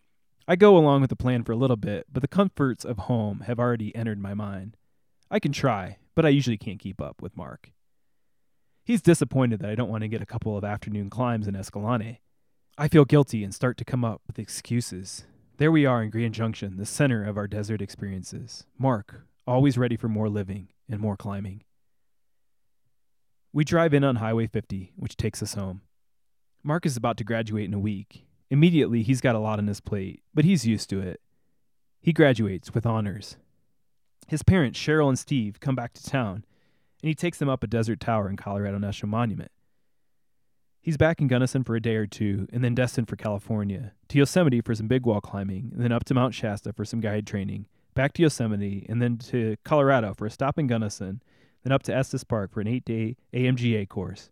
I 0.46 0.58
go 0.58 0.76
along 0.76 1.00
with 1.00 1.12
the 1.12 1.16
plan 1.16 1.46
for 1.46 1.54
a 1.54 1.58
little 1.58 1.78
bit, 1.78 2.08
but 2.12 2.22
the 2.22 2.28
comforts 2.28 2.84
of 2.84 2.98
home 2.98 3.42
have 3.48 3.58
already 3.60 3.96
entered 3.96 4.20
my 4.20 4.34
mind. 4.34 4.76
I 5.32 5.40
can 5.40 5.54
try, 5.54 6.00
but 6.14 6.26
I 6.26 6.30
usually 6.30 6.58
can't 6.58 6.80
keep 6.80 7.02
up 7.02 7.22
with 7.22 7.38
Mark. 7.38 7.72
He's 8.84 9.02
disappointed 9.02 9.62
that 9.62 9.70
I 9.70 9.76
don't 9.76 9.90
want 9.90 10.02
to 10.02 10.10
get 10.10 10.22
a 10.22 10.26
couple 10.26 10.58
of 10.58 10.66
afternoon 10.66 11.10
climbs 11.10 11.48
in 11.48 11.56
Escalante. 11.56 12.20
I 12.82 12.88
feel 12.88 13.06
guilty 13.06 13.44
and 13.44 13.54
start 13.54 13.78
to 13.78 13.86
come 13.86 14.06
up 14.06 14.22
with 14.26 14.40
excuses. 14.40 15.26
There 15.58 15.72
we 15.72 15.86
are 15.86 16.02
in 16.02 16.10
Grand 16.10 16.34
Junction, 16.34 16.78
the 16.78 16.86
center 16.86 17.26
of 17.26 17.36
our 17.36 17.46
desert 17.46 17.82
experiences. 17.82 18.66
Mark, 18.78 19.26
always 19.46 19.78
ready 19.78 19.98
for 19.98 20.08
more 20.08 20.30
living 20.30 20.70
and 20.90 21.00
more 21.00 21.18
climbing. 21.18 21.64
We 23.52 23.66
drive 23.66 23.94
in 23.94 24.06
on 24.06 24.16
Highway 24.16 24.48
50, 24.48 24.94
which 24.96 25.18
takes 25.18 25.44
us 25.44 25.56
home. 25.56 25.82
Mark 26.64 26.86
is 26.86 26.96
about 26.96 27.18
to 27.18 27.24
graduate 27.24 27.66
in 27.66 27.74
a 27.74 27.80
week, 27.80 28.26
Immediately, 28.50 29.04
he's 29.04 29.22
got 29.22 29.36
a 29.36 29.40
lot 29.40 29.60
on 29.60 29.68
his 29.68 29.80
plate, 29.80 30.24
but 30.34 30.44
he's 30.44 30.66
used 30.66 30.90
to 30.90 31.00
it. 31.00 31.22
He 32.02 32.14
graduates 32.14 32.74
with 32.74 32.86
honors. 32.86 33.38
His 34.28 34.42
parents, 34.42 34.80
Cheryl 34.80 35.10
and 35.10 35.20
Steve, 35.20 35.60
come 35.60 35.76
back 35.76 35.94
to 35.94 36.04
town, 36.04 36.46
and 37.02 37.10
he 37.10 37.14
takes 37.14 37.38
them 37.38 37.50
up 37.50 37.64
a 37.64 37.68
desert 37.68 38.00
tower 38.00 38.28
in 38.28 38.38
Colorado 38.38 38.80
National 38.80 39.10
Monument. 39.10 39.52
He's 40.82 40.98
back 40.98 41.20
in 41.20 41.28
Gunnison 41.28 41.64
for 41.64 41.76
a 41.76 41.82
day 41.82 41.96
or 41.96 42.08
two, 42.08 42.48
and 42.54 42.64
then 42.64 42.74
destined 42.74 43.10
for 43.10 43.18
California, 43.18 43.94
to 44.08 44.18
Yosemite 44.18 44.62
for 44.62 44.74
some 44.74 44.88
big 44.88 45.06
wall 45.06 45.20
climbing, 45.20 45.72
and 45.74 45.84
then 45.84 45.92
up 45.92 46.06
to 46.06 46.14
Mount 46.14 46.34
Shasta 46.34 46.72
for 46.72 46.86
some 46.86 47.02
guide 47.02 47.28
training, 47.28 47.68
back 47.96 48.14
to 48.14 48.22
Yosemite, 48.22 48.86
and 48.88 49.02
then 49.02 49.18
to 49.18 49.58
Colorado 49.66 50.14
for 50.14 50.26
a 50.26 50.32
stop 50.32 50.58
in 50.58 50.68
Gunnison, 50.68 51.22
then 51.64 51.74
up 51.74 51.84
to 51.84 51.94
Estes 51.94 52.24
Park 52.24 52.52
for 52.54 52.62
an 52.62 52.68
eight 52.68 52.86
day 52.86 53.18
AMGA 53.34 53.90
course. 53.90 54.32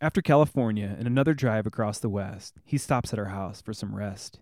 After 0.00 0.22
California 0.22 0.96
and 0.98 1.06
another 1.06 1.34
drive 1.34 1.66
across 1.66 1.98
the 1.98 2.08
West, 2.08 2.56
he 2.64 2.78
stops 2.78 3.12
at 3.12 3.18
our 3.18 3.26
house 3.26 3.60
for 3.60 3.72
some 3.72 3.94
rest. 3.94 4.40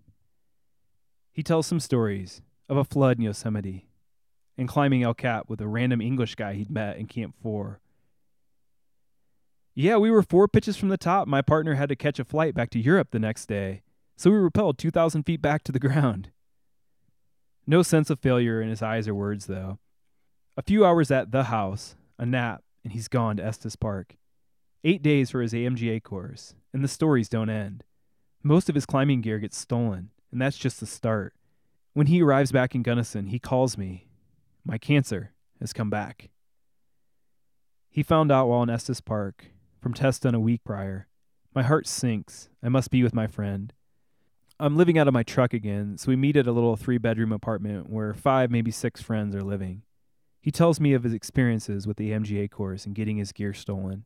He 1.33 1.43
tells 1.43 1.67
some 1.67 1.81
stories 1.81 2.43
of 2.69 2.77
a 2.77 2.85
flood 2.85 3.19
in 3.19 3.25
Yosemite 3.25 3.89
and 4.57 4.69
climbing 4.69 5.03
El 5.03 5.15
Cap 5.15 5.45
with 5.49 5.61
a 5.61 5.69
random 5.69 6.01
English 6.01 6.37
guy 6.37 6.55
he'd 6.55 6.71
met 6.71 6.97
in 6.97 7.07
Camp 7.07 7.35
4. 7.43 7.81
Yeah, 9.81 9.99
we 9.99 10.11
were 10.11 10.25
four 10.25 10.49
pitches 10.49 10.77
from 10.77 10.89
the 10.89 10.97
top. 10.97 11.29
My 11.29 11.41
partner 11.41 11.75
had 11.75 11.89
to 11.89 11.95
catch 11.95 12.19
a 12.19 12.25
flight 12.25 12.53
back 12.53 12.69
to 12.71 12.81
Europe 12.81 13.13
the 13.13 13.21
next 13.21 13.47
day, 13.47 13.83
so 14.17 14.29
we 14.29 14.37
rappelled 14.37 14.77
2,000 14.77 15.23
feet 15.23 15.41
back 15.41 15.63
to 15.63 15.71
the 15.71 15.79
ground. 15.79 16.33
No 17.65 17.85
sense 17.85 18.11
of 18.11 18.19
failure 18.19 18.61
in 18.61 18.71
his 18.71 18.83
eyes 18.83 19.07
or 19.07 19.15
words, 19.15 19.47
though. 19.47 19.79
A 20.57 20.63
few 20.63 20.85
hours 20.85 21.13
at 21.13 21.31
the 21.31 21.45
house, 21.45 21.95
a 22.19 22.27
nap, 22.27 22.65
and 22.83 22.93
he's 22.93 23.07
gone 23.07 23.37
to 23.37 23.45
Estes 23.45 23.77
Park. 23.77 24.17
Eight 24.83 25.01
days 25.01 25.31
for 25.31 25.43
his 25.43 25.53
AMGA 25.53 26.03
course, 26.03 26.57
and 26.73 26.83
the 26.83 26.89
stories 26.89 27.29
don't 27.29 27.49
end. 27.49 27.85
Most 28.43 28.69
of 28.69 28.75
his 28.75 28.85
climbing 28.85 29.21
gear 29.21 29.39
gets 29.39 29.57
stolen, 29.57 30.11
and 30.33 30.43
that's 30.43 30.59
just 30.59 30.81
the 30.81 30.87
start. 30.87 31.35
When 31.95 32.09
he 32.09 32.21
arrives 32.21 32.51
back 32.51 32.75
in 32.75 32.83
Gunnison, 32.83 33.29
he 33.29 33.39
calls 33.39 33.79
me. 33.79 34.09
My 34.65 34.77
cancer 34.77 35.35
has 35.61 35.73
come 35.73 35.89
back. 35.89 36.31
He 37.89 38.03
found 38.03 38.33
out 38.33 38.49
while 38.49 38.65
in 38.65 38.71
Estes 38.71 39.01
Park, 39.01 39.53
from 39.81 39.95
tests 39.95 40.21
done 40.21 40.35
a 40.35 40.41
week 40.41 40.63
prior. 40.65 41.09
My 41.55 41.63
heart 41.63 41.87
sinks. 41.87 42.49
I 42.63 42.69
must 42.69 42.91
be 42.91 43.03
with 43.03 43.15
my 43.15 43.27
friend. 43.27 43.73
I'm 44.61 44.77
living 44.77 44.99
out 44.99 45.09
of 45.09 45.15
my 45.15 45.23
truck 45.23 45.55
again, 45.55 45.99
so 45.99 46.09
we 46.09 46.17
meet 46.17 46.37
at 46.37 46.47
a 46.47 46.53
little 46.53 46.77
three 46.77 46.99
bedroom 46.99 47.33
apartment 47.33 47.89
where 47.89 48.13
five, 48.13 48.51
maybe 48.51 48.71
six 48.71 49.01
friends 49.01 49.35
are 49.35 49.43
living. 49.43 49.83
He 50.41 50.51
tells 50.51 50.81
me 50.81 50.95
of 50.95 51.05
his 51.05 51.13
experiences 51.13 51.87
with 51.87 51.97
the 51.97 52.11
AMGA 52.11 52.51
course 52.51 52.87
and 52.87 52.95
getting 52.95 53.19
his 53.19 53.33
gear 53.33 53.53
stolen 53.53 54.05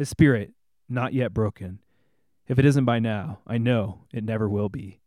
his 0.00 0.08
spirit 0.08 0.54
not 0.88 1.12
yet 1.12 1.34
broken. 1.34 1.78
If 2.48 2.58
it 2.58 2.64
isn't 2.64 2.86
by 2.86 3.00
now, 3.00 3.40
I 3.46 3.58
know 3.58 4.06
it 4.14 4.24
never 4.24 4.48
will 4.48 4.70
be. 4.70 4.98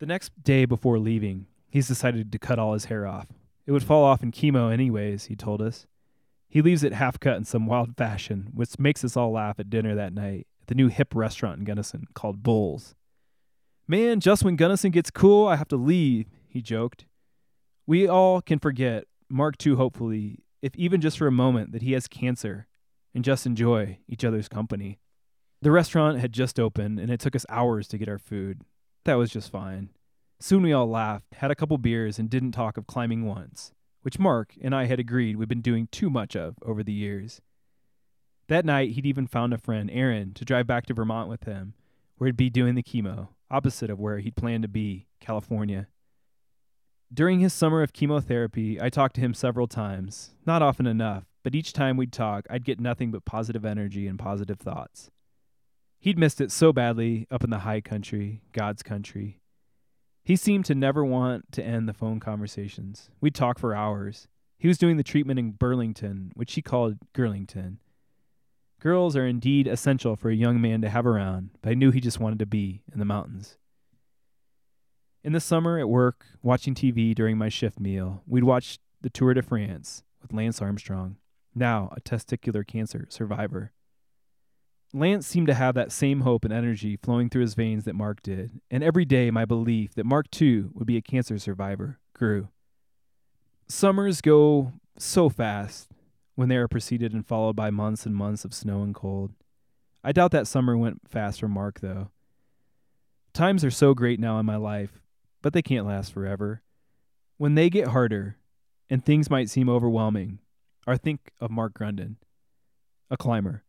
The 0.00 0.06
next 0.06 0.42
day 0.42 0.64
before 0.64 0.98
leaving, 0.98 1.46
he's 1.70 1.86
decided 1.86 2.32
to 2.32 2.38
cut 2.40 2.58
all 2.58 2.72
his 2.72 2.86
hair 2.86 3.06
off. 3.06 3.28
It 3.64 3.70
would 3.70 3.84
fall 3.84 4.02
off 4.02 4.24
in 4.24 4.32
chemo 4.32 4.72
anyways, 4.72 5.26
he 5.26 5.36
told 5.36 5.62
us. 5.62 5.86
He 6.54 6.62
leaves 6.62 6.84
it 6.84 6.92
half 6.92 7.18
cut 7.18 7.36
in 7.36 7.44
some 7.44 7.66
wild 7.66 7.96
fashion, 7.96 8.50
which 8.54 8.78
makes 8.78 9.02
us 9.02 9.16
all 9.16 9.32
laugh 9.32 9.58
at 9.58 9.70
dinner 9.70 9.96
that 9.96 10.12
night 10.12 10.46
at 10.62 10.68
the 10.68 10.76
new 10.76 10.86
hip 10.86 11.12
restaurant 11.12 11.58
in 11.58 11.64
Gunnison 11.64 12.04
called 12.14 12.44
Bulls. 12.44 12.94
Man, 13.88 14.20
just 14.20 14.44
when 14.44 14.54
Gunnison 14.54 14.92
gets 14.92 15.10
cool, 15.10 15.48
I 15.48 15.56
have 15.56 15.66
to 15.66 15.76
leave, 15.76 16.26
he 16.46 16.62
joked. 16.62 17.06
We 17.88 18.06
all 18.06 18.40
can 18.40 18.60
forget, 18.60 19.06
Mark 19.28 19.58
too, 19.58 19.74
hopefully, 19.74 20.44
if 20.62 20.76
even 20.76 21.00
just 21.00 21.18
for 21.18 21.26
a 21.26 21.32
moment, 21.32 21.72
that 21.72 21.82
he 21.82 21.90
has 21.90 22.06
cancer 22.06 22.68
and 23.16 23.24
just 23.24 23.46
enjoy 23.46 23.98
each 24.06 24.24
other's 24.24 24.48
company. 24.48 25.00
The 25.60 25.72
restaurant 25.72 26.20
had 26.20 26.32
just 26.32 26.60
opened, 26.60 27.00
and 27.00 27.10
it 27.10 27.18
took 27.18 27.34
us 27.34 27.44
hours 27.48 27.88
to 27.88 27.98
get 27.98 28.08
our 28.08 28.20
food. 28.20 28.60
That 29.06 29.14
was 29.14 29.32
just 29.32 29.50
fine. 29.50 29.90
Soon 30.38 30.62
we 30.62 30.72
all 30.72 30.88
laughed, 30.88 31.34
had 31.34 31.50
a 31.50 31.56
couple 31.56 31.78
beers, 31.78 32.20
and 32.20 32.30
didn't 32.30 32.52
talk 32.52 32.76
of 32.76 32.86
climbing 32.86 33.26
once, 33.26 33.72
which 34.04 34.18
Mark 34.18 34.52
and 34.60 34.74
I 34.74 34.84
had 34.84 35.00
agreed 35.00 35.36
we'd 35.36 35.48
been 35.48 35.62
doing 35.62 35.88
too 35.90 36.10
much 36.10 36.36
of 36.36 36.56
over 36.60 36.82
the 36.82 36.92
years. 36.92 37.40
That 38.48 38.66
night, 38.66 38.90
he'd 38.90 39.06
even 39.06 39.26
found 39.26 39.54
a 39.54 39.58
friend, 39.58 39.90
Aaron, 39.90 40.34
to 40.34 40.44
drive 40.44 40.66
back 40.66 40.84
to 40.86 40.94
Vermont 40.94 41.30
with 41.30 41.44
him, 41.44 41.72
where 42.18 42.26
he'd 42.26 42.36
be 42.36 42.50
doing 42.50 42.74
the 42.74 42.82
chemo, 42.82 43.28
opposite 43.50 43.88
of 43.88 43.98
where 43.98 44.18
he'd 44.18 44.36
planned 44.36 44.60
to 44.60 44.68
be, 44.68 45.06
California. 45.20 45.88
During 47.14 47.40
his 47.40 47.54
summer 47.54 47.80
of 47.80 47.94
chemotherapy, 47.94 48.78
I 48.78 48.90
talked 48.90 49.14
to 49.14 49.22
him 49.22 49.32
several 49.32 49.68
times, 49.68 50.34
not 50.44 50.60
often 50.60 50.86
enough, 50.86 51.24
but 51.42 51.54
each 51.54 51.72
time 51.72 51.96
we'd 51.96 52.12
talk, 52.12 52.44
I'd 52.50 52.66
get 52.66 52.78
nothing 52.78 53.10
but 53.10 53.24
positive 53.24 53.64
energy 53.64 54.06
and 54.06 54.18
positive 54.18 54.58
thoughts. 54.58 55.10
He'd 55.98 56.18
missed 56.18 56.42
it 56.42 56.52
so 56.52 56.74
badly 56.74 57.26
up 57.30 57.42
in 57.42 57.48
the 57.48 57.60
high 57.60 57.80
country, 57.80 58.42
God's 58.52 58.82
country. 58.82 59.40
He 60.24 60.36
seemed 60.36 60.64
to 60.66 60.74
never 60.74 61.04
want 61.04 61.52
to 61.52 61.62
end 61.62 61.88
the 61.88 61.92
phone 61.92 62.18
conversations. 62.18 63.10
We'd 63.20 63.34
talk 63.34 63.58
for 63.58 63.74
hours. 63.74 64.26
He 64.58 64.68
was 64.68 64.78
doing 64.78 64.96
the 64.96 65.02
treatment 65.02 65.38
in 65.38 65.52
Burlington, 65.52 66.32
which 66.34 66.54
he 66.54 66.62
called 66.62 66.96
Girlington. 67.14 67.76
Girls 68.80 69.16
are 69.16 69.26
indeed 69.26 69.66
essential 69.66 70.16
for 70.16 70.30
a 70.30 70.34
young 70.34 70.60
man 70.60 70.80
to 70.80 70.88
have 70.88 71.06
around, 71.06 71.50
but 71.60 71.70
I 71.70 71.74
knew 71.74 71.90
he 71.90 72.00
just 72.00 72.20
wanted 72.20 72.38
to 72.38 72.46
be 72.46 72.82
in 72.92 72.98
the 72.98 73.04
mountains. 73.04 73.58
In 75.22 75.32
the 75.32 75.40
summer 75.40 75.78
at 75.78 75.88
work, 75.88 76.24
watching 76.42 76.74
TV 76.74 77.14
during 77.14 77.36
my 77.36 77.48
shift 77.48 77.78
meal, 77.78 78.22
we'd 78.26 78.44
watch 78.44 78.78
the 79.00 79.10
Tour 79.10 79.34
de 79.34 79.42
France 79.42 80.02
with 80.20 80.32
Lance 80.32 80.60
Armstrong 80.60 81.16
now 81.54 81.90
a 81.96 82.00
testicular 82.00 82.66
cancer 82.66 83.06
survivor. 83.08 83.72
Lance 84.94 85.26
seemed 85.26 85.48
to 85.48 85.54
have 85.54 85.74
that 85.74 85.90
same 85.90 86.20
hope 86.20 86.44
and 86.44 86.54
energy 86.54 86.96
flowing 86.96 87.28
through 87.28 87.42
his 87.42 87.54
veins 87.54 87.84
that 87.84 87.96
Mark 87.96 88.22
did, 88.22 88.60
and 88.70 88.84
every 88.84 89.04
day 89.04 89.28
my 89.28 89.44
belief 89.44 89.92
that 89.94 90.06
Mark 90.06 90.30
too 90.30 90.70
would 90.72 90.86
be 90.86 90.96
a 90.96 91.02
cancer 91.02 91.36
survivor 91.36 91.98
grew. 92.14 92.46
Summers 93.66 94.20
go 94.20 94.72
so 94.96 95.28
fast 95.28 95.90
when 96.36 96.48
they 96.48 96.56
are 96.56 96.68
preceded 96.68 97.12
and 97.12 97.26
followed 97.26 97.56
by 97.56 97.70
months 97.70 98.06
and 98.06 98.14
months 98.14 98.44
of 98.44 98.54
snow 98.54 98.84
and 98.84 98.94
cold. 98.94 99.32
I 100.04 100.12
doubt 100.12 100.30
that 100.30 100.46
summer 100.46 100.76
went 100.76 101.00
fast 101.08 101.40
for 101.40 101.48
Mark, 101.48 101.80
though. 101.80 102.10
Times 103.32 103.64
are 103.64 103.72
so 103.72 103.94
great 103.94 104.20
now 104.20 104.38
in 104.38 104.46
my 104.46 104.56
life, 104.56 105.00
but 105.42 105.52
they 105.52 105.62
can't 105.62 105.88
last 105.88 106.12
forever. 106.12 106.62
When 107.36 107.56
they 107.56 107.68
get 107.68 107.88
harder, 107.88 108.36
and 108.88 109.04
things 109.04 109.28
might 109.28 109.50
seem 109.50 109.68
overwhelming, 109.68 110.38
I 110.86 110.98
think 110.98 111.32
of 111.40 111.50
Mark 111.50 111.74
Grundon, 111.74 112.16
a 113.10 113.16
climber. 113.16 113.64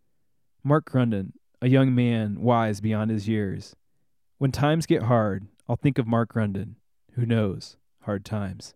Mark 0.67 0.89
Grundon, 0.89 1.33
a 1.61 1.69
young 1.69 1.93
man 1.93 2.41
wise 2.41 2.81
beyond 2.81 3.11
his 3.11 3.27
years. 3.27 3.75
When 4.39 4.51
times 4.51 4.87
get 4.87 5.03
hard, 5.03 5.47
I'll 5.69 5.75
think 5.75 5.99
of 5.99 6.07
Mark 6.07 6.33
Grundon, 6.33 6.77
who 7.13 7.23
knows 7.23 7.77
hard 8.01 8.25
times. 8.25 8.73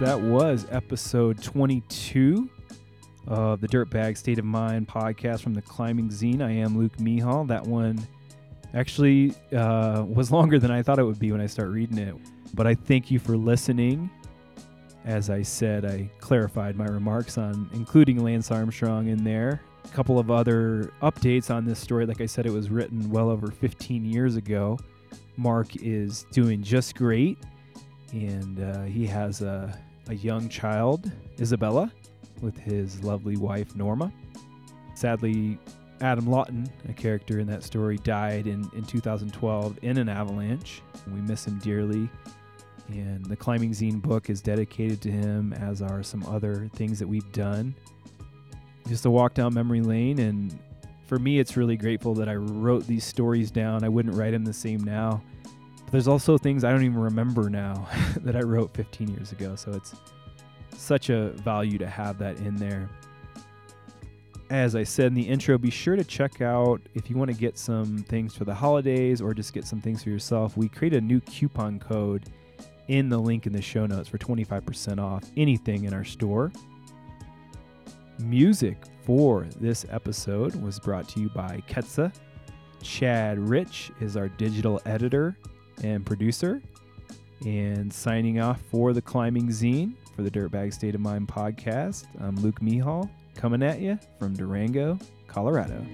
That 0.00 0.20
was 0.20 0.64
episode 0.70 1.42
22 1.42 2.48
of 3.26 3.60
the 3.60 3.66
Dirtbag 3.66 4.16
State 4.16 4.38
of 4.38 4.44
Mind 4.44 4.86
podcast 4.86 5.42
from 5.42 5.54
the 5.54 5.62
Climbing 5.62 6.08
Zine. 6.08 6.40
I 6.40 6.52
am 6.52 6.78
Luke 6.78 6.96
Mehall. 6.98 7.48
That 7.48 7.66
one 7.66 7.98
actually 8.74 9.34
uh, 9.52 10.04
was 10.06 10.30
longer 10.30 10.60
than 10.60 10.70
I 10.70 10.82
thought 10.82 11.00
it 11.00 11.02
would 11.02 11.18
be 11.18 11.32
when 11.32 11.40
I 11.40 11.46
start 11.46 11.70
reading 11.70 11.98
it. 11.98 12.14
But 12.54 12.68
I 12.68 12.76
thank 12.76 13.10
you 13.10 13.18
for 13.18 13.36
listening. 13.36 14.08
As 15.04 15.30
I 15.30 15.42
said, 15.42 15.84
I 15.84 16.08
clarified 16.20 16.76
my 16.76 16.86
remarks 16.86 17.36
on 17.36 17.68
including 17.72 18.22
Lance 18.22 18.52
Armstrong 18.52 19.08
in 19.08 19.24
there. 19.24 19.60
A 19.84 19.88
couple 19.88 20.20
of 20.20 20.30
other 20.30 20.92
updates 21.02 21.52
on 21.52 21.64
this 21.64 21.80
story. 21.80 22.06
Like 22.06 22.20
I 22.20 22.26
said, 22.26 22.46
it 22.46 22.52
was 22.52 22.70
written 22.70 23.10
well 23.10 23.30
over 23.30 23.48
15 23.50 24.04
years 24.04 24.36
ago. 24.36 24.78
Mark 25.36 25.74
is 25.74 26.24
doing 26.30 26.62
just 26.62 26.94
great, 26.94 27.38
and 28.12 28.60
uh, 28.60 28.82
he 28.82 29.04
has 29.04 29.42
a 29.42 29.76
a 30.08 30.14
young 30.14 30.48
child, 30.48 31.10
Isabella, 31.40 31.92
with 32.40 32.56
his 32.58 33.02
lovely 33.02 33.36
wife, 33.36 33.76
Norma. 33.76 34.12
Sadly, 34.94 35.58
Adam 36.00 36.26
Lawton, 36.26 36.68
a 36.88 36.92
character 36.92 37.40
in 37.40 37.46
that 37.48 37.62
story, 37.62 37.98
died 37.98 38.46
in, 38.46 38.68
in 38.74 38.84
2012 38.84 39.78
in 39.82 39.98
an 39.98 40.08
avalanche. 40.08 40.82
We 41.06 41.20
miss 41.20 41.46
him 41.46 41.58
dearly. 41.58 42.08
And 42.88 43.24
the 43.26 43.36
Climbing 43.36 43.72
Zine 43.72 44.00
book 44.00 44.30
is 44.30 44.40
dedicated 44.40 45.00
to 45.02 45.10
him, 45.10 45.52
as 45.52 45.82
are 45.82 46.02
some 46.02 46.24
other 46.24 46.70
things 46.74 46.98
that 46.98 47.06
we've 47.06 47.30
done. 47.32 47.74
Just 48.88 49.04
a 49.04 49.10
walk 49.10 49.34
down 49.34 49.52
memory 49.52 49.82
lane. 49.82 50.18
And 50.20 50.58
for 51.06 51.18
me, 51.18 51.38
it's 51.38 51.56
really 51.56 51.76
grateful 51.76 52.14
that 52.14 52.28
I 52.28 52.36
wrote 52.36 52.86
these 52.86 53.04
stories 53.04 53.50
down. 53.50 53.84
I 53.84 53.88
wouldn't 53.88 54.14
write 54.14 54.30
them 54.30 54.44
the 54.44 54.54
same 54.54 54.82
now. 54.82 55.22
But 55.88 55.92
there's 55.92 56.08
also 56.08 56.36
things 56.36 56.64
I 56.64 56.70
don't 56.70 56.84
even 56.84 57.00
remember 57.00 57.48
now 57.48 57.88
that 58.20 58.36
I 58.36 58.40
wrote 58.40 58.74
15 58.74 59.08
years 59.08 59.32
ago. 59.32 59.56
So 59.56 59.72
it's 59.72 59.94
such 60.76 61.08
a 61.08 61.30
value 61.30 61.78
to 61.78 61.86
have 61.88 62.18
that 62.18 62.36
in 62.40 62.56
there. 62.56 62.90
As 64.50 64.76
I 64.76 64.84
said 64.84 65.06
in 65.06 65.14
the 65.14 65.26
intro, 65.26 65.56
be 65.56 65.70
sure 65.70 65.96
to 65.96 66.04
check 66.04 66.42
out 66.42 66.82
if 66.92 67.08
you 67.08 67.16
want 67.16 67.30
to 67.30 67.36
get 67.36 67.56
some 67.56 68.04
things 68.04 68.36
for 68.36 68.44
the 68.44 68.54
holidays 68.54 69.22
or 69.22 69.32
just 69.32 69.54
get 69.54 69.66
some 69.66 69.80
things 69.80 70.02
for 70.02 70.10
yourself. 70.10 70.58
We 70.58 70.68
create 70.68 70.92
a 70.92 71.00
new 71.00 71.20
coupon 71.20 71.78
code 71.78 72.28
in 72.88 73.08
the 73.08 73.18
link 73.18 73.46
in 73.46 73.54
the 73.54 73.62
show 73.62 73.86
notes 73.86 74.10
for 74.10 74.18
25% 74.18 75.02
off 75.02 75.24
anything 75.38 75.84
in 75.84 75.94
our 75.94 76.04
store. 76.04 76.52
Music 78.18 78.76
for 79.04 79.46
this 79.58 79.86
episode 79.88 80.54
was 80.56 80.78
brought 80.78 81.08
to 81.08 81.20
you 81.20 81.30
by 81.30 81.62
Ketsa. 81.66 82.12
Chad 82.82 83.38
Rich 83.38 83.90
is 84.02 84.18
our 84.18 84.28
digital 84.28 84.82
editor 84.84 85.34
and 85.82 86.04
producer. 86.04 86.62
And 87.44 87.92
signing 87.92 88.40
off 88.40 88.60
for 88.70 88.92
the 88.92 89.02
Climbing 89.02 89.48
Zine 89.48 89.92
for 90.16 90.22
the 90.22 90.30
Dirtbag 90.30 90.72
State 90.74 90.96
of 90.96 91.00
Mind 91.00 91.28
podcast, 91.28 92.06
I'm 92.20 92.34
Luke 92.36 92.60
Mehall 92.60 93.08
coming 93.36 93.62
at 93.62 93.80
you 93.80 93.98
from 94.18 94.34
Durango, 94.34 94.98
Colorado. 95.28 95.86